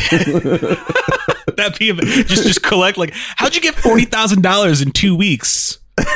That 1.56 1.78
be 1.78 1.92
just 1.92 2.42
just 2.44 2.62
collect 2.64 2.96
like, 2.98 3.12
how'd 3.36 3.54
you 3.54 3.60
get 3.60 3.74
forty 3.76 4.06
thousand 4.06 4.42
dollars 4.42 4.80
in 4.82 4.90
two 4.90 5.14
weeks? 5.14 5.78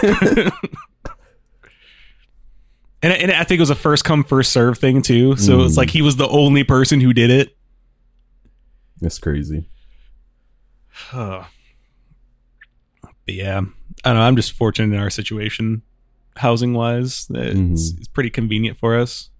And, 3.01 3.13
and 3.13 3.31
I 3.31 3.45
think 3.45 3.59
it 3.59 3.63
was 3.63 3.71
a 3.71 3.77
first 3.77 4.05
come 4.05 4.25
first 4.25 4.51
serve 4.53 4.77
thing 4.79 5.03
too. 5.03 5.37
So 5.37 5.61
it's 5.61 5.75
Mm. 5.75 5.79
like 5.79 5.91
he 5.91 6.03
was 6.03 6.17
the 6.17 6.27
only 6.29 6.65
person 6.65 7.01
who 7.01 7.13
did 7.13 7.31
it. 7.31 7.57
That's 9.01 9.19
crazy. 9.21 9.69
Huh. 10.89 11.45
But 13.03 13.35
yeah, 13.35 13.61
I 14.05 14.09
don't 14.09 14.17
know. 14.17 14.23
I'm 14.23 14.35
just 14.35 14.51
fortunate 14.53 14.93
in 14.97 15.01
our 15.01 15.11
situation, 15.11 15.83
housing 16.37 16.75
wise. 16.75 17.29
It's, 17.31 17.59
Mhm. 17.61 17.73
it's 17.99 18.09
pretty 18.09 18.31
convenient 18.31 18.77
for 18.79 18.99
us. 18.99 19.31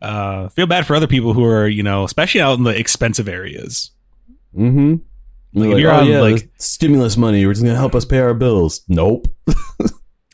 Uh, 0.00 0.48
feel 0.50 0.66
bad 0.66 0.86
for 0.86 0.94
other 0.94 1.06
people 1.08 1.32
who 1.32 1.44
are, 1.44 1.66
you 1.66 1.82
know, 1.82 2.04
especially 2.04 2.40
out 2.40 2.56
in 2.58 2.64
the 2.64 2.78
expensive 2.78 3.28
areas. 3.28 3.90
Mm-hmm. 4.56 4.96
Like, 5.54 5.70
Like, 5.72 5.80
you're 5.80 5.90
oh 5.90 5.96
on, 6.00 6.06
yeah, 6.08 6.20
like- 6.20 6.48
stimulus 6.58 7.16
money. 7.16 7.44
We're 7.44 7.52
just 7.54 7.64
gonna 7.64 7.76
help 7.76 7.94
us 7.94 8.04
pay 8.04 8.18
our 8.18 8.34
bills. 8.34 8.82
Nope. 8.88 9.28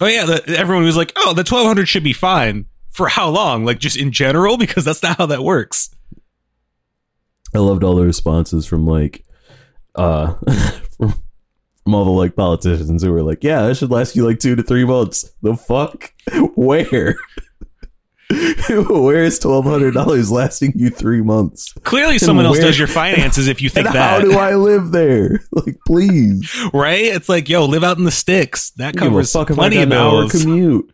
Oh 0.00 0.06
yeah, 0.06 0.24
the, 0.26 0.56
everyone 0.58 0.84
was 0.84 0.96
like, 0.96 1.12
"Oh, 1.14 1.34
the 1.34 1.44
1200 1.48 1.88
should 1.88 2.02
be 2.02 2.12
fine." 2.12 2.66
For 2.90 3.08
how 3.08 3.28
long? 3.28 3.64
Like 3.64 3.78
just 3.78 3.96
in 3.96 4.10
general 4.10 4.58
because 4.58 4.84
that's 4.84 5.02
not 5.04 5.16
how 5.18 5.26
that 5.26 5.44
works. 5.44 5.88
I 7.54 7.58
loved 7.60 7.84
all 7.84 7.94
the 7.94 8.04
responses 8.04 8.66
from 8.66 8.86
like 8.86 9.24
uh 9.94 10.34
from, 10.96 11.14
from 11.84 11.94
all 11.94 12.04
the 12.04 12.10
like 12.10 12.34
politicians 12.34 13.04
who 13.04 13.12
were 13.12 13.22
like, 13.22 13.44
"Yeah, 13.44 13.68
that 13.68 13.76
should 13.76 13.92
last 13.92 14.16
you 14.16 14.26
like 14.26 14.40
2 14.40 14.56
to 14.56 14.62
3 14.64 14.84
months." 14.84 15.30
The 15.42 15.54
fuck? 15.56 16.12
Where? 16.56 17.14
Where 18.70 19.22
is 19.24 19.38
twelve 19.38 19.64
hundred 19.64 19.94
dollars 19.94 20.30
lasting 20.30 20.72
you 20.76 20.90
three 20.90 21.20
months? 21.22 21.72
Clearly, 21.84 22.18
someone 22.18 22.46
else 22.46 22.58
does 22.58 22.78
your 22.78 22.88
finances 22.88 23.48
if 23.48 23.60
you 23.60 23.68
think 23.68 23.86
And 23.88 23.94
that. 23.94 24.10
how 24.10 24.20
do 24.20 24.38
I 24.38 24.54
live 24.54 24.90
there? 24.92 25.42
Like, 25.52 25.78
please. 25.86 26.50
right? 26.72 27.04
It's 27.04 27.28
like, 27.28 27.48
yo, 27.48 27.64
live 27.66 27.84
out 27.84 27.98
in 27.98 28.04
the 28.04 28.10
sticks. 28.10 28.70
That 28.72 28.96
covers 28.96 29.30
fuck 29.32 29.48
plenty 29.48 29.78
of 29.82 29.92
hour 29.92 30.28
commute. 30.28 30.90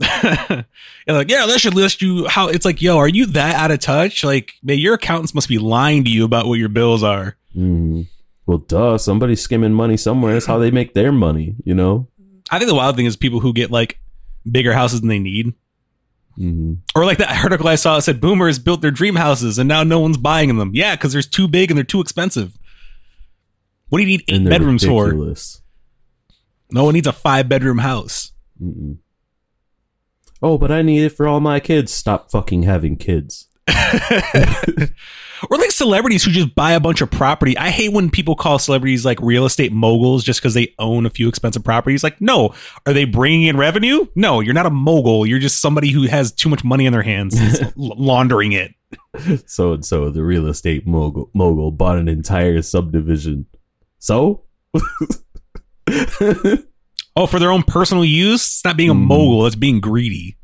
You're 0.00 1.16
like, 1.16 1.30
yeah, 1.30 1.46
that 1.46 1.58
should 1.60 1.74
list 1.74 2.02
you 2.02 2.26
how 2.26 2.48
it's 2.48 2.64
like, 2.64 2.82
yo, 2.82 2.98
are 2.98 3.08
you 3.08 3.26
that 3.26 3.54
out 3.54 3.70
of 3.70 3.78
touch? 3.80 4.24
Like, 4.24 4.54
man, 4.62 4.78
your 4.78 4.94
accountants 4.94 5.34
must 5.34 5.48
be 5.48 5.58
lying 5.58 6.04
to 6.04 6.10
you 6.10 6.24
about 6.24 6.46
what 6.46 6.58
your 6.58 6.68
bills 6.68 7.02
are. 7.02 7.36
Mhm. 7.56 8.08
Well, 8.46 8.58
duh. 8.58 8.98
Somebody's 8.98 9.40
skimming 9.40 9.72
money 9.72 9.96
somewhere. 9.96 10.32
That's 10.34 10.46
how 10.46 10.58
they 10.58 10.70
make 10.70 10.94
their 10.94 11.12
money. 11.12 11.56
You 11.64 11.74
know. 11.74 12.08
I 12.50 12.58
think 12.58 12.68
the 12.68 12.74
wild 12.74 12.96
thing 12.96 13.06
is 13.06 13.16
people 13.16 13.40
who 13.40 13.52
get 13.52 13.70
like 13.70 13.98
bigger 14.50 14.72
houses 14.72 15.00
than 15.00 15.08
they 15.08 15.18
need. 15.18 15.52
Hmm 16.36 16.74
Or 16.94 17.04
like 17.04 17.18
that 17.18 17.42
article 17.42 17.68
I 17.68 17.74
saw 17.74 17.98
said 17.98 18.20
boomers 18.20 18.58
built 18.58 18.82
their 18.82 18.90
dream 18.90 19.16
houses 19.16 19.58
and 19.58 19.68
now 19.68 19.82
no 19.82 20.00
one's 20.00 20.16
buying 20.18 20.56
them. 20.56 20.70
Yeah, 20.74 20.94
because 20.94 21.12
they're 21.12 21.22
too 21.22 21.48
big 21.48 21.70
and 21.70 21.76
they're 21.78 21.84
too 21.84 22.00
expensive. 22.00 22.56
What 23.88 23.98
do 23.98 24.04
you 24.04 24.08
need 24.18 24.24
eight 24.28 24.44
bedrooms 24.48 24.82
ridiculous. 24.82 25.56
for? 25.56 25.62
No 26.70 26.84
one 26.84 26.94
needs 26.94 27.06
a 27.06 27.12
five 27.12 27.48
bedroom 27.48 27.78
house. 27.78 28.32
Mm-mm. 28.62 28.98
Oh, 30.42 30.58
but 30.58 30.70
I 30.70 30.82
need 30.82 31.04
it 31.04 31.10
for 31.10 31.26
all 31.26 31.40
my 31.40 31.60
kids. 31.60 31.92
Stop 31.92 32.30
fucking 32.30 32.64
having 32.64 32.96
kids. 32.96 33.48
or 35.50 35.58
like 35.58 35.70
celebrities 35.70 36.24
who 36.24 36.30
just 36.30 36.54
buy 36.54 36.72
a 36.72 36.80
bunch 36.80 37.00
of 37.00 37.10
property. 37.10 37.56
I 37.58 37.70
hate 37.70 37.92
when 37.92 38.10
people 38.10 38.34
call 38.36 38.58
celebrities 38.58 39.04
like 39.04 39.18
real 39.20 39.44
estate 39.44 39.72
moguls 39.72 40.24
just 40.24 40.40
because 40.40 40.54
they 40.54 40.74
own 40.78 41.04
a 41.06 41.10
few 41.10 41.28
expensive 41.28 41.64
properties. 41.64 42.02
Like, 42.04 42.20
no, 42.20 42.54
are 42.86 42.92
they 42.92 43.04
bringing 43.04 43.42
in 43.42 43.56
revenue? 43.56 44.06
No, 44.14 44.40
you're 44.40 44.54
not 44.54 44.66
a 44.66 44.70
mogul. 44.70 45.26
You're 45.26 45.38
just 45.38 45.60
somebody 45.60 45.90
who 45.90 46.02
has 46.06 46.32
too 46.32 46.48
much 46.48 46.64
money 46.64 46.86
in 46.86 46.92
their 46.92 47.02
hands, 47.02 47.36
laundering 47.76 48.52
it. 48.52 48.72
So 49.46 49.72
and 49.72 49.84
so, 49.84 50.10
the 50.10 50.22
real 50.22 50.46
estate 50.46 50.86
mogul, 50.86 51.30
mogul 51.34 51.70
bought 51.72 51.98
an 51.98 52.08
entire 52.08 52.62
subdivision. 52.62 53.46
So, 53.98 54.44
Oh, 57.18 57.26
for 57.26 57.38
their 57.38 57.50
own 57.50 57.62
personal 57.62 58.04
use? 58.04 58.42
It's 58.44 58.64
not 58.64 58.76
being 58.76 58.90
a 58.90 58.94
Mm. 58.94 59.06
mogul. 59.06 59.46
It's 59.46 59.56
being 59.56 59.80
greedy. 59.80 60.35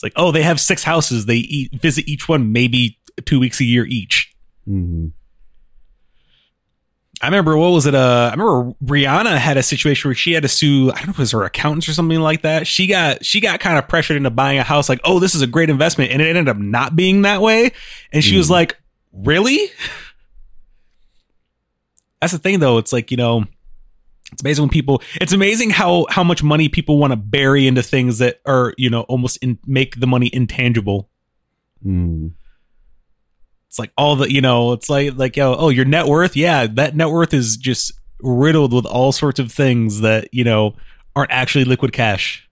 It's 0.00 0.02
like, 0.02 0.14
oh, 0.16 0.32
they 0.32 0.42
have 0.42 0.58
six 0.58 0.82
houses. 0.82 1.26
They 1.26 1.36
eat, 1.36 1.74
visit 1.78 2.08
each 2.08 2.26
one 2.26 2.52
maybe 2.52 2.98
two 3.26 3.38
weeks 3.38 3.60
a 3.60 3.64
year 3.64 3.84
each. 3.84 4.34
Mhm. 4.66 5.12
I 7.20 7.26
remember 7.26 7.54
what 7.54 7.72
was 7.72 7.84
it? 7.84 7.94
Uh, 7.94 8.30
I 8.32 8.34
remember 8.34 8.72
Rihanna 8.82 9.36
had 9.36 9.58
a 9.58 9.62
situation 9.62 10.08
where 10.08 10.14
she 10.14 10.32
had 10.32 10.42
to 10.42 10.48
sue. 10.48 10.90
I 10.90 10.94
don't 10.96 11.08
know 11.08 11.10
if 11.10 11.18
it 11.18 11.18
was 11.18 11.32
her 11.32 11.44
accountants 11.44 11.86
or 11.86 11.92
something 11.92 12.18
like 12.18 12.40
that. 12.42 12.66
She 12.66 12.86
got 12.86 13.26
she 13.26 13.42
got 13.42 13.60
kind 13.60 13.76
of 13.76 13.88
pressured 13.88 14.16
into 14.16 14.30
buying 14.30 14.58
a 14.58 14.62
house. 14.62 14.88
Like, 14.88 15.00
oh, 15.04 15.18
this 15.18 15.34
is 15.34 15.42
a 15.42 15.46
great 15.46 15.68
investment, 15.68 16.12
and 16.12 16.22
it 16.22 16.28
ended 16.34 16.48
up 16.48 16.56
not 16.56 16.96
being 16.96 17.20
that 17.22 17.42
way. 17.42 17.72
And 18.10 18.24
she 18.24 18.38
was 18.38 18.46
Mm. 18.46 18.50
like, 18.52 18.78
really? 19.12 19.68
That's 22.22 22.32
the 22.32 22.38
thing, 22.38 22.60
though. 22.60 22.78
It's 22.78 22.92
like 22.92 23.10
you 23.10 23.18
know, 23.18 23.44
it's 24.32 24.42
amazing 24.42 24.62
when 24.62 24.70
people. 24.70 25.02
It's 25.20 25.32
amazing 25.32 25.70
how 25.70 26.06
how 26.10 26.24
much 26.24 26.42
money 26.42 26.68
people 26.68 26.98
want 26.98 27.12
to 27.12 27.16
bury 27.16 27.66
into 27.66 27.82
things 27.82 28.18
that 28.18 28.40
are 28.46 28.74
you 28.76 28.90
know 28.90 29.02
almost 29.02 29.38
in, 29.38 29.58
make 29.66 30.00
the 30.00 30.06
money 30.06 30.30
intangible. 30.32 31.10
Mm. 31.84 32.32
It's 33.68 33.78
like 33.78 33.92
all 33.96 34.16
the 34.16 34.30
you 34.32 34.40
know, 34.40 34.72
it's 34.72 34.88
like 34.88 35.14
like 35.16 35.36
yo, 35.36 35.54
oh, 35.54 35.68
your 35.68 35.84
net 35.84 36.06
worth, 36.06 36.36
yeah, 36.36 36.66
that 36.66 36.96
net 36.96 37.10
worth 37.10 37.34
is 37.34 37.56
just 37.56 37.92
riddled 38.20 38.72
with 38.72 38.84
all 38.84 39.12
sorts 39.12 39.40
of 39.40 39.52
things 39.52 40.00
that 40.00 40.28
you 40.32 40.44
know 40.44 40.74
aren't 41.14 41.30
actually 41.30 41.64
liquid 41.64 41.92
cash, 41.92 42.48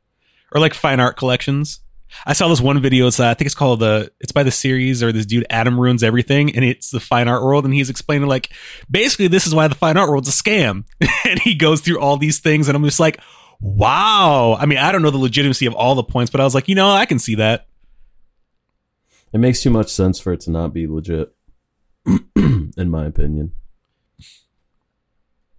or 0.53 0.61
like 0.61 0.75
fine 0.75 1.01
art 1.01 1.17
collections. 1.17 1.81
I 2.27 2.33
saw 2.33 2.49
this 2.49 2.61
one 2.61 2.81
video. 2.81 3.07
It's 3.07 3.21
uh, 3.21 3.29
I 3.29 3.35
think 3.35 3.47
it's 3.47 3.55
called 3.55 3.81
the. 3.81 4.11
It's 4.21 4.33
by 4.33 4.42
the 4.42 4.51
series 4.51 5.03
or 5.03 5.12
this 5.12 5.27
dude 5.27 5.47
Adam 5.51 5.79
ruins 5.79 6.03
everything, 6.03 6.55
and 6.55 6.64
it's 6.64 6.90
the 6.90 7.01
fine 7.01 7.29
art 7.29 7.42
world, 7.42 7.64
and 7.64 7.75
he's 7.75 7.90
explaining 7.90 8.29
like 8.29 8.51
basically 8.90 9.29
this 9.29 9.47
is 9.47 9.55
why 9.55 9.68
the 9.68 9.75
fine 9.75 9.97
art 9.97 10.11
world's 10.11 10.29
a 10.29 10.33
scam, 10.33 10.85
and 11.27 11.40
he 11.40 11.55
goes 11.55 11.81
through 11.81 12.01
all 12.01 12.16
these 12.16 12.40
things, 12.40 12.68
and 12.68 12.77
I'm 12.77 12.85
just 12.85 13.01
like, 13.01 13.21
wow. 13.61 14.57
I 14.59 14.66
mean, 14.66 14.79
I 14.79 14.92
don't 14.92 15.03
know 15.03 15.11
the 15.11 15.18
legitimacy 15.18 15.66
of 15.66 15.75
all 15.75 15.94
the 15.94 16.05
points, 16.05 16.31
but 16.31 16.40
I 16.40 16.44
was 16.44 16.55
like, 16.55 16.68
you 16.68 16.75
know, 16.75 16.90
I 16.90 17.07
can 17.07 17.18
see 17.18 17.35
that. 17.37 17.66
It 19.33 19.38
makes 19.38 19.62
too 19.62 19.71
much 19.71 19.88
sense 19.88 20.18
for 20.18 20.33
it 20.33 20.40
to 20.40 20.51
not 20.51 20.73
be 20.73 20.87
legit, 20.87 21.35
in 22.37 22.90
my 22.90 23.07
opinion. 23.07 23.53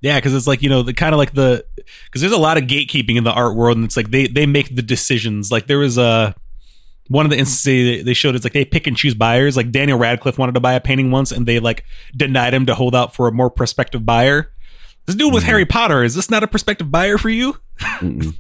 Yeah, 0.01 0.17
because 0.17 0.33
it's 0.33 0.47
like 0.47 0.61
you 0.61 0.69
know 0.69 0.81
the 0.83 0.93
kind 0.93 1.13
of 1.13 1.17
like 1.17 1.33
the 1.33 1.65
because 2.05 2.21
there's 2.21 2.33
a 2.33 2.37
lot 2.37 2.57
of 2.57 2.63
gatekeeping 2.63 3.17
in 3.17 3.23
the 3.25 3.31
art 3.33 3.55
world, 3.55 3.75
and 3.77 3.85
it's 3.85 3.97
like 3.97 4.11
they 4.11 4.27
they 4.27 4.45
make 4.45 4.73
the 4.75 4.81
decisions. 4.81 5.51
Like 5.51 5.67
there 5.67 5.79
was 5.79 5.97
a 5.97 6.33
one 7.09 7.25
of 7.25 7.31
the 7.31 7.37
instances 7.37 8.05
they- 8.05 8.13
showed 8.13 8.35
it's 8.35 8.45
like 8.45 8.53
they 8.53 8.63
pick 8.65 8.85
and 8.87 8.95
choose 8.95 9.13
buyers. 9.15 9.57
Like 9.57 9.71
Daniel 9.71 9.97
Radcliffe 9.97 10.37
wanted 10.37 10.53
to 10.53 10.59
buy 10.61 10.73
a 10.73 10.79
painting 10.79 11.11
once, 11.11 11.31
and 11.31 11.45
they 11.45 11.59
like 11.59 11.83
denied 12.15 12.53
him 12.53 12.65
to 12.67 12.75
hold 12.75 12.95
out 12.95 13.13
for 13.15 13.27
a 13.27 13.31
more 13.31 13.49
prospective 13.49 14.05
buyer. 14.05 14.51
This 15.05 15.15
dude 15.15 15.33
was 15.33 15.43
Mhm. 15.43 15.47
Harry 15.47 15.65
Potter. 15.65 16.03
Is 16.03 16.15
this 16.15 16.29
not 16.29 16.43
a 16.43 16.47
prospective 16.47 16.91
buyer 16.91 17.17
for 17.17 17.29
you? 17.29 17.57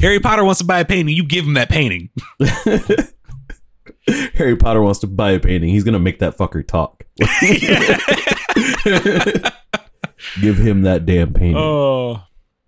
Harry 0.00 0.18
Potter 0.18 0.42
wants 0.44 0.58
to 0.58 0.64
buy 0.64 0.80
a 0.80 0.84
painting. 0.84 1.14
You 1.14 1.22
give 1.24 1.46
him 1.46 1.54
that 1.54 1.68
painting. 1.68 2.08
Harry 4.34 4.56
Potter 4.56 4.82
wants 4.82 4.98
to 5.00 5.06
buy 5.06 5.32
a 5.32 5.40
painting. 5.40 5.68
He's 5.70 5.84
gonna 5.84 5.98
make 6.00 6.18
that 6.20 6.36
fucker 6.36 6.66
talk. 6.66 7.04
Give 10.40 10.56
him 10.58 10.82
that 10.82 11.06
damn 11.06 11.32
painting. 11.32 11.56
oh. 11.56 12.22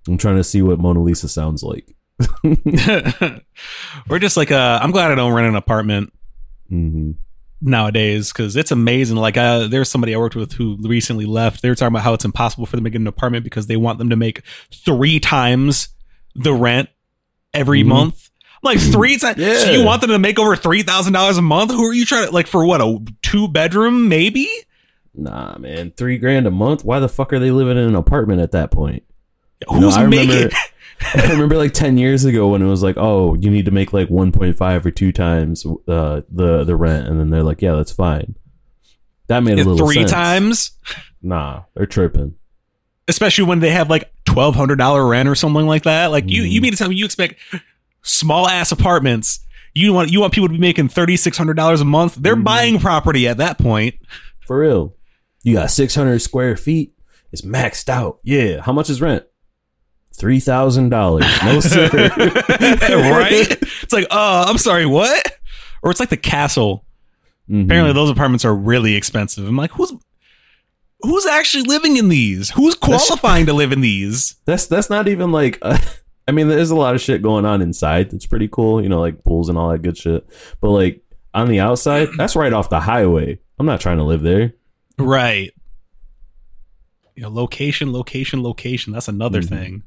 I'm 0.08 0.16
trying 0.18 0.36
to 0.36 0.44
see 0.44 0.62
what 0.62 0.78
Mona 0.78 1.00
Lisa 1.02 1.28
sounds 1.28 1.62
like. 1.62 1.94
We're 4.08 4.18
just 4.18 4.36
like 4.36 4.50
uh, 4.50 4.78
I'm 4.82 4.90
glad 4.90 5.10
I 5.10 5.14
don't 5.14 5.32
rent 5.32 5.48
an 5.48 5.56
apartment. 5.56 6.12
hmm 6.68 7.12
nowadays 7.62 8.32
because 8.32 8.56
it's 8.56 8.70
amazing. 8.70 9.18
Like, 9.18 9.36
uh, 9.36 9.66
there's 9.66 9.90
somebody 9.90 10.14
I 10.14 10.18
worked 10.18 10.34
with 10.34 10.52
who 10.54 10.78
recently 10.80 11.26
left. 11.26 11.60
They 11.60 11.68
were 11.68 11.74
talking 11.74 11.92
about 11.92 12.02
how 12.04 12.14
it's 12.14 12.24
impossible 12.24 12.64
for 12.64 12.76
them 12.76 12.84
to 12.84 12.90
get 12.90 13.02
an 13.02 13.06
apartment 13.06 13.44
because 13.44 13.66
they 13.66 13.76
want 13.76 13.98
them 13.98 14.08
to 14.08 14.16
make 14.16 14.40
three 14.72 15.20
times 15.20 15.90
the 16.34 16.54
rent 16.54 16.88
every 17.52 17.82
Mhm. 17.82 17.88
month. 17.88 18.30
Like 18.62 18.78
three 18.80 19.18
times. 19.18 19.36
So 19.60 19.72
you 19.72 19.84
want 19.84 20.00
them 20.00 20.08
to 20.08 20.18
make 20.18 20.38
over 20.38 20.56
three 20.56 20.82
thousand 20.82 21.12
dollars 21.12 21.36
a 21.36 21.42
month? 21.42 21.70
Who 21.70 21.84
are 21.84 21.92
you 21.92 22.06
trying 22.06 22.28
to 22.28 22.32
like 22.32 22.46
for 22.46 22.64
what 22.64 22.80
a 22.80 22.98
two 23.22 23.46
bedroom 23.46 24.08
maybe? 24.08 24.48
Nah, 25.14 25.58
man, 25.58 25.92
three 25.96 26.18
grand 26.18 26.46
a 26.46 26.50
month. 26.50 26.84
Why 26.84 27.00
the 27.00 27.08
fuck 27.08 27.32
are 27.32 27.38
they 27.38 27.50
living 27.50 27.76
in 27.76 27.84
an 27.88 27.94
apartment 27.96 28.40
at 28.40 28.52
that 28.52 28.70
point? 28.70 29.02
You 29.70 29.80
know, 29.80 29.90
Who's 29.90 29.98
making? 30.08 30.28
remember- 30.30 30.54
I 31.14 31.30
remember 31.32 31.56
like 31.56 31.72
ten 31.72 31.96
years 31.98 32.24
ago 32.26 32.48
when 32.48 32.60
it 32.62 32.66
was 32.66 32.82
like, 32.82 32.96
oh, 32.98 33.34
you 33.34 33.50
need 33.50 33.64
to 33.64 33.70
make 33.70 33.92
like 33.92 34.08
one 34.10 34.32
point 34.32 34.56
five 34.56 34.84
or 34.84 34.90
two 34.90 35.12
times 35.12 35.64
uh, 35.88 36.20
the 36.30 36.62
the 36.64 36.76
rent, 36.76 37.08
and 37.08 37.18
then 37.18 37.30
they're 37.30 37.42
like, 37.42 37.62
yeah, 37.62 37.74
that's 37.74 37.90
fine. 37.92 38.34
That 39.28 39.40
made 39.42 39.58
a 39.58 39.64
little 39.64 39.86
three 39.86 39.96
sense. 39.96 40.10
times, 40.10 40.70
Nah, 41.22 41.62
they're 41.74 41.86
tripping. 41.86 42.34
especially 43.08 43.44
when 43.44 43.60
they 43.60 43.70
have 43.70 43.88
like 43.88 44.12
twelve 44.26 44.54
hundred 44.56 44.76
dollar 44.76 45.06
rent 45.06 45.28
or 45.28 45.34
something 45.34 45.66
like 45.66 45.84
that. 45.84 46.08
Like 46.10 46.28
you, 46.28 46.42
Mhm. 46.42 46.50
you 46.50 46.60
mean 46.60 46.72
to 46.72 46.76
tell 46.76 46.88
me 46.90 46.96
you 46.96 47.04
expect 47.06 47.36
small 48.02 48.46
ass 48.46 48.70
apartments? 48.72 49.40
You 49.74 49.92
want 49.94 50.10
you 50.12 50.20
want 50.20 50.34
people 50.34 50.48
to 50.48 50.52
be 50.54 50.58
making 50.60 50.88
thirty 50.88 51.16
six 51.16 51.38
hundred 51.38 51.54
dollars 51.56 51.80
a 51.80 51.84
month? 51.86 52.14
They're 52.16 52.36
Mhm. 52.36 52.44
buying 52.44 52.78
property 52.78 53.26
at 53.26 53.38
that 53.38 53.56
point. 53.58 53.94
For 54.40 54.58
real. 54.58 54.94
You 55.42 55.54
got 55.54 55.70
600 55.70 56.18
square 56.20 56.56
feet. 56.56 56.94
It's 57.32 57.42
maxed 57.42 57.88
out. 57.88 58.18
Yeah. 58.22 58.60
How 58.60 58.72
much 58.72 58.90
is 58.90 59.00
rent? 59.00 59.24
$3,000. 60.16 60.90
No, 61.44 61.60
sir. 61.60 61.88
right? 63.10 63.58
It's 63.82 63.92
like, 63.92 64.06
uh, 64.10 64.44
I'm 64.48 64.58
sorry, 64.58 64.84
what? 64.86 65.32
Or 65.82 65.90
it's 65.90 66.00
like 66.00 66.10
the 66.10 66.16
castle. 66.16 66.84
Mhm. 67.48 67.64
Apparently, 67.64 67.92
those 67.92 68.10
apartments 68.10 68.44
are 68.44 68.54
really 68.54 68.94
expensive. 68.94 69.46
I'm 69.46 69.56
like, 69.56 69.72
who's 69.72 69.92
who's 71.02 71.26
actually 71.26 71.62
living 71.64 71.96
in 71.96 72.08
these? 72.08 72.50
Who's 72.50 72.74
qualifying 72.74 73.46
to 73.46 73.52
live 73.54 73.72
in 73.72 73.80
these? 73.80 74.36
That's 74.44 74.66
that's 74.66 74.90
not 74.90 75.08
even 75.08 75.32
like 75.32 75.58
uh, 75.62 75.78
I 76.28 76.32
mean 76.32 76.48
there's 76.48 76.70
a 76.70 76.76
lot 76.76 76.94
of 76.94 77.00
shit 77.00 77.22
going 77.22 77.46
on 77.46 77.62
inside 77.62 78.10
that's 78.10 78.26
pretty 78.26 78.46
cool, 78.48 78.82
you 78.82 78.88
know, 78.88 79.00
like 79.00 79.24
pools 79.24 79.48
and 79.48 79.56
all 79.58 79.70
that 79.70 79.82
good 79.82 79.96
shit. 79.96 80.28
But 80.60 80.70
like 80.70 81.02
on 81.34 81.48
the 81.48 81.60
outside, 81.60 82.10
that's 82.16 82.36
right 82.36 82.52
off 82.52 82.68
the 82.70 82.80
highway. 82.80 83.38
I'm 83.58 83.66
not 83.66 83.80
trying 83.80 83.98
to 83.98 84.04
live 84.04 84.22
there. 84.22 84.54
Right. 85.04 85.52
You 87.16 87.22
know, 87.24 87.28
location, 87.30 87.92
location, 87.92 88.42
location. 88.42 88.92
That's 88.92 89.08
another 89.08 89.42
Mhm. 89.42 89.48
thing. 89.48 89.82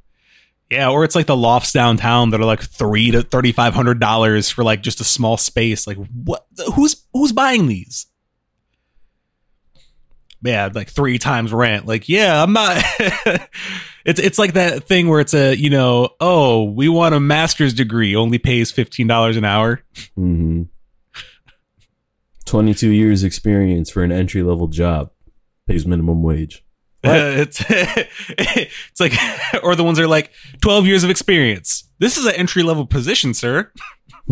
Yeah, 0.70 0.90
or 0.90 1.04
it's 1.04 1.16
like 1.16 1.26
the 1.28 1.36
lofts 1.38 1.72
downtown 1.72 2.30
that 2.32 2.40
are 2.42 2.46
like 2.46 2.62
three 2.62 3.12
to 3.12 3.22
thirty 3.22 3.52
five 3.52 3.74
hundred 3.74 4.00
dollars 4.00 4.50
for 4.50 4.64
like 4.64 4.82
just 4.82 5.02
a 5.02 5.04
small 5.04 5.38
space. 5.38 5.86
Like, 5.88 5.98
what? 5.98 6.46
Who's 6.76 7.06
who's 7.14 7.32
buying 7.32 7.68
these? 7.68 8.08
Yeah, 10.42 10.70
like 10.74 10.90
three 10.90 11.18
times 11.20 11.54
rent. 11.54 11.86
Like, 11.86 12.10
yeah, 12.10 12.42
I'm 12.42 12.54
not. 12.54 12.84
It's 14.06 14.20
it's 14.20 14.38
like 14.38 14.52
that 14.56 14.84
thing 14.84 15.08
where 15.08 15.22
it's 15.22 15.34
a 15.34 15.56
you 15.56 15.70
know 15.70 16.10
oh 16.20 16.66
we 16.66 16.90
want 16.90 17.16
a 17.16 17.22
master's 17.22 17.74
degree 17.74 18.18
only 18.18 18.38
pays 18.38 18.70
fifteen 18.70 19.08
dollars 19.08 19.38
an 19.38 19.46
hour. 19.46 19.82
hmm 20.16 20.64
22 22.54 22.92
years 22.92 23.24
experience 23.24 23.90
for 23.90 24.04
an 24.04 24.12
entry 24.12 24.44
level 24.44 24.68
job 24.68 25.10
pays 25.68 25.88
minimum 25.88 26.22
wage. 26.22 26.64
What? 27.02 27.16
Uh, 27.20 27.34
it's 27.36 27.66
it's 27.68 29.00
like 29.00 29.12
or 29.64 29.76
the 29.76 29.84
ones 29.84 29.98
that 29.98 30.04
are 30.04 30.08
like 30.08 30.32
twelve 30.62 30.86
years 30.86 31.04
of 31.04 31.10
experience. 31.10 31.90
This 31.98 32.16
is 32.16 32.26
an 32.28 32.36
entry 32.36 32.62
level 32.62 32.86
position, 32.86 33.34
sir. 33.34 33.72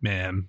Man. 0.00 0.46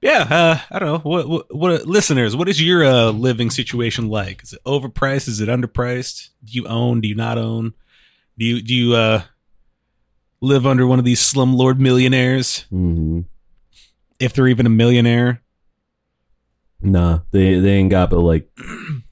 Yeah, 0.00 0.26
uh, 0.30 0.60
I 0.70 0.78
don't 0.78 0.88
know. 0.88 0.98
What, 1.00 1.28
what, 1.28 1.54
what, 1.54 1.86
listeners? 1.86 2.36
What 2.36 2.48
is 2.48 2.62
your 2.62 2.84
uh, 2.84 3.10
living 3.10 3.50
situation 3.50 4.08
like? 4.08 4.44
Is 4.44 4.52
it 4.52 4.60
overpriced? 4.64 5.26
Is 5.28 5.40
it 5.40 5.48
underpriced? 5.48 6.30
Do 6.44 6.52
you 6.52 6.66
own? 6.68 7.00
Do 7.00 7.08
you 7.08 7.16
not 7.16 7.36
own? 7.36 7.74
Do 8.38 8.46
you 8.46 8.62
do 8.62 8.74
you 8.74 8.94
uh, 8.94 9.24
live 10.42 10.66
under 10.66 10.86
one 10.86 10.98
of 10.98 11.06
these 11.06 11.20
slumlord 11.20 11.78
millionaires? 11.78 12.66
hmm 12.68 13.20
If 14.20 14.34
they're 14.34 14.48
even 14.48 14.66
a 14.66 14.70
millionaire, 14.70 15.42
Nah, 16.84 17.20
they 17.30 17.60
they 17.60 17.74
ain't 17.74 17.90
got 17.90 18.10
but 18.10 18.18
like 18.18 18.50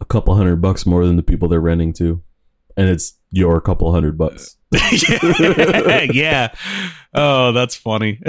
a 0.00 0.04
couple 0.04 0.34
hundred 0.34 0.56
bucks 0.56 0.84
more 0.84 1.06
than 1.06 1.14
the 1.14 1.22
people 1.22 1.46
they're 1.48 1.60
renting 1.60 1.92
to, 1.94 2.20
and 2.76 2.88
it's 2.88 3.14
your 3.30 3.60
couple 3.60 3.92
hundred 3.92 4.18
bucks. 4.18 4.56
yeah. 6.12 6.52
Oh, 7.14 7.52
that's 7.52 7.76
funny. 7.76 8.20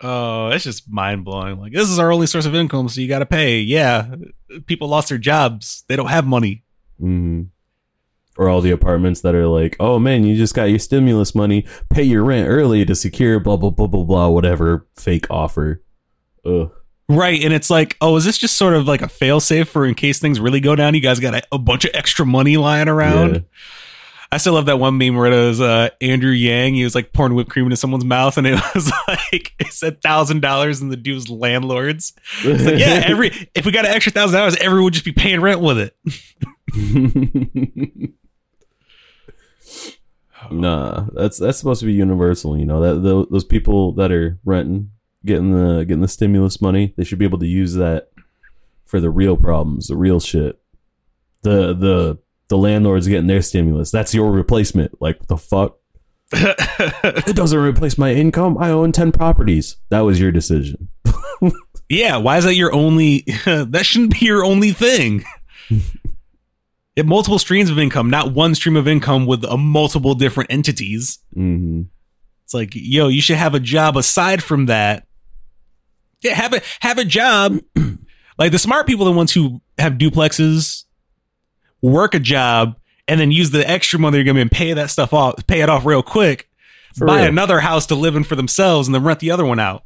oh, 0.00 0.48
it's 0.48 0.64
just 0.64 0.90
mind 0.90 1.24
blowing. 1.26 1.58
Like 1.58 1.72
this 1.74 1.90
is 1.90 1.98
our 1.98 2.10
only 2.10 2.26
source 2.26 2.46
of 2.46 2.54
income, 2.54 2.88
so 2.88 3.02
you 3.02 3.08
got 3.08 3.18
to 3.20 3.26
pay. 3.26 3.60
Yeah, 3.60 4.14
people 4.66 4.88
lost 4.88 5.10
their 5.10 5.18
jobs; 5.18 5.84
they 5.88 5.96
don't 5.96 6.08
have 6.08 6.26
money. 6.26 6.64
hmm 6.98 7.42
Or 8.38 8.48
all 8.48 8.60
the 8.60 8.70
apartments 8.70 9.22
that 9.22 9.34
are 9.34 9.46
like, 9.46 9.76
oh 9.80 9.98
man, 9.98 10.24
you 10.24 10.36
just 10.36 10.54
got 10.54 10.64
your 10.64 10.78
stimulus 10.78 11.34
money, 11.34 11.64
pay 11.88 12.02
your 12.02 12.22
rent 12.22 12.48
early 12.48 12.84
to 12.84 12.94
secure 12.94 13.40
blah 13.40 13.56
blah 13.56 13.70
blah 13.70 13.86
blah 13.86 14.04
blah 14.04 14.28
whatever 14.28 14.86
fake 14.94 15.30
offer. 15.30 15.82
Ugh. 16.44 16.70
Right, 17.08 17.42
and 17.44 17.54
it's 17.54 17.70
like, 17.70 17.96
oh, 18.00 18.16
is 18.16 18.24
this 18.24 18.36
just 18.36 18.56
sort 18.56 18.74
of 18.74 18.88
like 18.88 19.00
a 19.00 19.08
fail 19.08 19.38
safe 19.38 19.68
for 19.68 19.86
in 19.86 19.94
case 19.94 20.18
things 20.18 20.40
really 20.40 20.58
go 20.60 20.74
down? 20.74 20.94
You 20.94 21.00
guys 21.00 21.20
got 21.20 21.34
a, 21.34 21.42
a 21.52 21.58
bunch 21.58 21.84
of 21.84 21.92
extra 21.94 22.26
money 22.26 22.56
lying 22.56 22.88
around. 22.88 23.34
Yeah. 23.34 23.40
I 24.32 24.38
still 24.38 24.54
love 24.54 24.66
that 24.66 24.80
one 24.80 24.98
meme 24.98 25.14
where 25.14 25.32
it 25.32 25.46
was 25.46 25.60
uh, 25.60 25.90
Andrew 26.00 26.32
Yang. 26.32 26.74
He 26.74 26.84
was 26.84 26.96
like 26.96 27.12
pouring 27.12 27.34
whipped 27.34 27.50
cream 27.50 27.66
into 27.66 27.76
someone's 27.76 28.04
mouth, 28.04 28.36
and 28.36 28.46
it 28.46 28.60
was 28.74 28.90
like 29.06 29.54
it 29.60 29.72
said 29.72 30.02
thousand 30.02 30.42
dollars, 30.42 30.80
and 30.80 30.90
the 30.90 30.96
dude 30.96 31.14
was 31.14 31.30
landlords. 31.30 32.12
It's 32.42 32.64
like, 32.64 32.78
yeah, 32.78 33.04
every 33.06 33.28
if 33.54 33.64
we 33.64 33.70
got 33.70 33.86
an 33.86 33.92
extra 33.92 34.10
thousand 34.10 34.36
dollars, 34.38 34.56
everyone 34.56 34.84
would 34.84 34.94
just 34.94 35.04
be 35.04 35.12
paying 35.12 35.40
rent 35.40 35.60
with 35.60 35.78
it. 35.78 35.96
nah, 40.50 41.06
that's 41.12 41.38
that's 41.38 41.58
supposed 41.58 41.80
to 41.80 41.86
be 41.86 41.92
universal. 41.92 42.56
You 42.56 42.66
know 42.66 42.80
that 42.80 43.00
tho- 43.02 43.26
those 43.30 43.44
people 43.44 43.92
that 43.92 44.12
are 44.12 44.38
renting, 44.44 44.90
getting 45.24 45.52
the 45.52 45.84
getting 45.84 46.00
the 46.00 46.08
stimulus 46.08 46.60
money, 46.60 46.94
they 46.96 47.04
should 47.04 47.18
be 47.18 47.24
able 47.24 47.38
to 47.38 47.46
use 47.46 47.74
that 47.74 48.10
for 48.84 49.00
the 49.00 49.10
real 49.10 49.36
problems, 49.36 49.88
the 49.88 49.96
real 49.96 50.20
shit. 50.20 50.58
The 51.42 51.74
the 51.74 52.18
the 52.48 52.58
landlords 52.58 53.08
getting 53.08 53.26
their 53.26 53.42
stimulus. 53.42 53.90
That's 53.90 54.14
your 54.14 54.30
replacement. 54.30 55.00
Like 55.00 55.26
the 55.26 55.36
fuck. 55.36 55.78
It 57.28 57.36
doesn't 57.36 57.58
replace 57.58 57.98
my 57.98 58.12
income. 58.12 58.58
I 58.58 58.70
own 58.70 58.92
ten 58.92 59.12
properties. 59.12 59.76
That 59.90 60.00
was 60.00 60.20
your 60.20 60.32
decision. 60.32 60.88
yeah, 61.88 62.16
why 62.16 62.38
is 62.38 62.44
that 62.44 62.54
your 62.54 62.72
only? 62.72 63.20
that 63.44 63.82
shouldn't 63.84 64.18
be 64.18 64.26
your 64.26 64.44
only 64.44 64.72
thing. 64.72 65.24
Multiple 67.04 67.38
streams 67.38 67.68
of 67.70 67.78
income, 67.78 68.08
not 68.08 68.32
one 68.32 68.54
stream 68.54 68.76
of 68.76 68.88
income 68.88 69.26
with 69.26 69.44
a 69.44 69.56
multiple 69.58 70.14
different 70.14 70.50
entities. 70.50 71.18
hmm 71.34 71.82
It's 72.44 72.54
like, 72.54 72.70
yo, 72.74 73.08
you 73.08 73.20
should 73.20 73.36
have 73.36 73.54
a 73.54 73.60
job 73.60 73.96
aside 73.96 74.42
from 74.42 74.66
that. 74.66 75.06
Yeah, 76.22 76.32
have 76.34 76.54
a 76.54 76.62
have 76.80 76.96
a 76.98 77.04
job. 77.04 77.60
like 78.38 78.50
the 78.52 78.58
smart 78.58 78.86
people, 78.86 79.04
the 79.04 79.12
ones 79.12 79.32
who 79.32 79.60
have 79.78 79.94
duplexes, 79.94 80.84
work 81.82 82.14
a 82.14 82.18
job, 82.18 82.76
and 83.06 83.20
then 83.20 83.30
use 83.30 83.50
the 83.50 83.68
extra 83.68 83.98
money 83.98 84.16
they're 84.16 84.24
gonna 84.24 84.40
and 84.40 84.50
pay 84.50 84.72
that 84.72 84.88
stuff 84.90 85.12
off, 85.12 85.46
pay 85.46 85.60
it 85.60 85.68
off 85.68 85.84
real 85.84 86.02
quick, 86.02 86.48
For 86.94 87.06
buy 87.06 87.20
real. 87.20 87.28
another 87.28 87.60
house 87.60 87.84
to 87.86 87.94
live 87.94 88.16
in 88.16 88.24
for 88.24 88.34
themselves, 88.36 88.88
and 88.88 88.94
then 88.94 89.04
rent 89.04 89.20
the 89.20 89.30
other 89.30 89.44
one 89.44 89.60
out. 89.60 89.84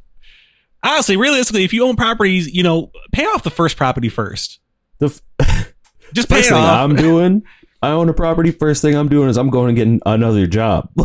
Honestly, 0.81 1.17
realistically, 1.17 1.63
if 1.65 1.73
you 1.73 1.83
own 1.85 1.97
properties, 1.97 2.51
you 2.51 2.63
know, 2.63 2.91
pay 3.11 3.25
off 3.25 3.43
the 3.43 3.51
first 3.51 3.75
property 3.75 4.07
first. 4.09 4.59
The 4.99 5.19
f- 5.39 5.73
Just 6.13 6.29
pay 6.29 6.35
first 6.37 6.51
it 6.51 6.53
thing 6.53 6.63
off. 6.63 6.79
I'm 6.89 6.95
doing, 6.95 7.43
I 7.81 7.89
own 7.91 8.09
a 8.09 8.13
property. 8.13 8.51
First 8.51 8.81
thing 8.81 8.95
I'm 8.95 9.07
doing 9.09 9.29
is 9.29 9.37
I'm 9.37 9.49
going 9.49 9.75
to 9.75 9.85
get 9.85 10.01
another 10.05 10.45
job. 10.47 10.89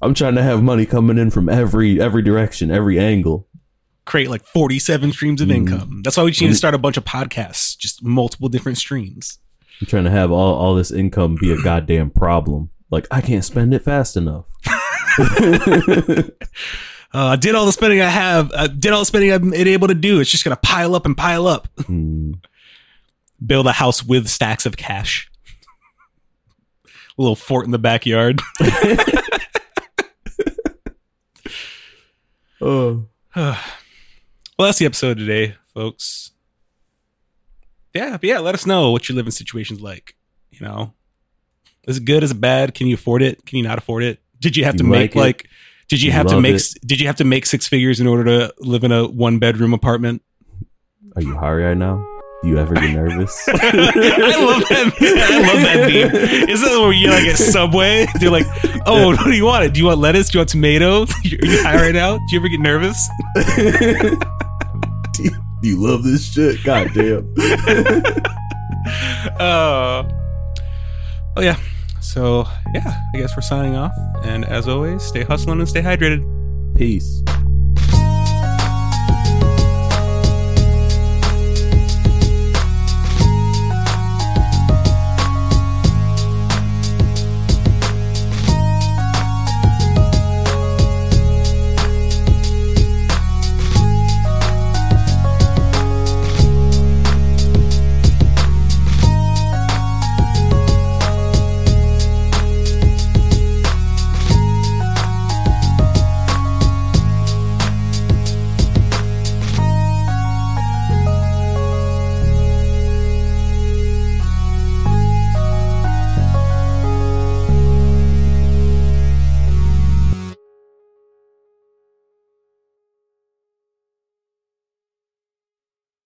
I'm 0.00 0.12
trying 0.14 0.34
to 0.34 0.42
have 0.42 0.62
money 0.62 0.84
coming 0.86 1.18
in 1.18 1.30
from 1.30 1.48
every 1.48 2.00
every 2.00 2.22
direction, 2.22 2.70
every 2.70 2.98
angle. 2.98 3.48
Create 4.04 4.28
like 4.28 4.44
47 4.44 5.12
streams 5.12 5.40
of 5.40 5.48
Mhm. 5.48 5.54
income. 5.54 6.02
That's 6.04 6.16
why 6.18 6.24
we 6.24 6.30
need 6.30 6.36
to 6.48 6.54
start 6.54 6.74
a 6.74 6.78
bunch 6.78 6.96
of 6.98 7.04
podcasts, 7.04 7.76
just 7.78 8.02
multiple 8.04 8.48
different 8.50 8.76
streams. 8.76 9.38
I'm 9.80 9.86
trying 9.86 10.04
to 10.04 10.10
have 10.10 10.30
all, 10.30 10.54
all 10.54 10.74
this 10.74 10.90
income 10.90 11.36
be 11.40 11.50
a 11.52 11.60
goddamn 11.62 12.10
problem. 12.10 12.68
Like 12.90 13.06
I 13.10 13.20
can't 13.22 13.44
spend 13.44 13.72
it 13.72 13.82
fast 13.82 14.16
enough. 14.16 14.44
Uh, 17.14 17.26
I 17.28 17.36
did 17.36 17.54
all 17.54 17.64
the 17.64 17.72
spending 17.72 18.00
I 18.00 18.08
have. 18.08 18.50
I 18.52 18.66
did 18.66 18.92
all 18.92 18.98
the 19.00 19.06
spending 19.06 19.32
I'm 19.32 19.54
able 19.54 19.86
to 19.88 19.94
do. 19.94 20.18
It's 20.20 20.30
just 20.30 20.42
gonna 20.44 20.56
pile 20.56 20.94
up 20.96 21.06
and 21.06 21.16
pile 21.16 21.46
up. 21.46 21.68
Hmm. 21.86 22.32
Build 23.44 23.66
a 23.66 23.72
house 23.72 24.02
with 24.04 24.26
stacks 24.28 24.66
of 24.66 24.76
cash. 24.76 25.30
a 26.84 26.88
little 27.22 27.36
fort 27.36 27.66
in 27.66 27.70
the 27.70 27.78
backyard. 27.78 28.40
Oh. 32.60 33.04
well, 33.36 33.56
that's 34.58 34.78
the 34.78 34.86
episode 34.86 35.18
today, 35.18 35.56
folks. 35.74 36.30
Yeah, 37.92 38.12
but 38.12 38.24
yeah. 38.24 38.38
Let 38.38 38.54
us 38.54 38.64
know 38.66 38.90
what 38.90 39.08
your 39.08 39.16
living 39.16 39.32
situation's 39.32 39.80
like. 39.82 40.16
You 40.50 40.60
know, 40.66 40.94
is 41.86 41.98
it 41.98 42.04
good? 42.04 42.22
Is 42.22 42.30
it 42.30 42.40
bad? 42.40 42.74
Can 42.74 42.86
you 42.86 42.94
afford 42.94 43.22
it? 43.22 43.44
Can 43.44 43.58
you 43.58 43.64
not 43.64 43.76
afford 43.78 44.02
it? 44.02 44.20
Did 44.40 44.56
you 44.56 44.64
have 44.64 44.74
You 44.74 44.78
to 44.78 44.84
make 44.84 45.14
like 45.14 45.42
like? 45.42 45.48
Did 45.88 46.02
you 46.02 46.12
have 46.12 46.26
to 46.28 46.40
make? 46.40 46.56
it? 46.56 46.74
Did 46.84 47.00
you 47.00 47.06
have 47.06 47.16
to 47.16 47.24
make 47.24 47.46
six 47.46 47.66
figures 47.66 48.00
in 48.00 48.06
order 48.06 48.24
to 48.24 48.54
live 48.58 48.84
in 48.84 48.92
a 48.92 49.06
one 49.06 49.38
bedroom 49.38 49.74
apartment? 49.74 50.22
Are 51.16 51.22
you 51.22 51.36
high 51.36 51.52
right 51.54 51.76
now? 51.76 52.04
Do 52.42 52.50
you 52.50 52.58
ever 52.58 52.74
get 52.74 52.90
nervous? 52.92 53.48
I 53.48 53.52
love 53.54 54.68
that. 54.68 54.92
I 55.00 55.38
love 55.38 55.62
that 55.62 55.88
meme. 55.88 56.50
Is 56.50 56.60
that 56.60 56.78
where 56.78 56.92
you 56.92 57.08
like 57.08 57.24
at 57.24 57.36
Subway? 57.38 58.06
They're 58.20 58.30
like, 58.30 58.46
"Oh, 58.86 59.06
what 59.06 59.24
do 59.24 59.32
you 59.32 59.46
want? 59.46 59.72
Do 59.72 59.80
you 59.80 59.86
want 59.86 60.00
lettuce? 60.00 60.28
Do 60.28 60.36
you 60.36 60.40
want 60.40 60.50
tomato? 60.50 61.02
Are 61.02 61.06
you 61.22 61.62
high 61.62 61.76
right 61.76 61.94
now? 61.94 62.18
Do 62.18 62.24
you 62.32 62.38
ever 62.40 62.48
get 62.48 62.60
nervous?" 62.60 63.08
do, 65.12 65.22
you, 65.22 65.30
do 65.62 65.68
you 65.68 65.76
love 65.80 66.02
this 66.02 66.32
shit? 66.32 66.62
God 66.64 66.90
damn. 66.92 67.34
Uh, 69.40 70.02
oh 71.36 71.40
yeah. 71.40 71.56
So 72.04 72.46
yeah, 72.74 73.00
I 73.14 73.16
guess 73.16 73.34
we're 73.34 73.42
signing 73.42 73.76
off. 73.76 73.92
And 74.24 74.44
as 74.44 74.68
always, 74.68 75.02
stay 75.02 75.24
hustling 75.24 75.58
and 75.58 75.68
stay 75.68 75.80
hydrated. 75.80 76.22
Peace. 76.76 77.22